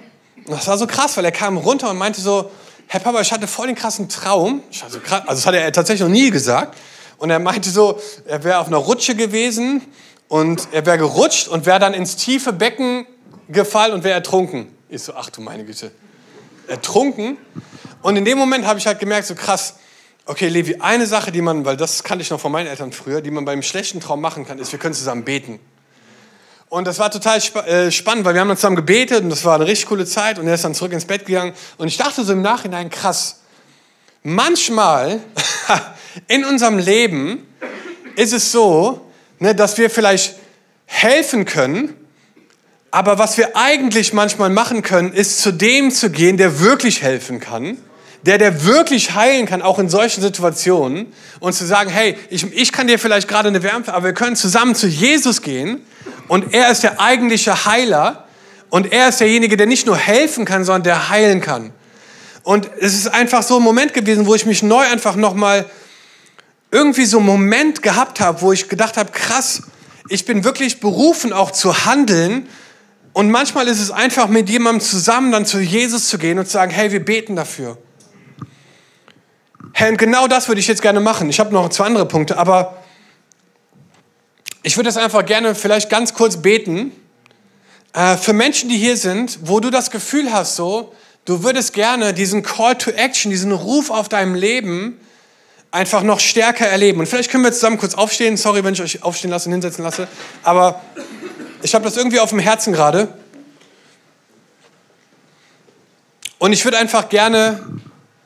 Das 0.46 0.66
war 0.66 0.78
so 0.78 0.86
krass, 0.86 1.16
weil 1.16 1.24
er 1.24 1.32
kam 1.32 1.56
runter 1.56 1.90
und 1.90 1.96
meinte 1.96 2.20
so, 2.20 2.50
Herr 2.86 3.00
Papa, 3.00 3.20
ich 3.20 3.32
hatte 3.32 3.46
voll 3.46 3.66
den 3.66 3.74
krassen 3.74 4.08
Traum. 4.08 4.62
Also 4.82 5.00
das 5.26 5.46
hat 5.46 5.54
er 5.54 5.72
tatsächlich 5.72 6.02
noch 6.02 6.12
nie 6.12 6.30
gesagt. 6.30 6.76
Und 7.18 7.30
er 7.30 7.38
meinte 7.38 7.70
so, 7.70 7.98
er 8.26 8.44
wäre 8.44 8.58
auf 8.58 8.66
einer 8.66 8.76
Rutsche 8.76 9.14
gewesen 9.14 9.80
und 10.28 10.68
er 10.72 10.84
wäre 10.84 10.98
gerutscht 10.98 11.48
und 11.48 11.66
wäre 11.66 11.78
dann 11.78 11.94
ins 11.94 12.16
tiefe 12.16 12.52
Becken 12.52 13.06
gefallen 13.48 13.92
und 13.92 14.04
wäre 14.04 14.14
ertrunken. 14.14 14.68
Ich 14.88 15.02
so, 15.02 15.14
ach 15.16 15.30
du 15.30 15.40
meine 15.40 15.64
Güte. 15.64 15.90
Ertrunken. 16.68 17.36
Und 18.02 18.16
in 18.16 18.24
dem 18.24 18.38
Moment 18.38 18.66
habe 18.66 18.78
ich 18.78 18.86
halt 18.86 18.98
gemerkt, 18.98 19.26
so 19.26 19.34
krass, 19.34 19.74
Okay, 20.28 20.48
Levi, 20.48 20.78
eine 20.80 21.06
Sache, 21.06 21.30
die 21.30 21.40
man, 21.40 21.64
weil 21.64 21.76
das 21.76 22.02
kannte 22.02 22.20
ich 22.20 22.30
noch 22.30 22.40
von 22.40 22.50
meinen 22.50 22.66
Eltern 22.66 22.90
früher, 22.90 23.20
die 23.20 23.30
man 23.30 23.44
beim 23.44 23.62
schlechten 23.62 24.00
Traum 24.00 24.20
machen 24.20 24.44
kann, 24.44 24.58
ist, 24.58 24.72
wir 24.72 24.78
können 24.80 24.92
zusammen 24.92 25.24
beten. 25.24 25.60
Und 26.68 26.84
das 26.88 26.98
war 26.98 27.12
total 27.12 27.40
spa 27.40 27.60
äh, 27.60 27.92
spannend, 27.92 28.24
weil 28.24 28.34
wir 28.34 28.40
haben 28.40 28.48
dann 28.48 28.56
zusammen 28.56 28.74
gebetet 28.74 29.22
und 29.22 29.30
das 29.30 29.44
war 29.44 29.54
eine 29.54 29.68
richtig 29.68 29.88
coole 29.88 30.04
Zeit 30.04 30.40
und 30.40 30.48
er 30.48 30.54
ist 30.54 30.64
dann 30.64 30.74
zurück 30.74 30.92
ins 30.92 31.04
Bett 31.04 31.26
gegangen 31.26 31.52
und 31.78 31.86
ich 31.86 31.96
dachte 31.96 32.24
so 32.24 32.32
im 32.32 32.42
Nachhinein, 32.42 32.90
krass, 32.90 33.42
manchmal 34.24 35.20
in 36.26 36.44
unserem 36.44 36.78
Leben 36.78 37.46
ist 38.16 38.32
es 38.32 38.50
so, 38.50 39.08
ne, 39.38 39.54
dass 39.54 39.78
wir 39.78 39.90
vielleicht 39.90 40.34
helfen 40.86 41.44
können, 41.44 41.94
aber 42.96 43.18
was 43.18 43.36
wir 43.36 43.54
eigentlich 43.54 44.14
manchmal 44.14 44.48
machen 44.48 44.80
können, 44.80 45.12
ist 45.12 45.42
zu 45.42 45.52
dem 45.52 45.90
zu 45.90 46.08
gehen, 46.08 46.38
der 46.38 46.60
wirklich 46.60 47.02
helfen 47.02 47.40
kann 47.40 47.76
der, 48.22 48.38
der 48.38 48.64
wirklich 48.64 49.14
heilen 49.14 49.46
kann, 49.46 49.62
auch 49.62 49.78
in 49.78 49.88
solchen 49.88 50.20
Situationen, 50.20 51.12
und 51.38 51.52
zu 51.52 51.64
sagen, 51.64 51.90
hey, 51.90 52.16
ich, 52.28 52.52
ich 52.52 52.72
kann 52.72 52.88
dir 52.88 52.98
vielleicht 52.98 53.28
gerade 53.28 53.48
eine 53.48 53.62
Wärme, 53.62 53.86
aber 53.86 54.06
wir 54.06 54.14
können 54.14 54.34
zusammen 54.34 54.74
zu 54.74 54.88
Jesus 54.88 55.42
gehen 55.42 55.86
und 56.26 56.52
er 56.52 56.72
ist 56.72 56.82
der 56.82 56.98
eigentliche 56.98 57.66
Heiler 57.66 58.24
und 58.68 58.92
er 58.92 59.10
ist 59.10 59.20
derjenige, 59.20 59.56
der 59.56 59.66
nicht 59.66 59.86
nur 59.86 59.96
helfen 59.96 60.44
kann, 60.44 60.64
sondern 60.64 60.82
der 60.82 61.08
heilen 61.08 61.40
kann. 61.40 61.70
Und 62.42 62.68
es 62.80 62.94
ist 62.94 63.06
einfach 63.14 63.44
so 63.44 63.58
ein 63.58 63.62
Moment 63.62 63.94
gewesen, 63.94 64.26
wo 64.26 64.34
ich 64.34 64.44
mich 64.44 64.64
neu 64.64 64.84
einfach 64.84 65.14
nochmal 65.14 65.66
irgendwie 66.72 67.04
so 67.04 67.18
einen 67.18 67.26
Moment 67.26 67.80
gehabt 67.80 68.18
habe, 68.18 68.40
wo 68.40 68.50
ich 68.50 68.68
gedacht 68.68 68.96
habe, 68.96 69.12
krass, 69.12 69.62
ich 70.08 70.24
bin 70.24 70.42
wirklich 70.42 70.80
berufen 70.80 71.32
auch 71.32 71.52
zu 71.52 71.84
handeln. 71.84 72.48
Und 73.16 73.30
manchmal 73.30 73.66
ist 73.66 73.80
es 73.80 73.90
einfach 73.90 74.28
mit 74.28 74.50
jemandem 74.50 74.86
zusammen 74.86 75.32
dann 75.32 75.46
zu 75.46 75.58
Jesus 75.58 76.10
zu 76.10 76.18
gehen 76.18 76.38
und 76.38 76.44
zu 76.44 76.52
sagen, 76.52 76.70
hey, 76.70 76.92
wir 76.92 77.02
beten 77.02 77.34
dafür. 77.34 77.78
Herr, 79.72 79.90
genau 79.92 80.28
das 80.28 80.48
würde 80.48 80.60
ich 80.60 80.66
jetzt 80.66 80.82
gerne 80.82 81.00
machen. 81.00 81.30
Ich 81.30 81.40
habe 81.40 81.50
noch 81.50 81.70
zwei 81.70 81.86
andere 81.86 82.04
Punkte, 82.04 82.36
aber 82.36 82.76
ich 84.62 84.76
würde 84.76 84.88
das 84.88 84.98
einfach 84.98 85.24
gerne 85.24 85.54
vielleicht 85.54 85.88
ganz 85.88 86.12
kurz 86.12 86.36
beten. 86.42 86.92
Äh, 87.94 88.18
für 88.18 88.34
Menschen, 88.34 88.68
die 88.68 88.76
hier 88.76 88.98
sind, 88.98 89.38
wo 89.44 89.60
du 89.60 89.70
das 89.70 89.90
Gefühl 89.90 90.30
hast, 90.30 90.56
so, 90.56 90.92
du 91.24 91.42
würdest 91.42 91.72
gerne 91.72 92.12
diesen 92.12 92.42
Call 92.42 92.76
to 92.76 92.90
Action, 92.90 93.30
diesen 93.30 93.52
Ruf 93.52 93.88
auf 93.88 94.10
deinem 94.10 94.34
Leben 94.34 95.00
einfach 95.70 96.02
noch 96.02 96.20
stärker 96.20 96.66
erleben. 96.66 97.00
Und 97.00 97.06
vielleicht 97.06 97.30
können 97.30 97.44
wir 97.44 97.52
zusammen 97.52 97.78
kurz 97.78 97.94
aufstehen. 97.94 98.36
Sorry, 98.36 98.62
wenn 98.62 98.74
ich 98.74 98.82
euch 98.82 99.02
aufstehen 99.02 99.30
lasse 99.30 99.48
und 99.48 99.52
hinsetzen 99.54 99.84
lasse. 99.84 100.06
Aber 100.42 100.82
ich 101.66 101.74
habe 101.74 101.84
das 101.84 101.96
irgendwie 101.96 102.20
auf 102.20 102.30
dem 102.30 102.38
Herzen 102.38 102.72
gerade. 102.72 103.12
Und 106.38 106.52
ich 106.52 106.64
würde 106.64 106.78
einfach 106.78 107.08
gerne 107.08 107.60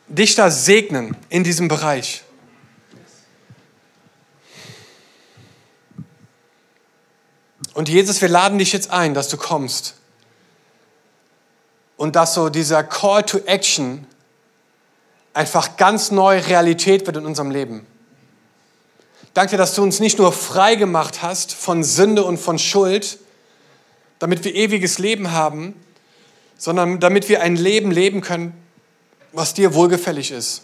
dich 0.08 0.34
da 0.34 0.50
segnen 0.50 1.16
in 1.30 1.42
diesem 1.42 1.66
Bereich. 1.66 2.22
Und 7.72 7.88
Jesus, 7.88 8.20
wir 8.20 8.28
laden 8.28 8.58
dich 8.58 8.74
jetzt 8.74 8.90
ein, 8.90 9.14
dass 9.14 9.28
du 9.28 9.38
kommst. 9.38 9.94
Und 11.96 12.16
dass 12.16 12.34
so 12.34 12.50
dieser 12.50 12.84
Call 12.84 13.22
to 13.22 13.38
Action 13.46 14.06
einfach 15.32 15.78
ganz 15.78 16.10
neu 16.10 16.40
Realität 16.40 17.06
wird 17.06 17.16
in 17.16 17.24
unserem 17.24 17.50
Leben. 17.50 17.86
Danke, 19.32 19.56
dass 19.56 19.74
du 19.74 19.82
uns 19.82 19.98
nicht 19.98 20.18
nur 20.18 20.30
frei 20.30 20.74
gemacht 20.74 21.22
hast 21.22 21.54
von 21.54 21.82
Sünde 21.82 22.22
und 22.24 22.36
von 22.36 22.58
Schuld, 22.58 23.18
damit 24.20 24.44
wir 24.44 24.54
ewiges 24.54 24.98
Leben 24.98 25.32
haben, 25.32 25.74
sondern 26.56 27.00
damit 27.00 27.28
wir 27.28 27.42
ein 27.42 27.56
Leben 27.56 27.90
leben 27.90 28.20
können, 28.20 28.52
was 29.32 29.54
dir 29.54 29.74
wohlgefällig 29.74 30.30
ist. 30.30 30.62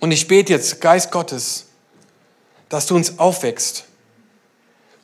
Und 0.00 0.12
ich 0.12 0.28
bete 0.28 0.52
jetzt, 0.52 0.80
Geist 0.80 1.10
Gottes, 1.10 1.66
dass 2.68 2.86
du 2.86 2.96
uns 2.96 3.18
aufwächst 3.18 3.84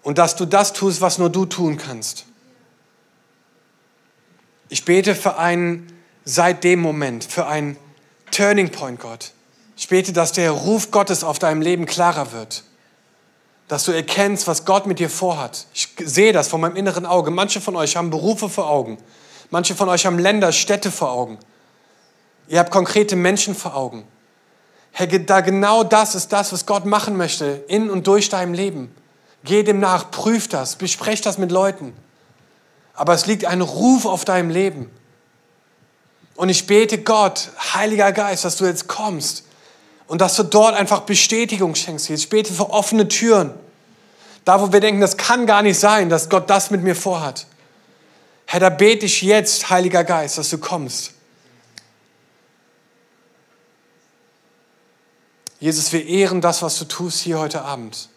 und 0.02 0.16
dass 0.18 0.36
du 0.36 0.46
das 0.46 0.72
tust, 0.72 1.00
was 1.00 1.18
nur 1.18 1.28
du 1.28 1.44
tun 1.44 1.76
kannst. 1.76 2.24
Ich 4.68 4.84
bete 4.84 5.14
für 5.14 5.38
einen 5.38 5.92
seit 6.24 6.62
dem 6.62 6.80
Moment, 6.80 7.24
für 7.24 7.46
einen 7.46 7.76
Turning 8.30 8.70
Point, 8.70 9.00
Gott. 9.00 9.32
Ich 9.76 9.88
bete, 9.88 10.12
dass 10.12 10.32
der 10.32 10.50
Ruf 10.50 10.90
Gottes 10.90 11.24
auf 11.24 11.38
deinem 11.38 11.62
Leben 11.62 11.86
klarer 11.86 12.32
wird. 12.32 12.64
Dass 13.68 13.84
du 13.84 13.92
erkennst, 13.92 14.46
was 14.46 14.64
Gott 14.64 14.86
mit 14.86 14.98
dir 14.98 15.10
vorhat. 15.10 15.66
Ich 15.74 15.88
sehe 15.98 16.32
das 16.32 16.48
von 16.48 16.60
meinem 16.60 16.76
inneren 16.76 17.06
Auge. 17.06 17.30
Manche 17.30 17.60
von 17.60 17.76
euch 17.76 17.96
haben 17.96 18.10
Berufe 18.10 18.48
vor 18.48 18.68
Augen. 18.68 18.98
Manche 19.50 19.74
von 19.74 19.88
euch 19.88 20.06
haben 20.06 20.18
Länder, 20.18 20.52
Städte 20.52 20.90
vor 20.90 21.12
Augen. 21.12 21.38
Ihr 22.48 22.58
habt 22.58 22.70
konkrete 22.70 23.14
Menschen 23.14 23.54
vor 23.54 23.76
Augen. 23.76 24.04
Herr, 24.92 25.06
da 25.06 25.42
genau 25.42 25.84
das 25.84 26.14
ist 26.14 26.32
das, 26.32 26.52
was 26.52 26.66
Gott 26.66 26.86
machen 26.86 27.16
möchte 27.16 27.64
in 27.68 27.90
und 27.90 28.06
durch 28.06 28.30
deinem 28.30 28.54
Leben. 28.54 28.94
Geh 29.44 29.62
dem 29.62 29.80
nach, 29.80 30.10
prüf 30.10 30.48
das, 30.48 30.76
besprech 30.76 31.20
das 31.20 31.38
mit 31.38 31.52
Leuten. 31.52 31.94
Aber 32.94 33.12
es 33.12 33.26
liegt 33.26 33.44
ein 33.44 33.60
Ruf 33.60 34.06
auf 34.06 34.24
deinem 34.24 34.50
Leben. 34.50 34.90
Und 36.34 36.48
ich 36.48 36.66
bete 36.66 36.98
Gott, 36.98 37.50
Heiliger 37.74 38.12
Geist, 38.12 38.44
dass 38.44 38.56
du 38.56 38.64
jetzt 38.64 38.88
kommst 38.88 39.44
und 40.08 40.20
dass 40.20 40.34
du 40.36 40.42
dort 40.42 40.74
einfach 40.74 41.02
Bestätigung 41.02 41.74
schenkst. 41.74 42.10
Ich 42.10 42.28
bete 42.28 42.52
für 42.52 42.70
offene 42.70 43.06
Türen. 43.06 43.52
Da, 44.44 44.60
wo 44.60 44.72
wir 44.72 44.80
denken, 44.80 45.00
das 45.00 45.18
kann 45.18 45.46
gar 45.46 45.62
nicht 45.62 45.78
sein, 45.78 46.08
dass 46.08 46.30
Gott 46.30 46.48
das 46.50 46.70
mit 46.70 46.82
mir 46.82 46.96
vorhat. 46.96 47.46
Herr, 48.46 48.60
da 48.60 48.70
bete 48.70 49.04
ich 49.04 49.20
jetzt, 49.20 49.68
Heiliger 49.68 50.04
Geist, 50.04 50.38
dass 50.38 50.48
du 50.48 50.56
kommst. 50.56 51.12
Jesus, 55.60 55.92
wir 55.92 56.06
ehren 56.06 56.40
das, 56.40 56.62
was 56.62 56.78
du 56.78 56.86
tust 56.86 57.20
hier 57.20 57.38
heute 57.38 57.62
Abend. 57.62 58.08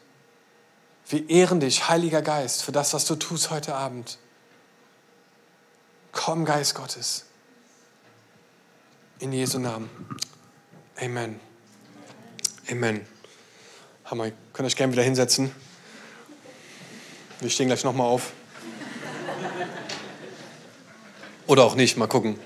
Wir 1.10 1.30
ehren 1.30 1.60
dich, 1.60 1.89
Heiliger 1.89 2.22
Geist, 2.22 2.64
für 2.64 2.72
das, 2.72 2.94
was 2.94 3.04
du 3.04 3.16
tust 3.16 3.50
heute 3.50 3.76
Abend. 3.76 4.18
Komm, 6.14 6.46
Geist 6.46 6.76
Gottes. 6.76 7.26
In 9.20 9.34
Jesu 9.34 9.60
Namen. 9.60 9.89
Amen. 10.98 11.51
Amen. 12.72 13.05
Hammer, 14.05 14.28
ihr 14.28 14.34
könnt 14.53 14.65
euch 14.65 14.78
gerne 14.78 14.93
wieder 14.93 15.03
hinsetzen. 15.03 15.51
Wir 17.41 17.49
stehen 17.49 17.67
gleich 17.67 17.84
nochmal 17.84 18.07
auf. 18.07 18.32
Oder 21.47 21.65
auch 21.65 21.76
nicht, 21.76 21.97
mal 21.97 22.07
gucken. 22.07 22.39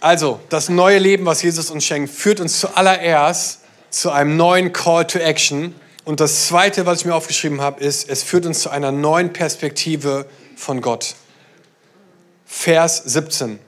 Also, 0.00 0.38
das 0.50 0.68
neue 0.68 0.98
Leben, 0.98 1.24
was 1.24 1.40
Jesus 1.40 1.70
uns 1.70 1.86
schenkt, 1.86 2.12
führt 2.12 2.40
uns 2.40 2.60
zuallererst 2.60 3.60
zu 3.88 4.10
einem 4.10 4.36
neuen 4.36 4.74
Call 4.74 5.06
to 5.06 5.18
Action. 5.18 5.74
Und 6.04 6.20
das 6.20 6.48
Zweite, 6.48 6.84
was 6.84 7.00
ich 7.00 7.04
mir 7.06 7.14
aufgeschrieben 7.14 7.62
habe, 7.62 7.82
ist, 7.82 8.06
es 8.10 8.22
führt 8.22 8.44
uns 8.44 8.60
zu 8.60 8.68
einer 8.68 8.92
neuen 8.92 9.32
Perspektive 9.32 10.26
von 10.56 10.82
Gott. 10.82 11.14
Vers 12.44 12.98
17. 12.98 13.60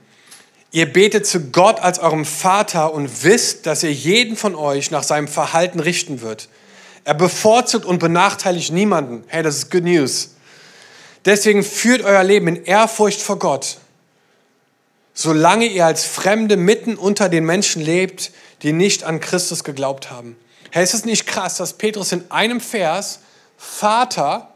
Ihr 0.74 0.92
betet 0.92 1.24
zu 1.24 1.52
Gott 1.52 1.78
als 1.78 2.00
eurem 2.00 2.24
Vater 2.24 2.92
und 2.92 3.22
wisst, 3.22 3.64
dass 3.64 3.84
er 3.84 3.92
jeden 3.92 4.36
von 4.36 4.56
euch 4.56 4.90
nach 4.90 5.04
seinem 5.04 5.28
Verhalten 5.28 5.78
richten 5.78 6.20
wird. 6.20 6.48
Er 7.04 7.14
bevorzugt 7.14 7.86
und 7.86 8.00
benachteiligt 8.00 8.72
niemanden. 8.72 9.22
Hey, 9.28 9.44
das 9.44 9.56
ist 9.58 9.70
good 9.70 9.84
news. 9.84 10.30
Deswegen 11.26 11.62
führt 11.62 12.02
euer 12.02 12.24
Leben 12.24 12.48
in 12.48 12.64
Ehrfurcht 12.64 13.22
vor 13.22 13.38
Gott, 13.38 13.78
solange 15.14 15.66
ihr 15.66 15.86
als 15.86 16.04
Fremde 16.04 16.56
mitten 16.56 16.96
unter 16.96 17.28
den 17.28 17.44
Menschen 17.44 17.80
lebt, 17.80 18.32
die 18.62 18.72
nicht 18.72 19.04
an 19.04 19.20
Christus 19.20 19.62
geglaubt 19.62 20.10
haben. 20.10 20.36
Hey, 20.72 20.82
ist 20.82 20.94
es 20.94 21.04
nicht 21.04 21.24
krass, 21.24 21.56
dass 21.56 21.74
Petrus 21.74 22.10
in 22.10 22.28
einem 22.32 22.60
Vers 22.60 23.20
Vater, 23.56 24.50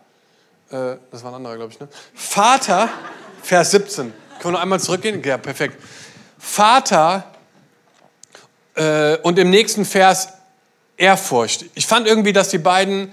äh, 0.72 0.96
das 1.12 1.22
war 1.22 1.30
ein 1.30 1.36
anderer, 1.36 1.54
glaube 1.54 1.72
ich, 1.72 1.78
ne? 1.78 1.86
Vater, 2.12 2.88
Vers 3.40 3.70
17. 3.70 4.12
Können 4.40 4.42
wir 4.42 4.50
noch 4.50 4.60
einmal 4.60 4.80
zurückgehen? 4.80 5.22
Ja, 5.22 5.38
perfekt. 5.38 5.76
Vater 6.38 7.24
äh, 8.74 9.16
und 9.18 9.38
im 9.38 9.50
nächsten 9.50 9.84
Vers 9.84 10.28
Ehrfurcht. 10.96 11.66
Ich 11.74 11.86
fand 11.86 12.06
irgendwie, 12.06 12.32
dass 12.32 12.48
die 12.48 12.58
beiden 12.58 13.12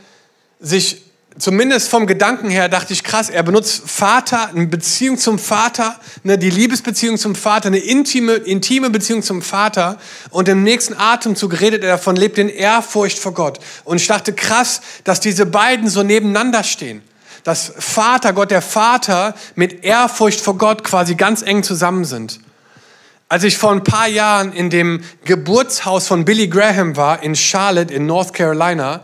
sich, 0.60 1.04
zumindest 1.38 1.90
vom 1.90 2.08
Gedanken 2.08 2.50
her, 2.50 2.70
dachte 2.70 2.94
ich, 2.94 3.04
krass, 3.04 3.30
er 3.30 3.44
benutzt 3.44 3.84
Vater, 3.86 4.50
eine 4.50 4.68
Beziehung 4.68 5.18
zum 5.18 5.38
Vater, 5.38 6.00
ne, 6.24 6.38
die 6.38 6.50
Liebesbeziehung 6.50 7.18
zum 7.18 7.36
Vater, 7.36 7.68
eine 7.68 7.78
intime, 7.78 8.34
intime 8.34 8.90
Beziehung 8.90 9.22
zum 9.22 9.42
Vater 9.42 10.00
und 10.32 10.48
im 10.48 10.64
nächsten 10.64 10.96
Atemzug 10.96 11.60
redet 11.60 11.84
er 11.84 11.92
davon, 11.92 12.16
lebt 12.16 12.38
in 12.38 12.50
Ehrfurcht 12.50 13.20
vor 13.20 13.34
Gott. 13.34 13.60
Und 13.84 13.98
ich 13.98 14.08
dachte, 14.08 14.34
krass, 14.34 14.82
dass 15.04 15.20
diese 15.20 15.46
beiden 15.46 15.90
so 15.90 16.04
nebeneinander 16.04 16.64
stehen 16.64 17.02
dass 17.44 17.72
Vater, 17.78 18.34
Gott 18.34 18.50
der 18.50 18.64
Vater 18.64 19.36
mit 19.54 19.84
Ehrfurcht 19.84 20.42
vor 20.42 20.58
Gott 20.58 20.84
quasi 20.84 21.14
ganz 21.14 21.44
eng 21.44 21.62
zusammen 21.62 22.04
sind. 22.04 22.40
Als 23.28 23.44
ich 23.44 23.58
vor 23.58 23.72
ein 23.72 23.84
paar 23.84 24.08
Jahren 24.08 24.54
in 24.54 24.70
dem 24.70 25.02
Geburtshaus 25.24 26.08
von 26.08 26.26
Billy 26.26 26.48
Graham 26.48 26.96
war, 26.96 27.24
in 27.24 27.36
Charlotte 27.36 27.92
in 27.92 28.06
North 28.06 28.34
Carolina, 28.34 29.02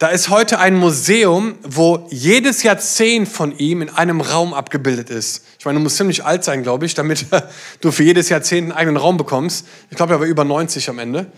da 0.00 0.08
ist 0.08 0.30
heute 0.30 0.58
ein 0.58 0.74
Museum, 0.74 1.54
wo 1.62 2.08
jedes 2.10 2.64
Jahrzehnt 2.64 3.28
von 3.28 3.56
ihm 3.56 3.80
in 3.80 3.88
einem 3.88 4.20
Raum 4.20 4.52
abgebildet 4.52 5.10
ist. 5.10 5.44
Ich 5.60 5.64
meine, 5.64 5.78
du 5.78 5.82
musst 5.84 5.96
ziemlich 5.96 6.24
alt 6.24 6.42
sein, 6.42 6.64
glaube 6.64 6.86
ich, 6.86 6.94
damit 6.94 7.26
du 7.80 7.92
für 7.92 8.02
jedes 8.02 8.28
Jahrzehnt 8.30 8.64
einen 8.64 8.72
eigenen 8.72 8.96
Raum 8.96 9.16
bekommst. 9.16 9.64
Ich 9.90 9.96
glaube, 9.96 10.14
er 10.14 10.18
war 10.18 10.26
über 10.26 10.42
90 10.42 10.90
am 10.90 10.98
Ende. 10.98 11.30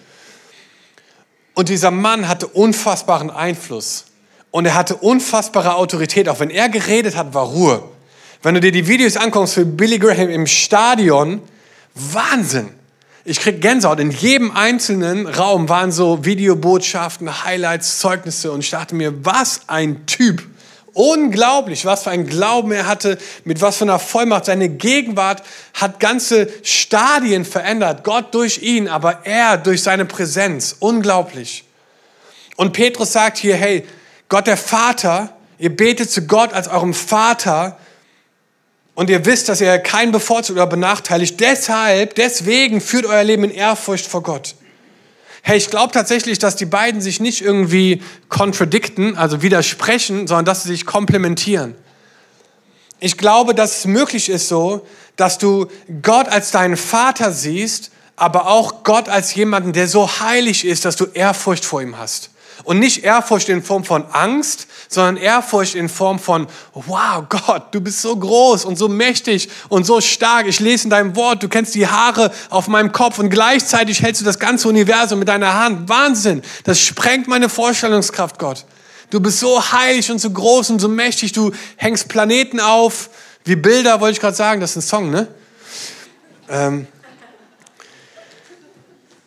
Und 1.53 1.68
dieser 1.68 1.91
Mann 1.91 2.27
hatte 2.27 2.47
unfassbaren 2.47 3.29
Einfluss. 3.29 4.07
Und 4.51 4.64
er 4.64 4.75
hatte 4.75 4.97
unfassbare 4.97 5.75
Autorität. 5.75 6.31
Auch 6.31 6.41
wenn 6.41 6.49
er 6.49 6.70
geredet 6.70 7.18
hat, 7.18 7.35
war 7.35 7.45
Ruhe. 7.45 7.83
Wenn 8.43 8.55
du 8.55 8.62
dir 8.62 8.72
die 8.72 8.89
Videos 8.89 9.18
anguckst 9.18 9.55
für 9.55 9.66
Billy 9.66 9.99
Graham 9.99 10.31
im 10.31 10.47
Stadion, 10.47 11.43
Wahnsinn. 11.95 12.70
Ich 13.24 13.40
krieg 13.40 13.62
Gänsehaut. 13.62 14.01
In 14.01 14.11
jedem 14.11 14.51
einzelnen 14.51 15.26
Raum 15.26 15.68
waren 15.68 15.92
so 15.92 16.24
Videobotschaften, 16.24 17.45
Highlights, 17.45 17.99
Zeugnisse 18.01 18.53
und 18.53 18.61
ich 18.61 18.70
dachte 18.70 18.95
mir, 18.95 19.24
was 19.24 19.62
ein 19.68 20.05
Typ. 20.07 20.42
Unglaublich, 20.92 21.86
was 21.86 22.05
für 22.05 22.11
ein 22.11 22.26
Glauben 22.26 22.70
er 22.70 22.86
hatte, 22.86 23.18
mit 23.45 23.61
was 23.61 23.78
für 23.78 23.84
einer 23.84 23.99
Vollmacht. 23.99 24.45
Seine 24.45 24.68
Gegenwart 24.68 25.42
hat 25.72 25.99
ganze 25.99 26.49
Stadien 26.62 27.45
verändert. 27.45 28.05
Gott 28.05 28.32
durch 28.34 28.59
ihn, 28.59 28.88
aber 28.88 29.24
er 29.24 29.57
durch 29.57 29.82
seine 29.82 30.05
Präsenz. 30.05 30.76
Unglaublich. 30.78 31.64
Und 32.57 32.74
Petrus 32.74 33.12
sagt 33.12 33.38
hier, 33.38 33.57
hey, 33.57 33.84
Gott 34.28 34.47
der 34.47 34.57
Vater, 34.57 35.36
ihr 35.59 35.74
betet 35.74 36.11
zu 36.11 36.26
Gott 36.26 36.53
als 36.53 36.68
eurem 36.68 36.95
Vater, 36.95 37.76
und 38.95 39.11
ihr 39.11 39.24
wisst, 39.24 39.49
dass 39.49 39.61
ihr 39.61 39.78
keinen 39.78 40.12
bevorzugt 40.12 40.57
oder 40.57 40.66
benachteiligt. 40.66 41.40
Deshalb, 41.40 42.14
deswegen 42.14 42.80
führt 42.80 43.07
euer 43.07 43.24
Leben 43.24 43.45
in 43.45 43.51
Ehrfurcht 43.51 44.07
vor 44.07 44.22
Gott. 44.22 44.55
Hey, 45.42 45.59
ich 45.59 45.68
glaube 45.68 45.92
tatsächlich, 45.92 46.38
dass 46.38 46.57
die 46.57 46.64
beiden 46.64 47.01
sich 47.01 47.20
nicht 47.20 47.42
irgendwie 47.42 48.03
kontradikten, 48.28 49.16
also 49.16 49.42
widersprechen, 49.42 50.26
sondern 50.26 50.47
dass 50.47 50.62
sie 50.62 50.70
sich 50.70 50.86
komplementieren. 50.86 51.74
Ich 52.99 53.18
glaube, 53.18 53.55
dass 53.55 53.78
es 53.78 53.84
möglich 53.84 54.30
ist 54.30 54.49
so, 54.49 54.86
dass 55.16 55.36
du 55.36 55.66
Gott 56.01 56.28
als 56.28 56.51
deinen 56.51 56.76
Vater 56.76 57.32
siehst, 57.32 57.90
aber 58.16 58.47
auch 58.47 58.84
Gott 58.84 59.09
als 59.09 59.34
jemanden, 59.34 59.72
der 59.72 59.88
so 59.88 60.09
heilig 60.20 60.64
ist, 60.64 60.84
dass 60.84 60.97
du 60.97 61.07
Ehrfurcht 61.12 61.64
vor 61.64 61.82
ihm 61.82 61.99
hast. 61.99 62.30
Und 62.62 62.78
nicht 62.78 63.05
Ehrfurcht 63.05 63.49
in 63.49 63.62
Form 63.62 63.84
von 63.84 64.07
Angst, 64.07 64.68
sondern 64.95 65.16
Ehrfurcht 65.16 65.74
in 65.74 65.88
Form 65.88 66.18
von, 66.18 66.47
wow, 66.72 67.24
Gott, 67.28 67.74
du 67.74 67.80
bist 67.80 68.01
so 68.01 68.16
groß 68.16 68.64
und 68.64 68.76
so 68.76 68.88
mächtig 68.88 69.49
und 69.68 69.84
so 69.84 70.01
stark. 70.01 70.47
Ich 70.47 70.61
lese 70.61 70.84
in 70.84 70.90
deinem 70.90 71.16
Wort, 71.16 71.42
du 71.42 71.49
kennst 71.49 71.74
die 71.74 71.86
Haare 71.86 72.30
auf 72.51 72.68
meinem 72.68 72.92
Kopf 72.92 73.18
und 73.18 73.28
gleichzeitig 73.28 74.03
hältst 74.03 74.20
du 74.20 74.24
das 74.24 74.38
ganze 74.38 74.68
Universum 74.68 75.18
mit 75.18 75.28
deiner 75.28 75.55
Hand. 75.55 75.88
Wahnsinn. 75.88 76.42
Das 76.64 76.80
sprengt 76.80 77.28
meine 77.28 77.49
Vorstellungskraft, 77.49 78.38
Gott. 78.38 78.64
Du 79.11 79.20
bist 79.20 79.40
so 79.40 79.61
heilig 79.72 80.11
und 80.11 80.18
so 80.18 80.30
groß 80.30 80.70
und 80.70 80.80
so 80.80 80.88
mächtig. 80.88 81.32
Du 81.32 81.53
hängst 81.76 82.09
Planeten 82.09 82.59
auf, 82.59 83.11
wie 83.45 83.57
Bilder, 83.57 84.01
wollte 84.01 84.14
ich 84.14 84.20
gerade 84.20 84.36
sagen. 84.36 84.61
Das 84.61 84.70
ist 84.70 84.76
ein 84.76 84.88
Song, 84.88 85.11
ne? 85.11 85.28
Ähm, 86.49 86.86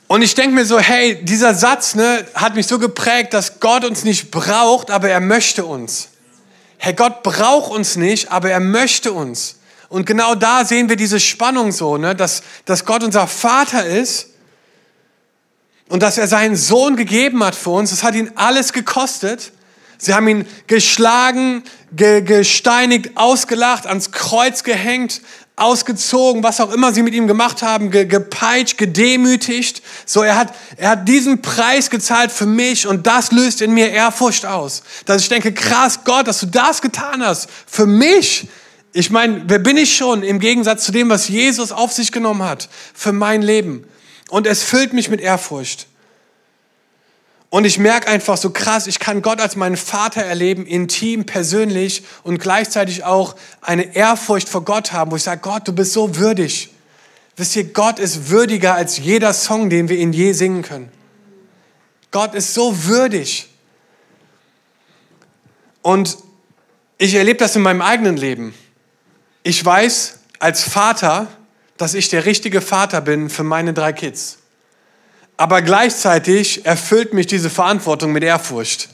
und 0.08 0.22
ich 0.22 0.36
denke 0.36 0.56
mir 0.56 0.66
so, 0.66 0.80
hey, 0.80 1.24
dieser 1.24 1.54
Satz 1.54 1.96
ne, 1.96 2.26
hat 2.34 2.56
mich 2.56 2.68
so 2.68 2.80
geprägt, 2.80 3.34
dass 3.34 3.60
Gott 3.60 3.84
uns 3.84 4.04
nicht 4.04 4.32
braucht, 4.32 4.90
aber 4.90 5.10
er 5.10 5.20
möchte 5.20 5.66
uns. 5.66 6.10
Hey, 6.78 6.94
Gott 6.94 7.24
braucht 7.24 7.72
uns 7.72 7.98
nicht, 7.98 8.32
aber 8.32 8.50
er 8.50 8.62
möchte 8.62 9.12
uns. 9.12 9.58
Und 9.90 10.06
genau 10.06 10.36
da 10.36 10.64
sehen 10.64 10.90
wir 10.90 10.96
diese 10.96 11.20
Spannung 11.20 11.72
so, 11.72 11.98
ne, 11.98 12.16
dass, 12.16 12.44
dass 12.66 12.86
Gott 12.86 13.04
unser 13.04 13.28
Vater 13.28 13.86
ist 13.86 14.28
und 15.90 16.02
dass 16.04 16.18
er 16.18 16.28
seinen 16.28 16.56
Sohn 16.56 16.96
gegeben 16.96 17.44
hat 17.44 17.56
für 17.56 17.72
uns. 17.72 17.90
Das 17.90 18.04
hat 18.04 18.16
ihn 18.16 18.32
alles 18.36 18.72
gekostet. 18.72 19.52
Sie 19.98 20.14
haben 20.14 20.28
ihn 20.28 20.48
geschlagen, 20.68 21.64
ge 21.92 22.22
gesteinigt, 22.22 23.12
ausgelacht, 23.16 23.88
ans 23.88 24.12
Kreuz 24.12 24.64
gehängt, 24.64 25.22
ausgezogen, 25.58 26.44
was 26.44 26.62
auch 26.62 26.72
immer 26.72 26.94
sie 26.94 27.02
mit 27.02 27.16
ihm 27.16 27.28
gemacht 27.28 27.64
haben, 27.64 27.90
ge 27.90 28.06
gepeitscht, 28.06 28.78
gedemütigt. 28.78 29.82
So, 30.06 30.22
er 30.22 30.38
hat, 30.38 30.54
er 30.78 30.92
hat 30.92 31.08
diesen 31.08 31.42
Preis 31.42 31.90
gezahlt 31.90 32.32
für 32.32 32.46
mich 32.46 32.86
und 32.88 33.08
das 33.08 33.32
löst 33.32 33.62
in 33.62 33.74
mir 33.74 33.90
Ehrfurcht 33.90 34.46
aus. 34.46 34.84
Dass 35.06 35.24
ich 35.24 35.30
denke, 35.30 35.52
krass, 35.52 36.02
Gott, 36.06 36.28
dass 36.28 36.40
du 36.40 36.46
das 36.46 36.82
getan 36.82 37.26
hast 37.26 37.50
für 37.66 37.88
mich. 37.88 38.48
Ich 38.94 39.10
meine, 39.10 39.44
wer 39.48 39.60
bin 39.60 39.78
ich 39.78 39.98
schon 39.98 40.22
im 40.22 40.40
Gegensatz 40.40 40.86
zu 40.86 40.92
dem, 40.92 41.10
was 41.10 41.28
Jesus 41.28 41.72
auf 41.72 41.92
sich 41.92 42.12
genommen 42.12 42.44
hat 42.44 42.70
für 42.94 43.12
mein 43.12 43.42
Leben? 43.42 43.84
Und 44.30 44.46
es 44.46 44.62
füllt 44.62 44.94
mich 44.94 45.10
mit 45.10 45.22
Ehrfurcht. 45.22 45.88
Und 47.50 47.64
ich 47.64 47.80
merke 47.80 48.08
einfach 48.08 48.38
so 48.38 48.50
krass, 48.50 48.88
ich 48.88 49.00
kann 49.00 49.22
Gott 49.22 49.40
als 49.40 49.56
meinen 49.56 49.78
Vater 49.78 50.22
erleben, 50.22 50.66
intim, 50.66 51.26
persönlich 51.26 52.04
und 52.24 52.40
gleichzeitig 52.40 53.06
auch 53.06 53.36
eine 53.62 53.96
Ehrfurcht 53.96 54.50
vor 54.50 54.66
Gott 54.66 54.92
haben, 54.92 55.12
wo 55.12 55.16
ich 55.16 55.24
sage, 55.24 55.42
Gott, 55.42 55.68
du 55.68 55.74
bist 55.74 55.94
so 55.94 56.18
würdig. 56.18 56.74
Wisst 57.38 57.56
ihr, 57.56 57.66
Gott 57.66 58.00
ist 58.00 58.30
würdiger 58.30 58.76
als 58.76 58.98
jeder 58.98 59.34
Song, 59.34 59.70
den 59.70 59.88
wir 59.88 59.98
ihn 59.98 60.12
je 60.12 60.34
singen 60.34 60.62
können. 60.62 60.92
Gott 62.12 62.34
ist 62.36 62.54
so 62.54 62.86
würdig. 62.86 63.48
Und 65.82 66.18
ich 66.98 67.14
erlebe 67.14 67.38
das 67.40 67.56
in 67.56 67.62
meinem 67.62 67.82
eigenen 67.82 68.18
Leben. 68.18 68.54
Ich 69.44 69.64
weiß 69.64 70.20
als 70.40 70.64
Vater, 70.64 71.28
dass 71.78 71.94
ich 71.94 72.10
der 72.10 72.26
richtige 72.26 72.60
Vater 72.60 73.00
bin 73.02 73.30
für 73.30 73.44
meine 73.44 73.74
drei 73.74 73.94
Kids. 73.94 74.40
Aber 75.38 75.62
gleichzeitig 75.62 76.66
erfüllt 76.66 77.14
mich 77.14 77.28
diese 77.28 77.52
Verantwortung 77.52 78.12
mit 78.12 78.24
Ehrfurcht, 78.24 78.90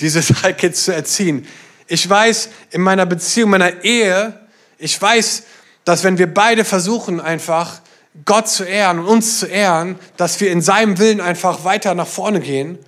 diese 0.00 0.20
drei 0.20 0.52
Kids 0.52 0.84
zu 0.84 0.92
erziehen. 0.92 1.46
Ich 1.86 2.08
weiß 2.08 2.50
in 2.70 2.82
meiner 2.82 3.06
Beziehung, 3.06 3.50
meiner 3.50 3.84
Ehe, 3.84 4.38
ich 4.76 5.00
weiß, 5.00 5.44
dass 5.84 6.04
wenn 6.04 6.18
wir 6.18 6.32
beide 6.32 6.64
versuchen, 6.64 7.20
einfach 7.20 7.80
Gott 8.24 8.48
zu 8.48 8.64
ehren 8.64 8.98
und 8.98 9.06
uns 9.06 9.38
zu 9.38 9.46
ehren, 9.46 9.98
dass 10.16 10.40
wir 10.40 10.50
in 10.50 10.60
seinem 10.60 10.98
Willen 10.98 11.20
einfach 11.20 11.64
weiter 11.64 11.94
nach 11.94 12.06
vorne 12.06 12.40
gehen. 12.40 12.78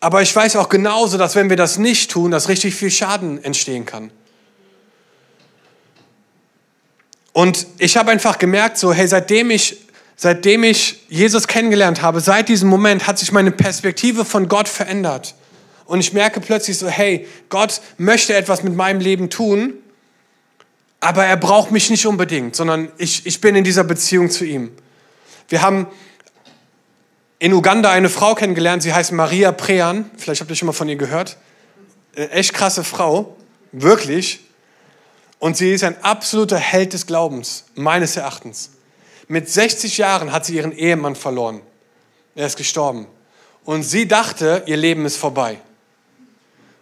Aber 0.00 0.20
ich 0.20 0.34
weiß 0.34 0.56
auch 0.56 0.68
genauso, 0.68 1.18
dass 1.18 1.36
wenn 1.36 1.48
wir 1.48 1.56
das 1.56 1.78
nicht 1.78 2.10
tun, 2.10 2.30
dass 2.30 2.48
richtig 2.48 2.74
viel 2.74 2.90
Schaden 2.90 3.42
entstehen 3.42 3.86
kann. 3.86 4.10
Und 7.32 7.66
ich 7.78 7.96
habe 7.96 8.10
einfach 8.10 8.38
gemerkt, 8.38 8.78
so, 8.78 8.92
hey, 8.92 9.06
seitdem 9.06 9.50
ich 9.50 9.87
seitdem 10.18 10.64
ich 10.64 11.04
Jesus 11.08 11.46
kennengelernt 11.46 12.02
habe, 12.02 12.20
seit 12.20 12.48
diesem 12.48 12.68
Moment 12.68 13.06
hat 13.06 13.18
sich 13.18 13.32
meine 13.32 13.52
Perspektive 13.52 14.24
von 14.24 14.48
Gott 14.48 14.68
verändert. 14.68 15.36
Und 15.86 16.00
ich 16.00 16.12
merke 16.12 16.40
plötzlich 16.40 16.76
so, 16.76 16.88
hey, 16.88 17.26
Gott 17.48 17.80
möchte 17.96 18.34
etwas 18.34 18.62
mit 18.64 18.74
meinem 18.74 19.00
Leben 19.00 19.30
tun, 19.30 19.74
aber 21.00 21.24
er 21.24 21.36
braucht 21.36 21.70
mich 21.70 21.88
nicht 21.88 22.04
unbedingt, 22.04 22.56
sondern 22.56 22.90
ich, 22.98 23.24
ich 23.26 23.40
bin 23.40 23.54
in 23.54 23.62
dieser 23.62 23.84
Beziehung 23.84 24.28
zu 24.28 24.44
ihm. 24.44 24.72
Wir 25.48 25.62
haben 25.62 25.86
in 27.38 27.52
Uganda 27.52 27.92
eine 27.92 28.08
Frau 28.08 28.34
kennengelernt, 28.34 28.82
sie 28.82 28.92
heißt 28.92 29.12
Maria 29.12 29.52
Prean, 29.52 30.10
vielleicht 30.16 30.40
habt 30.40 30.50
ihr 30.50 30.56
schon 30.56 30.66
mal 30.66 30.72
von 30.72 30.88
ihr 30.88 30.96
gehört. 30.96 31.36
Eine 32.16 32.30
echt 32.32 32.52
krasse 32.52 32.82
Frau, 32.82 33.36
wirklich. 33.70 34.40
Und 35.38 35.56
sie 35.56 35.72
ist 35.72 35.84
ein 35.84 36.02
absoluter 36.02 36.58
Held 36.58 36.92
des 36.92 37.06
Glaubens, 37.06 37.66
meines 37.76 38.16
Erachtens. 38.16 38.70
Mit 39.28 39.50
60 39.50 39.98
Jahren 39.98 40.32
hat 40.32 40.46
sie 40.46 40.56
ihren 40.56 40.72
Ehemann 40.72 41.14
verloren. 41.14 41.60
Er 42.34 42.46
ist 42.46 42.56
gestorben. 42.56 43.06
Und 43.64 43.82
sie 43.82 44.08
dachte, 44.08 44.62
ihr 44.64 44.78
Leben 44.78 45.04
ist 45.04 45.18
vorbei. 45.18 45.58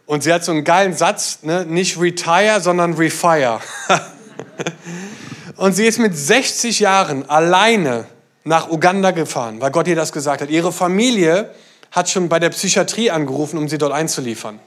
Und 0.07 0.23
sie 0.23 0.33
hat 0.33 0.45
so 0.45 0.53
einen 0.53 0.63
geilen 0.63 0.95
Satz, 0.95 1.41
ne? 1.43 1.67
nicht 1.67 2.01
retire, 2.01 2.61
sondern 2.61 2.95
refire. 2.95 3.61
und 5.57 5.73
sie 5.73 5.85
ist 5.85 5.99
mit 5.99 6.17
60 6.17 6.79
Jahren 6.79 7.29
alleine 7.29 8.07
nach 8.45 8.71
Uganda 8.71 9.11
gefahren, 9.11 9.61
weil 9.61 9.73
Gott 9.73 9.89
ihr 9.89 9.97
das 9.97 10.13
gesagt 10.13 10.41
hat. 10.41 10.49
Ihre 10.49 10.71
Familie 10.71 11.53
hat 11.91 12.09
schon 12.09 12.29
bei 12.29 12.39
der 12.39 12.51
Psychiatrie 12.51 13.11
angerufen, 13.11 13.59
um 13.59 13.69
sie 13.69 13.79
dort 13.79 13.93
einzuliefern. 13.93 14.61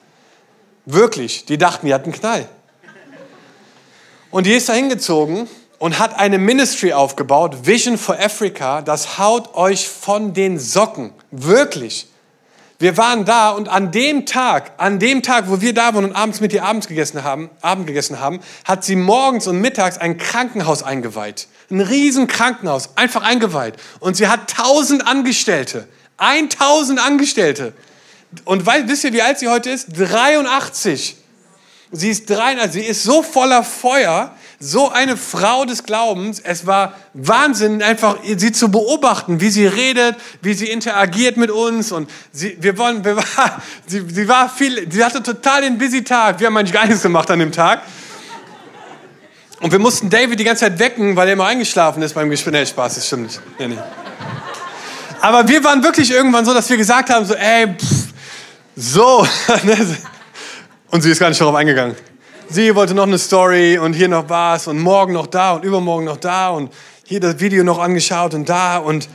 Wirklich, 0.86 1.46
die 1.46 1.58
dachten, 1.58 1.86
die 1.86 1.94
hatten 1.94 2.12
Knall. 2.12 2.50
Und 4.32 4.46
die 4.46 4.52
ist 4.52 4.68
da 4.68 4.74
hingezogen 4.74 5.48
und 5.80 5.98
hat 5.98 6.20
eine 6.20 6.38
Ministry 6.38 6.94
aufgebaut, 6.94 7.66
Vision 7.66 7.98
for 7.98 8.20
Africa, 8.20 8.82
das 8.82 9.18
haut 9.18 9.56
euch 9.56 9.88
von 9.88 10.34
den 10.34 10.60
Socken. 10.60 11.14
Wirklich. 11.32 12.08
Wir 12.78 12.96
waren 12.96 13.26
da 13.26 13.50
und 13.50 13.68
an 13.68 13.92
dem 13.92 14.26
Tag, 14.26 14.72
an 14.78 15.00
dem 15.00 15.22
Tag, 15.22 15.50
wo 15.50 15.60
wir 15.60 15.74
da 15.74 15.94
waren 15.94 16.06
und 16.06 16.16
abends 16.16 16.40
mit 16.40 16.54
ihr 16.54 16.64
abends 16.64 16.88
gegessen 16.88 17.24
haben, 17.24 17.50
Abend 17.62 17.88
gegessen 17.88 18.22
haben, 18.22 18.40
hat 18.64 18.86
sie 18.86 18.96
morgens 18.96 19.48
und 19.48 19.60
mittags 19.60 19.98
ein 19.98 20.18
Krankenhaus 20.18 20.84
eingeweiht. 20.84 21.48
Ein 21.70 21.82
riesen 21.82 22.28
Krankenhaus, 22.28 22.96
einfach 22.96 23.24
eingeweiht. 23.24 23.76
Und 24.00 24.16
sie 24.16 24.28
hat 24.28 24.50
tausend 24.50 25.06
Angestellte. 25.06 25.88
1000 26.18 27.00
Angestellte. 27.00 27.74
Und 28.46 28.66
weil, 28.66 28.88
wisst 28.88 29.04
ihr, 29.04 29.14
wie 29.14 29.22
alt 29.22 29.40
sie 29.40 29.50
heute 29.50 29.70
ist? 29.70 29.88
83. 29.98 31.18
Sie 31.92 32.10
ist 32.10 32.30
83. 32.30 32.82
Sie 32.82 32.88
ist 32.88 33.04
so 33.04 33.24
voller 33.24 33.64
Feuer 33.64 34.34
so 34.60 34.90
eine 34.90 35.16
Frau 35.16 35.64
des 35.64 35.84
Glaubens. 35.84 36.42
Es 36.42 36.66
war 36.68 36.94
Wahnsinn, 37.14 37.82
einfach 37.82 38.18
sie 38.24 38.52
zu 38.52 38.70
beobachten, 38.70 39.40
wie 39.40 39.50
sie 39.50 39.66
redet, 39.66 40.18
wie 40.42 40.54
sie 40.54 40.68
interagiert 40.68 41.38
mit 41.38 41.50
uns. 41.50 41.92
Und 41.92 42.10
sie, 42.34 42.58
wir 42.60 42.78
wollen, 42.78 43.06
wir 43.06 43.16
war, 43.38 43.62
sie, 43.88 44.04
sie 44.10 44.28
war 44.28 44.50
viel, 44.50 44.92
sie 44.92 45.04
hatte 45.04 45.24
total 45.24 45.62
den 45.62 45.78
busy 45.78 46.04
Tag. 46.04 46.40
Wir 46.40 46.48
haben 46.48 46.58
eigentlich 46.58 46.74
gar 46.74 46.86
nichts 46.86 47.02
gemacht 47.02 47.32
an 47.32 47.40
dem 47.40 47.52
Tag. 47.52 47.82
Und 49.62 49.72
wir 49.72 49.80
mussten 49.80 50.10
David 50.10 50.40
die 50.40 50.44
ganze 50.44 50.66
Zeit 50.66 50.80
wecken, 50.80 51.16
weil 51.16 51.28
er 51.28 51.34
immer 51.34 51.46
eingeschlafen 51.46 52.02
ist 52.02 52.14
beim 52.14 52.30
Gespräch. 52.30 52.54
Nee, 52.54 52.66
Spaß, 52.66 52.96
das 52.96 53.08
stimmt 53.08 53.24
nicht. 53.24 53.42
Nee, 53.60 53.68
nee. 53.70 53.80
Aber 55.22 55.48
wir 55.48 55.64
waren 55.64 55.84
wirklich 55.84 56.12
irgendwann 56.12 56.46
so, 56.46 56.54
dass 56.54 56.70
wir 56.70 56.78
gesagt 56.78 57.10
haben, 57.10 57.26
so, 57.26 57.34
ey, 57.34 57.76
pff, 57.76 58.14
so. 58.76 59.28
Und 60.92 61.02
sie 61.02 61.12
ist 61.12 61.20
gar 61.20 61.30
nicht 61.30 61.40
darauf 61.40 61.56
eingegangen 61.56 61.96
sie 62.50 62.74
wollte 62.76 62.96
noch 62.96 63.04
eine 63.04 63.20
Story 63.20 63.78
und 63.78 63.94
hier 63.94 64.08
noch 64.08 64.28
was 64.28 64.68
und 64.68 64.80
morgen 64.80 65.14
noch 65.14 65.28
da 65.28 65.54
und 65.54 65.64
übermorgen 65.64 66.06
noch 66.06 66.18
da 66.18 66.50
und 66.50 66.74
hier 67.06 67.20
das 67.20 67.40
Video 67.40 67.64
noch 67.64 67.80
angeschaut 67.80 68.34
und 68.34 68.50
da 68.50 68.78
und 68.78 69.08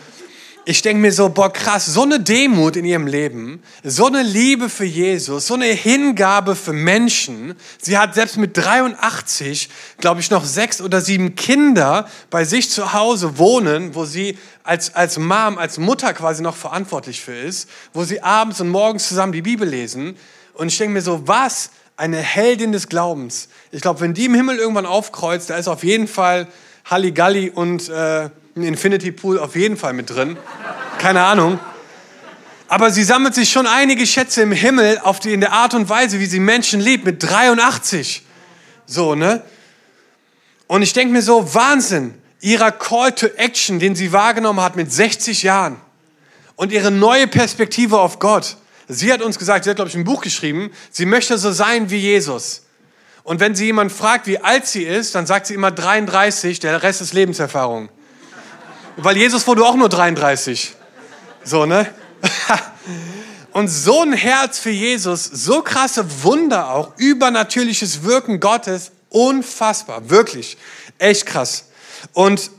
ich 0.67 0.81
denke 0.81 1.03
mir 1.03 1.13
so, 1.13 1.29
boah 1.29 1.53
krass, 1.53 1.85
so 1.85 2.05
eine 2.05 2.21
Demut 2.21 2.77
in 2.77 2.87
ihrem 2.87 3.07
Leben, 3.07 3.63
so 3.83 4.07
eine 4.07 4.23
Liebe 4.23 4.71
für 4.71 4.87
Jesus, 4.87 5.49
so 5.49 5.55
eine 5.55 5.67
Hingabe 5.67 6.57
für 6.57 6.73
Menschen. 6.73 7.55
Sie 7.79 7.99
hat 7.99 8.15
selbst 8.15 8.39
mit 8.39 8.57
83, 8.57 9.69
glaube 9.99 10.21
ich, 10.21 10.31
noch 10.31 10.43
sechs 10.43 10.81
oder 10.81 11.03
sieben 11.03 11.35
Kinder 11.35 12.09
bei 12.31 12.45
sich 12.45 12.71
zu 12.71 12.95
Hause 12.95 13.37
wohnen, 13.37 13.95
wo 13.95 14.07
sie 14.07 14.39
als, 14.63 14.95
als 14.95 15.19
Mom, 15.19 15.59
als 15.59 15.77
Mutter 15.77 16.15
quasi 16.15 16.43
noch 16.43 16.57
verantwortlich 16.57 17.21
für 17.21 17.37
ist, 17.37 17.69
wo 17.93 18.05
sie 18.05 18.23
abends 18.23 18.63
und 18.63 18.71
morgens 18.71 19.07
zusammen 19.09 19.33
die 19.33 19.43
Bibel 19.43 19.69
lesen. 19.69 20.17
Und 20.55 20.69
ich 20.69 20.79
denke 20.79 20.95
mir 20.95 21.03
so, 21.03 21.29
was 21.29 21.71
eine 21.97 22.19
Heldin 22.19 22.73
des 22.73 22.89
Glaubens. 22.89 23.49
Ich 23.71 23.81
glaube, 23.81 24.01
wenn 24.01 24.15
die 24.15 24.25
im 24.25 24.35
Himmel 24.35 24.59
irgendwann 24.59 24.87
aufkreuzt, 24.87 25.51
da 25.51 25.57
ist 25.57 25.69
auf 25.69 25.85
jeden 25.85 26.09
Fall 26.09 26.49
Halligalli 26.85 27.51
und 27.51 27.89
äh, 27.89 28.31
ein 28.57 28.63
Infinity 28.63 29.13
Pool 29.13 29.39
auf 29.39 29.57
jeden 29.57 29.77
Fall 29.77 29.93
mit 29.93 30.11
drin. 30.11 30.37
Keine 30.99 31.23
Ahnung. 31.23 31.59
Aber 32.69 32.91
sie 32.91 33.05
sammelt 33.05 33.35
sich 33.35 33.51
schon 33.51 33.67
einige 33.67 34.07
Schätze 34.07 34.43
im 34.43 34.53
Himmel 34.53 34.99
auf 35.03 35.21
die, 35.21 35.33
in 35.33 35.41
der 35.41 35.53
Art 35.53 35.75
und 35.75 35.89
Weise, 35.89 36.19
wie 36.19 36.27
sie 36.27 36.41
Menschen 36.41 36.81
liebt, 36.81 37.05
mit 37.05 37.23
83. 37.23 38.23
So, 38.87 39.15
ne? 39.15 39.43
Und 40.67 40.83
ich 40.83 40.93
denke 40.93 41.13
mir 41.13 41.23
so, 41.23 41.55
Wahnsinn, 41.55 42.15
ihrer 42.41 42.73
Call 42.73 43.13
to 43.13 43.27
Action, 43.37 43.79
den 43.79 43.95
sie 43.95 44.13
wahrgenommen 44.13 44.61
hat 44.61 44.77
mit 44.77 44.93
60 44.93 45.43
Jahren 45.43 45.77
und 46.57 46.73
ihre 46.73 46.91
neue 46.91 47.27
Perspektive 47.27 48.01
auf 48.01 48.19
Gott. 48.19 48.57
Sie 48.89 49.13
hat 49.13 49.23
uns 49.23 49.39
gesagt, 49.39 49.65
sie 49.65 49.71
hat, 49.71 49.77
glaube 49.77 49.89
ich, 49.89 49.97
ein 49.97 50.05
Buch 50.05 50.23
geschrieben, 50.23 50.71
sie 50.91 51.07
möchte 51.07 51.39
so 51.39 51.53
sein 51.53 51.91
wie 51.91 51.99
Jesus. 51.99 52.63
Und 53.23 53.41
wenn 53.41 53.55
sie 53.55 53.65
jemand 53.67 53.91
fragt, 53.91 54.27
wie 54.27 54.39
alt 54.39 54.67
sie 54.67 54.83
ist, 54.83 55.15
dann 55.15 55.27
sagt 55.27 55.47
sie 55.47 55.55
immer 55.55 55.71
33, 55.71 56.61
der 56.61 56.83
Rest 56.83 57.01
ist 57.01 57.15
Lebenserfahrung. 57.15 57.89
Weil 58.97 59.17
Jesus 59.17 59.47
wurde 59.47 59.65
auch 59.65 59.77
nur 59.77 59.89
33. 59.89 60.75
So, 61.43 61.65
ne? 61.67 61.89
Und 63.53 63.69
so 63.69 64.03
ein 64.03 64.13
Herz 64.13 64.59
für 64.59 64.71
Jesus, 64.71 65.25
so 65.25 65.63
krasse 65.63 66.05
Wunder 66.25 66.71
auch, 66.71 66.93
übernatürliches 66.97 68.03
Wirken 68.03 68.41
Gottes, 68.41 68.91
unfassbar, 69.11 70.11
wirklich, 70.11 70.59
echt 70.99 71.25
krass. 71.25 71.69
Und 72.13 72.51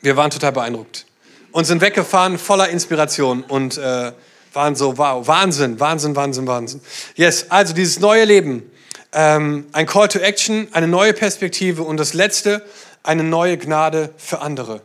wir 0.00 0.16
waren 0.16 0.30
total 0.30 0.52
beeindruckt 0.52 1.06
und 1.50 1.64
sind 1.64 1.80
weggefahren 1.80 2.38
voller 2.38 2.68
Inspiration 2.68 3.42
und 3.42 3.78
äh, 3.78 4.12
waren 4.52 4.74
so, 4.74 4.98
wow, 4.98 5.26
Wahnsinn, 5.26 5.78
Wahnsinn, 5.80 6.16
Wahnsinn, 6.16 6.46
Wahnsinn. 6.46 6.80
Yes, 7.14 7.46
also 7.50 7.74
dieses 7.74 8.00
neue 8.00 8.24
Leben, 8.24 8.70
ähm, 9.12 9.66
ein 9.72 9.86
Call 9.86 10.08
to 10.08 10.18
Action, 10.18 10.68
eine 10.72 10.88
neue 10.88 11.12
Perspektive 11.12 11.82
und 11.82 11.96
das 11.96 12.14
Letzte, 12.14 12.64
eine 13.02 13.24
neue 13.24 13.56
Gnade 13.56 14.12
für 14.16 14.40
andere. 14.40 14.82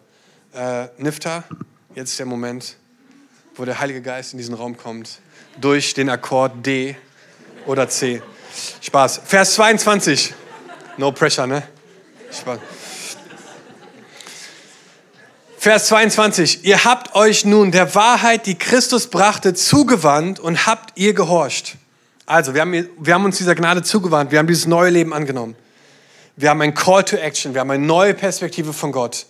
Äh, 0.53 0.87
Nifta, 0.97 1.43
jetzt 1.95 2.11
ist 2.11 2.19
der 2.19 2.25
Moment, 2.25 2.77
wo 3.55 3.65
der 3.65 3.79
Heilige 3.79 4.01
Geist 4.01 4.33
in 4.33 4.37
diesen 4.37 4.55
Raum 4.55 4.77
kommt, 4.77 5.19
durch 5.59 5.93
den 5.93 6.09
Akkord 6.09 6.65
D 6.65 6.95
oder 7.65 7.89
C. 7.89 8.21
Spaß. 8.81 9.21
Vers 9.25 9.55
22. 9.55 10.33
No 10.97 11.11
pressure, 11.11 11.47
ne? 11.47 11.63
Spaß. 12.31 12.59
Vers 15.63 15.87
22. 15.87 16.65
Ihr 16.65 16.83
habt 16.83 17.15
euch 17.15 17.45
nun 17.45 17.71
der 17.71 17.95
Wahrheit, 17.95 18.47
die 18.47 18.55
Christus 18.55 19.07
brachte, 19.07 19.53
zugewandt 19.53 20.41
und 20.41 20.67
habt 20.67 20.99
ihr 20.99 21.13
gehorcht. 21.13 21.77
Also, 22.25 22.53
wir 22.53 22.59
haben, 22.59 22.89
wir 22.99 23.13
haben 23.13 23.23
uns 23.23 23.37
dieser 23.37 23.55
Gnade 23.55 23.81
zugewandt. 23.81 24.33
Wir 24.33 24.39
haben 24.39 24.47
dieses 24.47 24.67
neue 24.67 24.89
Leben 24.89 25.13
angenommen. 25.13 25.55
Wir 26.35 26.49
haben 26.49 26.61
ein 26.61 26.73
Call 26.73 27.05
to 27.05 27.15
Action. 27.15 27.53
Wir 27.53 27.61
haben 27.61 27.71
eine 27.71 27.85
neue 27.85 28.13
Perspektive 28.13 28.73
von 28.73 28.91
Gott. 28.91 29.25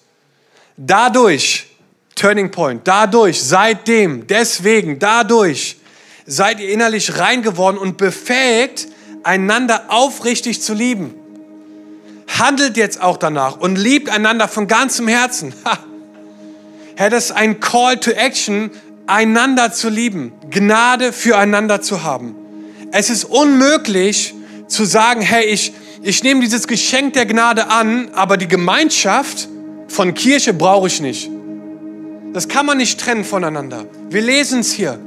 Dadurch, 0.76 1.68
Turning 2.16 2.50
Point, 2.50 2.88
dadurch, 2.88 3.44
seitdem, 3.44 4.26
deswegen, 4.26 4.98
dadurch 4.98 5.78
seid 6.26 6.60
ihr 6.60 6.70
innerlich 6.70 7.20
rein 7.20 7.44
geworden 7.44 7.78
und 7.78 7.98
befähigt, 7.98 8.88
einander 9.22 9.84
aufrichtig 9.90 10.64
zu 10.64 10.74
lieben. 10.74 11.14
Handelt 12.40 12.76
jetzt 12.76 13.00
auch 13.00 13.18
danach 13.18 13.58
und 13.58 13.76
liebt 13.76 14.10
einander 14.10 14.48
von 14.48 14.66
ganzem 14.68 15.08
Herzen. 15.08 15.54
Ha. 15.64 15.78
Herr, 16.96 17.10
das 17.10 17.26
ist 17.26 17.32
ein 17.32 17.60
Call 17.60 17.98
to 17.98 18.12
Action, 18.12 18.72
einander 19.08 19.72
zu 19.72 19.90
lieben, 19.90 20.32
Gnade 20.50 21.12
füreinander 21.12 21.82
zu 21.82 22.04
haben. 22.04 22.36
Es 22.92 23.10
ist 23.10 23.26
unmöglich 23.26 24.34
zu 24.68 24.86
sagen, 24.86 25.22
hey, 25.22 25.46
ich, 25.46 25.74
ich 26.02 26.24
nehme 26.24 26.42
dieses 26.42 26.68
Geschenk 26.68 27.14
der 27.14 27.26
Gnade 27.26 27.70
an, 27.70 28.10
aber 28.14 28.38
die 28.38 28.48
Gemeinschaft 28.48 29.48
von 29.88 30.14
Kirche 30.14 30.54
brauche 30.54 30.88
ich 30.88 31.02
nicht. 31.02 31.30
Das 32.34 32.48
kann 32.48 32.66
man 32.66 32.78
nicht 32.78 33.00
trennen 33.00 33.24
voneinander. 33.24 33.86
Wir 34.10 34.22
lesen 34.22 34.62
es 34.62 34.72
hier. 34.72 35.00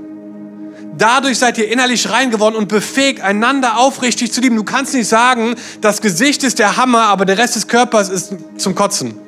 Dadurch 0.99 1.39
seid 1.39 1.59
ihr 1.59 1.71
innerlich 1.71 2.11
rein 2.11 2.31
geworden 2.31 2.55
und 2.55 2.69
befähigt, 2.69 3.21
einander 3.21 3.79
aufrichtig 3.79 4.33
zu 4.33 4.41
lieben. 4.41 4.57
Du 4.57 4.65
kannst 4.65 4.95
nicht 4.95 5.09
sagen, 5.09 5.55
das 5.81 6.01
Gesicht 6.01 6.43
ist 6.43 6.59
der 6.59 6.77
Hammer, 6.77 7.03
aber 7.03 7.25
der 7.25 7.39
Rest 7.39 7.57
des 7.57 7.69
Körpers 7.69 8.09
ist 8.09 8.35
zum 8.57 8.75
Kotzen. 8.75 9.19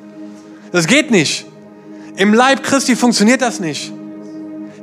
Das 0.71 0.87
geht 0.87 1.11
nicht. 1.11 1.45
Im 2.19 2.33
Leib 2.33 2.63
Christi 2.63 2.97
funktioniert 2.97 3.41
das 3.41 3.61
nicht. 3.61 3.93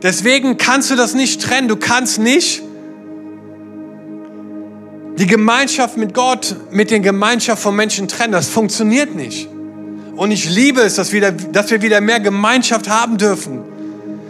Deswegen 0.02 0.56
kannst 0.56 0.90
du 0.90 0.96
das 0.96 1.12
nicht 1.12 1.42
trennen. 1.42 1.68
Du 1.68 1.76
kannst 1.76 2.18
nicht 2.18 2.62
die 5.18 5.26
Gemeinschaft 5.26 5.98
mit 5.98 6.14
Gott 6.14 6.56
mit 6.70 6.90
der 6.90 7.00
Gemeinschaft 7.00 7.62
von 7.62 7.76
Menschen 7.76 8.08
trennen. 8.08 8.32
Das 8.32 8.48
funktioniert 8.48 9.14
nicht. 9.14 9.50
Und 10.16 10.30
ich 10.30 10.48
liebe 10.48 10.80
es, 10.80 10.94
dass 10.94 11.12
wir, 11.12 11.30
dass 11.30 11.70
wir 11.70 11.82
wieder 11.82 12.00
mehr 12.00 12.20
Gemeinschaft 12.20 12.88
haben 12.88 13.18
dürfen. 13.18 13.60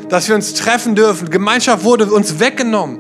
Dass 0.09 0.27
wir 0.27 0.35
uns 0.35 0.55
treffen 0.55 0.97
dürfen. 0.97 1.31
Gemeinschaft 1.31 1.85
wurde 1.85 2.07
uns 2.07 2.41
weggenommen. 2.41 2.99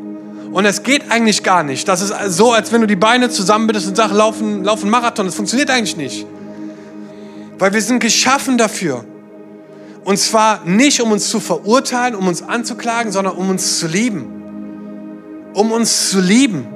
Und 0.53 0.67
es 0.67 0.85
geht 0.85 1.11
eigentlich 1.11 1.43
gar 1.43 1.65
nicht. 1.65 1.89
Das 1.89 2.01
ist 2.01 2.15
so, 2.29 2.53
als 2.53 2.71
wenn 2.71 2.81
du 2.81 2.87
die 2.87 2.95
Beine 2.95 3.29
zusammenbindest 3.29 3.89
und 3.89 3.97
sagst, 3.97 4.15
laufen, 4.15 4.63
laufen 4.63 4.89
Marathon. 4.89 5.27
Das 5.27 5.35
funktioniert 5.35 5.69
eigentlich 5.69 5.97
nicht. 5.97 6.25
Weil 7.59 7.73
wir 7.73 7.83
sind 7.83 7.99
geschaffen 7.99 8.57
dafür. 8.57 9.05
Und 10.07 10.19
zwar 10.19 10.61
nicht, 10.65 11.01
um 11.01 11.11
uns 11.11 11.29
zu 11.29 11.41
verurteilen, 11.41 12.15
um 12.15 12.29
uns 12.29 12.41
anzuklagen, 12.41 13.11
sondern 13.11 13.35
um 13.35 13.51
uns 13.51 13.81
zu 13.81 13.89
lieben. 13.89 15.51
Um 15.53 15.73
uns 15.73 16.11
zu 16.11 16.21
lieben. 16.21 16.69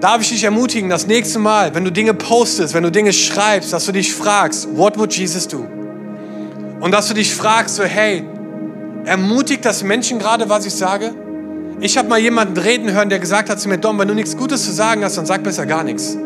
Darf 0.00 0.22
ich 0.22 0.30
dich 0.30 0.42
ermutigen, 0.42 0.90
das 0.90 1.06
nächste 1.06 1.38
Mal, 1.38 1.72
wenn 1.76 1.84
du 1.84 1.92
Dinge 1.92 2.14
postest, 2.14 2.74
wenn 2.74 2.82
du 2.82 2.90
Dinge 2.90 3.12
schreibst, 3.12 3.72
dass 3.72 3.86
du 3.86 3.92
dich 3.92 4.12
fragst, 4.12 4.66
what 4.76 4.98
would 4.98 5.16
Jesus 5.16 5.46
do? 5.46 5.64
Und 6.80 6.90
dass 6.90 7.06
du 7.06 7.14
dich 7.14 7.32
fragst, 7.32 7.76
so, 7.76 7.84
hey, 7.84 8.24
ermutigt 9.04 9.64
das 9.64 9.84
Menschen 9.84 10.18
gerade, 10.18 10.48
was 10.48 10.66
ich 10.66 10.74
sage? 10.74 11.14
Ich 11.78 11.96
habe 11.96 12.08
mal 12.08 12.18
jemanden 12.18 12.56
reden 12.56 12.90
hören, 12.90 13.08
der 13.08 13.20
gesagt 13.20 13.50
hat 13.50 13.60
zu 13.60 13.68
mir, 13.68 13.78
Dom, 13.78 14.00
wenn 14.00 14.08
du 14.08 14.14
nichts 14.14 14.36
Gutes 14.36 14.64
zu 14.64 14.72
sagen 14.72 15.04
hast, 15.04 15.16
dann 15.16 15.26
sag 15.26 15.44
besser 15.44 15.64
gar 15.64 15.84
nichts. 15.84 16.16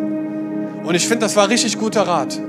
Und 0.82 0.94
ich 0.94 1.06
finde, 1.06 1.26
das 1.26 1.36
war 1.36 1.50
richtig 1.50 1.78
guter 1.78 2.08
Rat. 2.08 2.40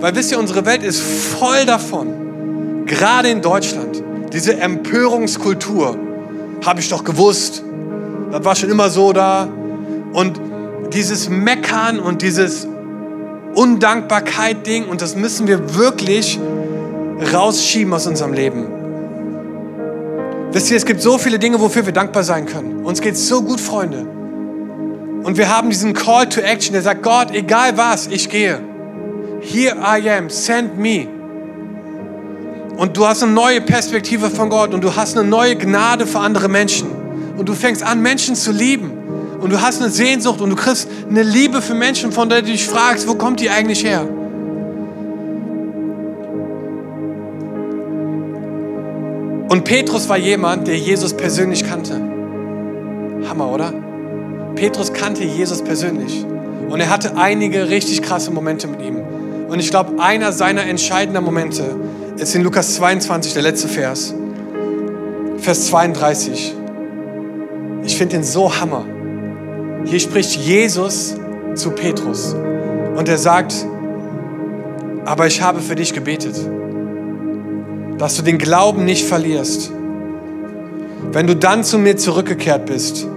Weil 0.00 0.14
wisst 0.16 0.32
ihr, 0.32 0.38
unsere 0.38 0.64
Welt 0.64 0.82
ist 0.82 1.00
voll 1.00 1.66
davon, 1.66 2.86
gerade 2.86 3.28
in 3.28 3.42
Deutschland, 3.42 4.02
diese 4.32 4.58
Empörungskultur. 4.58 5.98
Habe 6.64 6.80
ich 6.80 6.88
doch 6.88 7.04
gewusst. 7.04 7.62
Das 8.32 8.44
war 8.44 8.54
schon 8.56 8.70
immer 8.70 8.90
so 8.90 9.12
da. 9.12 9.48
Und 10.12 10.40
dieses 10.92 11.28
Meckern 11.28 12.00
und 12.00 12.22
dieses 12.22 12.66
Undankbarkeit-Ding, 13.54 14.86
und 14.86 15.02
das 15.02 15.16
müssen 15.16 15.46
wir 15.46 15.74
wirklich 15.74 16.38
rausschieben 17.32 17.92
aus 17.92 18.06
unserem 18.06 18.32
Leben. 18.32 18.66
Wisst 20.52 20.70
ihr, 20.70 20.76
es 20.76 20.86
gibt 20.86 21.00
so 21.00 21.18
viele 21.18 21.38
Dinge, 21.38 21.60
wofür 21.60 21.84
wir 21.84 21.92
dankbar 21.92 22.24
sein 22.24 22.46
können. 22.46 22.84
Uns 22.84 23.00
geht 23.00 23.16
so 23.16 23.42
gut, 23.42 23.60
Freunde. 23.60 24.06
Und 25.22 25.36
wir 25.36 25.54
haben 25.54 25.68
diesen 25.68 25.92
Call 25.92 26.28
to 26.28 26.40
Action, 26.40 26.72
der 26.72 26.82
sagt, 26.82 27.02
Gott, 27.02 27.30
egal 27.32 27.76
was, 27.76 28.06
ich 28.06 28.28
gehe. 28.30 28.69
Here 29.40 29.76
I 29.76 30.08
am, 30.10 30.28
send 30.28 30.78
me. 30.78 31.08
Und 32.76 32.96
du 32.96 33.06
hast 33.06 33.22
eine 33.22 33.32
neue 33.32 33.60
Perspektive 33.60 34.30
von 34.30 34.48
Gott 34.48 34.72
und 34.72 34.82
du 34.82 34.94
hast 34.94 35.16
eine 35.16 35.28
neue 35.28 35.56
Gnade 35.56 36.06
für 36.06 36.20
andere 36.20 36.48
Menschen. 36.48 36.88
Und 37.36 37.48
du 37.48 37.54
fängst 37.54 37.82
an, 37.82 38.00
Menschen 38.00 38.34
zu 38.34 38.52
lieben 38.52 38.92
und 39.40 39.50
du 39.50 39.60
hast 39.60 39.80
eine 39.80 39.90
Sehnsucht 39.90 40.40
und 40.40 40.50
du 40.50 40.56
kriegst 40.56 40.88
eine 41.08 41.22
Liebe 41.22 41.62
für 41.62 41.74
Menschen, 41.74 42.12
von 42.12 42.28
der 42.28 42.42
du 42.42 42.48
dich 42.48 42.66
fragst, 42.66 43.08
wo 43.08 43.14
kommt 43.14 43.40
die 43.40 43.50
eigentlich 43.50 43.84
her? 43.84 44.06
Und 49.48 49.64
Petrus 49.64 50.08
war 50.08 50.16
jemand, 50.16 50.68
der 50.68 50.78
Jesus 50.78 51.12
persönlich 51.14 51.64
kannte. 51.64 52.00
Hammer, 53.28 53.50
oder? 53.50 53.72
Petrus 54.54 54.92
kannte 54.92 55.24
Jesus 55.24 55.62
persönlich. 55.62 56.24
Und 56.68 56.78
er 56.78 56.88
hatte 56.88 57.16
einige 57.16 57.68
richtig 57.68 58.00
krasse 58.02 58.30
Momente 58.30 58.68
mit 58.68 58.80
ihm. 58.80 58.98
Und 59.50 59.58
ich 59.58 59.70
glaube, 59.70 60.00
einer 60.00 60.30
seiner 60.30 60.62
entscheidenden 60.62 61.24
Momente 61.24 61.74
ist 62.18 62.36
in 62.36 62.42
Lukas 62.42 62.76
22, 62.76 63.34
der 63.34 63.42
letzte 63.42 63.66
Vers. 63.66 64.14
Vers 65.38 65.66
32. 65.66 66.54
Ich 67.82 67.96
finde 67.96 68.16
ihn 68.16 68.22
so 68.22 68.60
hammer. 68.60 68.84
Hier 69.86 69.98
spricht 69.98 70.36
Jesus 70.36 71.16
zu 71.56 71.72
Petrus 71.72 72.36
und 72.94 73.08
er 73.08 73.18
sagt, 73.18 73.66
aber 75.04 75.26
ich 75.26 75.42
habe 75.42 75.60
für 75.60 75.74
dich 75.74 75.94
gebetet, 75.94 76.36
dass 77.98 78.16
du 78.16 78.22
den 78.22 78.38
Glauben 78.38 78.84
nicht 78.84 79.04
verlierst. 79.04 79.72
Wenn 81.10 81.26
du 81.26 81.34
dann 81.34 81.64
zu 81.64 81.76
mir 81.76 81.96
zurückgekehrt 81.96 82.66
bist, 82.66 83.08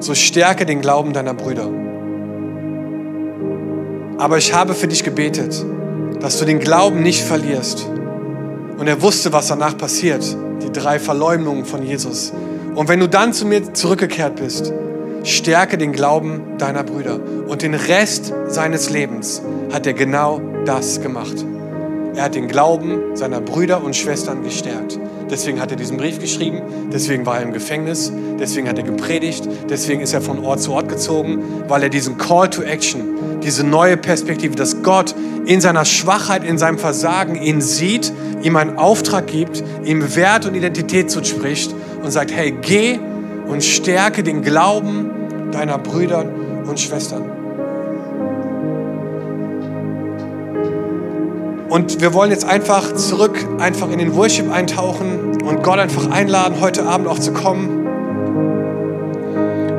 so 0.00 0.16
stärke 0.16 0.66
den 0.66 0.80
Glauben 0.80 1.12
deiner 1.12 1.34
Brüder. 1.34 1.83
Aber 4.18 4.38
ich 4.38 4.54
habe 4.54 4.74
für 4.74 4.88
dich 4.88 5.02
gebetet, 5.02 5.64
dass 6.20 6.38
du 6.38 6.44
den 6.44 6.60
Glauben 6.60 7.02
nicht 7.02 7.22
verlierst. 7.22 7.86
Und 8.78 8.86
er 8.86 9.02
wusste, 9.02 9.32
was 9.32 9.48
danach 9.48 9.76
passiert, 9.76 10.24
die 10.62 10.72
drei 10.72 10.98
Verleumdungen 10.98 11.64
von 11.64 11.82
Jesus. 11.82 12.32
Und 12.74 12.88
wenn 12.88 13.00
du 13.00 13.08
dann 13.08 13.32
zu 13.32 13.46
mir 13.46 13.72
zurückgekehrt 13.74 14.36
bist, 14.36 14.72
stärke 15.24 15.78
den 15.78 15.92
Glauben 15.92 16.58
deiner 16.58 16.82
Brüder. 16.82 17.20
Und 17.46 17.62
den 17.62 17.74
Rest 17.74 18.32
seines 18.46 18.90
Lebens 18.90 19.42
hat 19.72 19.86
er 19.86 19.94
genau 19.94 20.40
das 20.64 21.00
gemacht. 21.00 21.44
Er 22.14 22.24
hat 22.24 22.34
den 22.34 22.48
Glauben 22.48 23.16
seiner 23.16 23.40
Brüder 23.40 23.82
und 23.82 23.96
Schwestern 23.96 24.42
gestärkt. 24.44 24.98
Deswegen 25.30 25.60
hat 25.60 25.70
er 25.70 25.76
diesen 25.76 25.96
Brief 25.96 26.18
geschrieben, 26.18 26.60
deswegen 26.92 27.24
war 27.24 27.38
er 27.38 27.42
im 27.42 27.52
Gefängnis, 27.52 28.12
deswegen 28.38 28.68
hat 28.68 28.78
er 28.78 28.84
gepredigt, 28.84 29.48
deswegen 29.70 30.00
ist 30.00 30.12
er 30.12 30.20
von 30.20 30.44
Ort 30.44 30.60
zu 30.60 30.72
Ort 30.72 30.88
gezogen, 30.88 31.42
weil 31.66 31.82
er 31.82 31.88
diesen 31.88 32.18
Call 32.18 32.50
to 32.50 32.62
Action, 32.62 33.40
diese 33.42 33.64
neue 33.64 33.96
Perspektive, 33.96 34.54
dass 34.54 34.82
Gott 34.82 35.14
in 35.46 35.60
seiner 35.60 35.84
Schwachheit, 35.84 36.44
in 36.44 36.58
seinem 36.58 36.78
Versagen 36.78 37.36
ihn 37.36 37.60
sieht, 37.60 38.12
ihm 38.42 38.56
einen 38.56 38.78
Auftrag 38.78 39.26
gibt, 39.26 39.64
ihm 39.84 40.14
Wert 40.14 40.46
und 40.46 40.54
Identität 40.54 41.10
zuspricht 41.10 41.74
und 42.02 42.10
sagt, 42.10 42.32
hey, 42.32 42.54
geh 42.60 42.98
und 43.46 43.62
stärke 43.62 44.22
den 44.22 44.42
Glauben 44.42 45.10
deiner 45.52 45.78
Brüder 45.78 46.26
und 46.66 46.78
Schwestern. 46.80 47.43
Und 51.74 52.00
wir 52.00 52.14
wollen 52.14 52.30
jetzt 52.30 52.44
einfach 52.44 52.94
zurück, 52.94 53.36
einfach 53.58 53.90
in 53.90 53.98
den 53.98 54.14
Worship 54.14 54.48
eintauchen 54.48 55.42
und 55.44 55.64
Gott 55.64 55.80
einfach 55.80 56.08
einladen, 56.08 56.60
heute 56.60 56.86
Abend 56.86 57.08
auch 57.08 57.18
zu 57.18 57.32
kommen. 57.32 57.84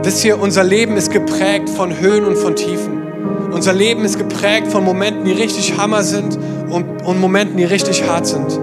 Wisst 0.03 0.25
ihr, 0.25 0.37
unser 0.37 0.65
Leben 0.65 0.97
ist 0.97 1.09
geprägt 1.09 1.69
von 1.69 1.97
Höhen 1.97 2.25
und 2.25 2.37
von 2.37 2.57
Tiefen. 2.57 3.01
Unser 3.49 3.71
Leben 3.71 4.03
ist 4.03 4.17
geprägt 4.17 4.67
von 4.67 4.83
Momenten, 4.83 5.23
die 5.23 5.31
richtig 5.31 5.77
Hammer 5.77 6.03
sind 6.03 6.37
und, 6.69 6.83
und 7.05 7.21
Momenten, 7.21 7.55
die 7.55 7.63
richtig 7.63 8.05
hart 8.05 8.27
sind. 8.27 8.59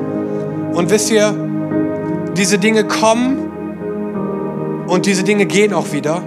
Und 0.74 0.90
wisst 0.90 1.10
ihr, 1.10 1.34
diese 2.36 2.58
Dinge 2.58 2.84
kommen 2.84 3.50
und 4.88 5.06
diese 5.06 5.24
Dinge 5.24 5.46
gehen 5.46 5.72
auch 5.72 5.92
wieder. 5.92 6.22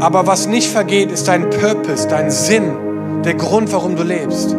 Aber 0.00 0.26
was 0.26 0.48
nicht 0.48 0.66
vergeht, 0.66 1.12
ist 1.12 1.28
dein 1.28 1.50
Purpose, 1.50 2.08
dein 2.08 2.32
Sinn, 2.32 2.72
der 3.24 3.34
Grund, 3.34 3.72
warum 3.72 3.94
du 3.94 4.02
lebst. 4.02 4.56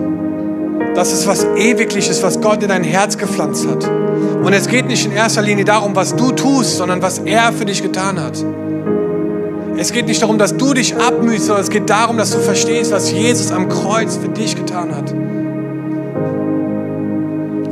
Das 0.96 1.12
ist 1.12 1.28
was 1.28 1.44
Ewigliches, 1.58 2.24
was 2.24 2.40
Gott 2.40 2.64
in 2.64 2.70
dein 2.70 2.84
Herz 2.84 3.18
gepflanzt 3.18 3.68
hat. 3.68 3.86
Und 3.86 4.54
es 4.54 4.68
geht 4.68 4.88
nicht 4.88 5.06
in 5.06 5.12
erster 5.12 5.42
Linie 5.42 5.66
darum, 5.66 5.94
was 5.94 6.16
du 6.16 6.32
tust, 6.32 6.78
sondern 6.78 7.02
was 7.02 7.20
er 7.20 7.52
für 7.52 7.66
dich 7.66 7.84
getan 7.84 8.18
hat. 8.18 8.44
Es 9.78 9.92
geht 9.92 10.08
nicht 10.08 10.22
darum, 10.22 10.38
dass 10.38 10.56
du 10.56 10.74
dich 10.74 10.96
abmühst, 10.96 11.48
sondern 11.48 11.64
es 11.64 11.70
geht 11.70 11.90
darum, 11.90 12.18
dass 12.18 12.32
du 12.32 12.40
verstehst, 12.40 12.94
was 12.94 13.12
Jesus 13.12 13.52
am 13.52 13.68
Kreuz 13.68 14.16
für 14.16 14.30
dich 14.30 14.56
getan 14.56 14.96
hat. 14.96 15.12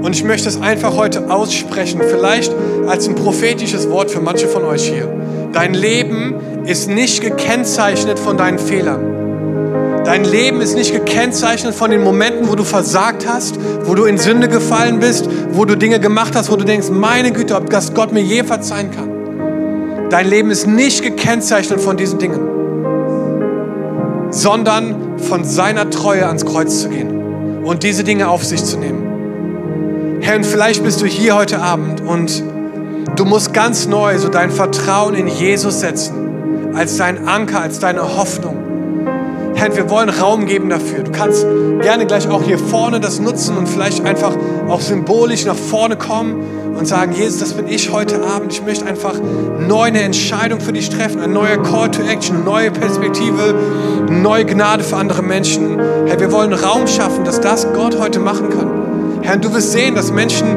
Und 0.04 0.14
ich 0.14 0.26
möchte 0.26 0.50
es 0.50 0.62
einfach 0.62 0.98
heute 0.98 1.32
aussprechen, 1.32 2.02
vielleicht 2.06 2.54
als 2.88 3.08
ein 3.08 3.16
prophetisches 3.16 3.90
Wort 3.90 4.12
für 4.12 4.20
manche 4.20 4.50
von 4.50 4.66
euch 4.66 4.90
hier. 4.90 5.08
Dein 5.54 5.74
Leben 5.74 6.36
ist 6.66 6.90
nicht 6.90 7.22
gekennzeichnet 7.22 8.20
von 8.20 8.36
deinen 8.36 8.60
Fehlern. 8.60 9.23
Dein 10.06 10.26
Leben 10.26 10.60
ist 10.60 10.76
nicht 10.76 10.92
gekennzeichnet 10.92 11.74
von 11.74 11.90
den 11.90 12.04
Momenten, 12.04 12.50
wo 12.50 12.56
du 12.56 12.66
versagt 12.66 13.26
hast, 13.26 13.58
wo 13.86 13.96
du 13.96 14.04
in 14.04 14.18
Sünde 14.18 14.50
gefallen 14.50 15.00
bist, 15.00 15.30
wo 15.52 15.64
du 15.64 15.78
Dinge 15.78 16.02
gemacht 16.02 16.36
hast, 16.36 16.52
wo 16.52 16.58
du 16.58 16.66
denkst, 16.66 16.90
meine 16.90 17.32
Güte, 17.32 17.56
ob 17.56 17.70
das 17.70 17.94
Gott 17.94 18.12
mir 18.12 18.22
je 18.22 18.44
verzeihen 18.44 18.92
kann. 18.92 20.10
Dein 20.10 20.28
Leben 20.28 20.52
ist 20.52 20.68
nicht 20.68 21.04
gekennzeichnet 21.04 21.80
von 21.80 21.96
diesen 21.96 22.20
Dingen, 22.20 22.42
sondern 24.30 25.18
von 25.20 25.46
seiner 25.46 25.90
Treue 25.90 26.28
ans 26.28 26.46
Kreuz 26.46 26.82
zu 26.82 26.90
gehen 26.90 27.64
und 27.64 27.84
diese 27.84 28.04
Dinge 28.04 28.28
auf 28.28 28.44
sich 28.44 28.64
zu 28.64 28.78
nehmen. 28.78 30.20
Herr, 30.22 30.36
und 30.36 30.46
vielleicht 30.46 30.84
bist 30.84 31.02
du 31.02 31.06
hier 31.06 31.36
heute 31.36 31.62
Abend 31.62 32.02
und 32.02 32.44
du 33.16 33.24
musst 33.24 33.54
ganz 33.54 33.88
neu 33.88 34.18
so 34.18 34.28
dein 34.28 34.52
Vertrauen 34.52 35.16
in 35.16 35.28
Jesus 35.28 35.80
setzen, 35.80 36.74
als 36.76 36.98
dein 36.98 37.26
Anker, 37.28 37.62
als 37.62 37.80
deine 37.80 38.18
Hoffnung. 38.18 38.63
Herr, 39.56 39.76
wir 39.76 39.90
wollen 39.90 40.10
Raum 40.10 40.46
geben 40.46 40.70
dafür. 40.70 41.04
Du 41.04 41.12
kannst 41.12 41.46
gerne 41.82 42.06
gleich 42.06 42.28
auch 42.28 42.44
hier 42.44 42.58
vorne 42.58 43.00
das 43.00 43.20
nutzen 43.20 43.58
und 43.58 43.68
vielleicht 43.68 44.06
einfach 44.06 44.36
auch 44.68 44.82
symbolisch 44.82 45.46
nach 45.46 45.56
vorne 45.56 45.96
kommen 45.96 46.36
und 46.78 46.88
sagen, 46.88 47.14
Jesus, 47.14 47.40
das 47.40 47.54
bin 47.54 47.68
ich 47.68 47.92
heute 47.92 48.24
Abend. 48.24 48.52
Ich 48.52 48.64
möchte 48.64 48.86
einfach 48.86 49.14
neu 49.60 49.84
eine 49.84 50.02
Entscheidung 50.02 50.60
für 50.60 50.74
dich 50.74 50.90
treffen, 50.90 51.22
ein 51.22 51.34
neuer 51.34 51.58
Call 51.62 51.92
to 51.92 52.02
Action, 52.02 52.38
eine 52.38 52.46
neue 52.46 52.72
Perspektive, 52.72 53.56
eine 54.08 54.20
neue 54.20 54.46
Gnade 54.46 54.84
für 54.84 54.98
andere 54.98 55.22
Menschen. 55.22 55.80
Herr, 56.08 56.20
wir 56.20 56.32
wollen 56.32 56.54
Raum 56.54 56.88
schaffen, 56.88 57.24
dass 57.24 57.40
das 57.40 57.72
Gott 57.74 58.00
heute 58.00 58.20
machen 58.20 58.50
kann. 58.50 59.22
Herr, 59.22 59.38
du 59.38 59.54
wirst 59.54 59.72
sehen, 59.72 59.96
dass 59.96 60.12
Menschen 60.12 60.48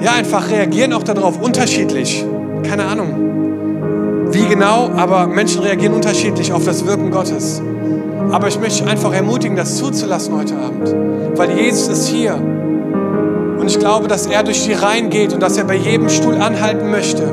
ja 0.00 0.12
einfach 0.12 0.50
reagieren 0.50 0.92
auch 0.92 1.04
darauf 1.04 1.40
unterschiedlich. 1.40 2.24
Keine 2.68 2.84
Ahnung, 2.84 4.28
wie 4.32 4.46
genau, 4.46 4.90
aber 4.96 5.26
Menschen 5.26 5.62
reagieren 5.62 5.94
unterschiedlich 5.94 6.52
auf 6.52 6.64
das 6.64 6.86
Wirken 6.86 7.10
Gottes. 7.10 7.62
Aber 8.30 8.48
ich 8.48 8.58
möchte 8.58 8.86
einfach 8.86 9.12
ermutigen, 9.12 9.56
das 9.56 9.76
zuzulassen 9.76 10.36
heute 10.36 10.56
Abend. 10.56 10.94
Weil 11.36 11.58
Jesus 11.58 11.88
ist 11.88 12.08
hier. 12.08 12.34
Und 12.34 13.66
ich 13.66 13.78
glaube, 13.78 14.08
dass 14.08 14.26
er 14.26 14.42
durch 14.42 14.64
die 14.64 14.72
Reihen 14.72 15.10
geht 15.10 15.32
und 15.32 15.42
dass 15.42 15.56
er 15.56 15.64
bei 15.64 15.76
jedem 15.76 16.08
Stuhl 16.08 16.36
anhalten 16.36 16.90
möchte 16.90 17.24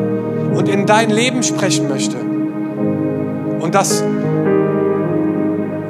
und 0.53 0.67
in 0.67 0.85
dein 0.85 1.09
Leben 1.09 1.43
sprechen 1.43 1.87
möchte. 1.87 2.17
Und 3.59 3.75
dass 3.75 4.03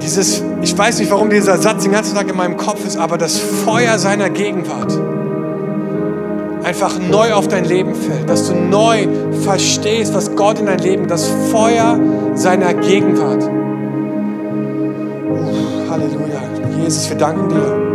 dieses, 0.01 0.43
ich 0.61 0.77
weiß 0.77 0.99
nicht, 0.99 1.11
warum 1.11 1.29
dieser 1.29 1.57
Satz 1.57 1.83
den 1.83 1.91
ganzen 1.91 2.15
Tag 2.15 2.29
in 2.29 2.37
meinem 2.37 2.57
Kopf 2.57 2.85
ist, 2.85 2.97
aber 2.97 3.17
das 3.17 3.37
Feuer 3.37 3.99
seiner 3.99 4.29
Gegenwart 4.29 4.97
einfach 6.63 6.99
neu 6.99 7.33
auf 7.33 7.47
dein 7.47 7.65
Leben 7.65 7.95
fällt, 7.95 8.29
dass 8.29 8.47
du 8.47 8.55
neu 8.55 9.07
verstehst, 9.43 10.13
was 10.13 10.35
Gott 10.35 10.59
in 10.59 10.67
dein 10.67 10.79
Leben, 10.79 11.07
das 11.07 11.29
Feuer 11.51 11.99
seiner 12.35 12.73
Gegenwart. 12.73 13.58
Jesus, 16.89 17.07
wir 17.07 17.17
danken 17.17 17.49
dir. 17.49 17.85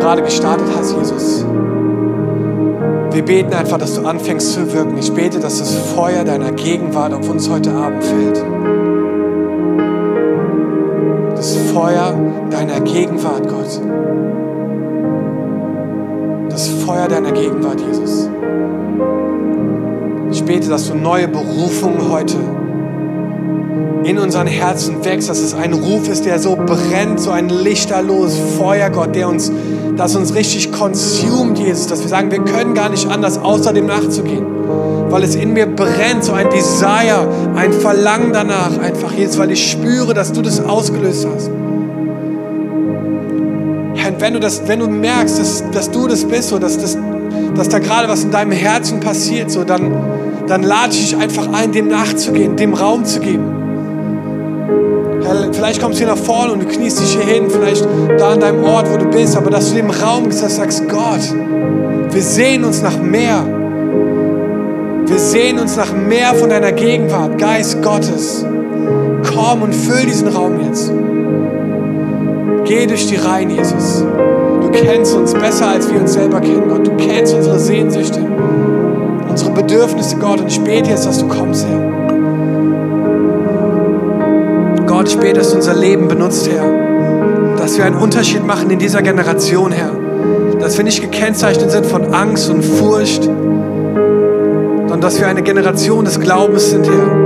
gerade 0.00 0.22
gestartet 0.22 0.66
hast, 0.76 0.96
Jesus. 0.96 1.46
Wir 3.12 3.24
beten 3.24 3.54
einfach, 3.54 3.78
dass 3.78 3.94
du 3.94 4.04
anfängst 4.04 4.52
zu 4.52 4.72
wirken. 4.72 4.98
Ich 4.98 5.12
bete, 5.12 5.38
dass 5.38 5.60
das 5.60 5.72
Feuer 5.94 6.24
deiner 6.24 6.50
Gegenwart 6.50 7.14
auf 7.14 7.30
uns 7.30 7.48
heute 7.48 7.70
Abend 7.70 8.02
fällt. 8.02 8.44
Das 11.36 11.56
Feuer 11.72 12.14
deiner 12.50 12.80
Gegenwart, 12.80 13.48
Gott. 13.48 14.31
Das 16.52 16.68
Feuer 16.68 17.08
deiner 17.08 17.32
Gegenwart, 17.32 17.80
Jesus. 17.80 18.28
Ich 20.30 20.44
bete, 20.44 20.68
dass 20.68 20.86
du 20.86 20.94
neue 20.94 21.26
Berufungen 21.26 22.10
heute 22.10 22.36
in 24.04 24.18
unseren 24.18 24.46
Herzen 24.46 25.02
wächst, 25.02 25.30
dass 25.30 25.38
es 25.38 25.54
ein 25.54 25.72
Ruf 25.72 26.10
ist, 26.10 26.26
der 26.26 26.38
so 26.38 26.56
brennt, 26.56 27.20
so 27.20 27.30
ein 27.30 27.48
lichterloses 27.48 28.38
Feuer, 28.58 28.90
Gott, 28.90 29.14
der 29.14 29.30
uns, 29.30 29.50
das 29.96 30.14
uns 30.14 30.34
richtig 30.34 30.70
consumed, 30.72 31.58
Jesus, 31.58 31.86
dass 31.86 32.02
wir 32.02 32.08
sagen, 32.08 32.30
wir 32.30 32.44
können 32.44 32.74
gar 32.74 32.90
nicht 32.90 33.08
anders, 33.08 33.38
außer 33.38 33.72
dem 33.72 33.86
nachzugehen, 33.86 34.44
weil 35.08 35.22
es 35.22 35.34
in 35.34 35.54
mir 35.54 35.64
brennt, 35.64 36.22
so 36.22 36.34
ein 36.34 36.50
Desire, 36.50 37.28
ein 37.54 37.72
Verlangen 37.72 38.34
danach, 38.34 38.76
einfach, 38.78 39.10
Jesus, 39.12 39.38
weil 39.38 39.52
ich 39.52 39.70
spüre, 39.70 40.12
dass 40.12 40.32
du 40.32 40.42
das 40.42 40.62
ausgelöst 40.62 41.26
hast. 41.34 41.50
Wenn 44.22 44.34
du, 44.34 44.38
das, 44.38 44.62
wenn 44.68 44.78
du 44.78 44.86
merkst, 44.86 45.36
dass, 45.40 45.64
dass 45.72 45.90
du 45.90 46.06
das 46.06 46.24
bist, 46.24 46.50
so, 46.50 46.60
dass, 46.60 46.78
dass, 46.78 46.96
dass 47.56 47.68
da 47.68 47.80
gerade 47.80 48.08
was 48.08 48.22
in 48.22 48.30
deinem 48.30 48.52
Herzen 48.52 49.00
passiert, 49.00 49.50
so, 49.50 49.64
dann, 49.64 49.92
dann 50.46 50.62
lade 50.62 50.92
ich 50.92 51.10
dich 51.10 51.16
einfach 51.20 51.52
ein, 51.52 51.72
dem 51.72 51.88
nachzugehen, 51.88 52.54
dem 52.54 52.72
Raum 52.72 53.04
zu 53.04 53.18
geben. 53.18 53.42
Vielleicht 55.50 55.82
kommst 55.82 55.98
du 55.98 56.04
hier 56.04 56.14
nach 56.14 56.22
vorne 56.22 56.52
und 56.52 56.62
du 56.62 56.66
kniest 56.66 57.00
dich 57.00 57.16
hier 57.16 57.34
hin, 57.34 57.50
vielleicht 57.50 57.84
da 58.16 58.30
an 58.30 58.38
deinem 58.38 58.62
Ort, 58.62 58.92
wo 58.92 58.96
du 58.96 59.06
bist, 59.06 59.36
aber 59.36 59.50
dass 59.50 59.70
du 59.70 59.74
dem 59.74 59.90
Raum 59.90 60.22
gibst, 60.22 60.40
dass 60.40 60.54
du 60.54 60.60
sagst, 60.60 60.88
Gott, 60.88 61.34
wir 62.12 62.22
sehen 62.22 62.62
uns 62.62 62.80
nach 62.80 62.98
mehr. 62.98 63.44
Wir 65.04 65.18
sehen 65.18 65.58
uns 65.58 65.76
nach 65.76 65.92
mehr 65.92 66.32
von 66.36 66.48
deiner 66.48 66.70
Gegenwart, 66.70 67.38
Geist 67.38 67.82
Gottes. 67.82 68.46
Komm 69.34 69.62
und 69.62 69.74
füll 69.74 70.06
diesen 70.06 70.28
Raum 70.28 70.60
jetzt. 70.64 70.92
Geh 72.64 72.86
durch 72.86 73.06
die 73.06 73.16
Reihen, 73.16 73.50
Jesus. 73.50 74.04
Du 74.60 74.70
kennst 74.70 75.14
uns 75.14 75.34
besser, 75.34 75.68
als 75.68 75.92
wir 75.92 76.00
uns 76.00 76.12
selber 76.12 76.40
kennen, 76.40 76.68
Gott. 76.68 76.86
Du 76.86 76.96
kennst 76.96 77.34
unsere 77.34 77.58
Sehnsüchte, 77.58 78.20
unsere 79.28 79.50
Bedürfnisse, 79.50 80.16
Gott. 80.16 80.40
Und 80.40 80.48
ich 80.48 80.60
bete 80.60 80.90
jetzt, 80.90 81.06
dass 81.06 81.18
du 81.18 81.28
kommst, 81.28 81.66
Herr. 81.66 81.92
Gott, 84.86 85.08
ich 85.08 85.32
dass 85.32 85.50
du 85.50 85.56
unser 85.56 85.74
Leben 85.74 86.06
benutzt, 86.06 86.48
Herr. 86.48 87.56
Dass 87.56 87.76
wir 87.76 87.84
einen 87.84 87.96
Unterschied 87.96 88.46
machen 88.46 88.70
in 88.70 88.78
dieser 88.78 89.02
Generation, 89.02 89.72
Herr. 89.72 89.90
Dass 90.60 90.76
wir 90.76 90.84
nicht 90.84 91.00
gekennzeichnet 91.00 91.72
sind 91.72 91.86
von 91.86 92.14
Angst 92.14 92.48
und 92.48 92.62
Furcht, 92.62 93.24
sondern 93.24 95.00
dass 95.00 95.18
wir 95.18 95.26
eine 95.26 95.42
Generation 95.42 96.04
des 96.04 96.20
Glaubens 96.20 96.70
sind, 96.70 96.86
Herr. 96.86 97.21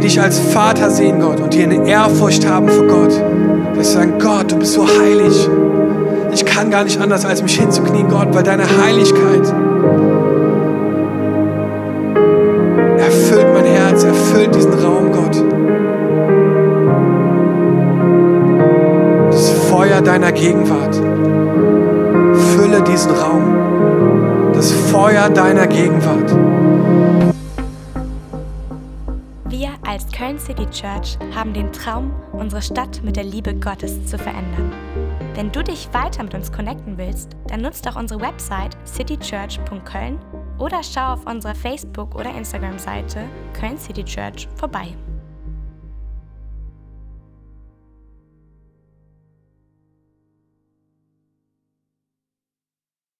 Die 0.00 0.06
dich 0.06 0.18
als 0.18 0.38
Vater 0.38 0.88
sehen, 0.88 1.20
Gott, 1.20 1.40
und 1.40 1.52
die 1.52 1.62
eine 1.62 1.86
Ehrfurcht 1.86 2.48
haben 2.48 2.68
vor 2.68 2.86
Gott. 2.86 3.12
Dass 3.76 3.88
sie 3.88 3.94
sagen, 3.98 4.14
Gott, 4.18 4.50
du 4.50 4.56
bist 4.56 4.72
so 4.72 4.86
heilig. 4.86 5.46
Ich 6.32 6.42
kann 6.46 6.70
gar 6.70 6.84
nicht 6.84 6.98
anders, 6.98 7.26
als 7.26 7.42
mich 7.42 7.60
hinzuknien, 7.60 8.08
Gott, 8.08 8.28
weil 8.32 8.42
deine 8.42 8.64
Heiligkeit 8.82 9.46
erfüllt 12.96 13.46
mein 13.52 13.66
Herz, 13.66 14.04
erfüllt 14.04 14.54
diesen 14.54 14.72
Raum, 14.72 15.12
Gott. 15.12 15.44
Feuer 19.68 20.00
deiner 20.00 20.32
Gegenwart. 20.32 20.96
Fülle 22.54 22.82
diesen 22.82 23.12
Raum. 23.12 24.52
Das 24.54 24.72
Feuer 24.72 25.28
deiner 25.28 25.66
Gegenwart. 25.66 26.39
Köln 30.20 30.38
City 30.38 30.66
Church 30.66 31.16
haben 31.34 31.54
den 31.54 31.72
Traum, 31.72 32.14
unsere 32.32 32.60
Stadt 32.60 33.02
mit 33.02 33.16
der 33.16 33.24
Liebe 33.24 33.54
Gottes 33.54 34.04
zu 34.04 34.18
verändern. 34.18 34.70
Wenn 35.32 35.50
du 35.50 35.64
dich 35.64 35.88
weiter 35.94 36.22
mit 36.22 36.34
uns 36.34 36.52
connecten 36.52 36.98
willst, 36.98 37.30
dann 37.46 37.62
nutzt 37.62 37.86
doch 37.86 37.96
unsere 37.96 38.20
Website 38.20 38.76
citychurch.köln 38.84 40.18
oder 40.58 40.82
schau 40.82 41.14
auf 41.14 41.24
unserer 41.24 41.54
Facebook- 41.54 42.16
oder 42.16 42.34
Instagram-Seite 42.36 43.24
Köln 43.58 43.78
City 43.78 44.04
Church 44.04 44.46
vorbei. 44.56 44.94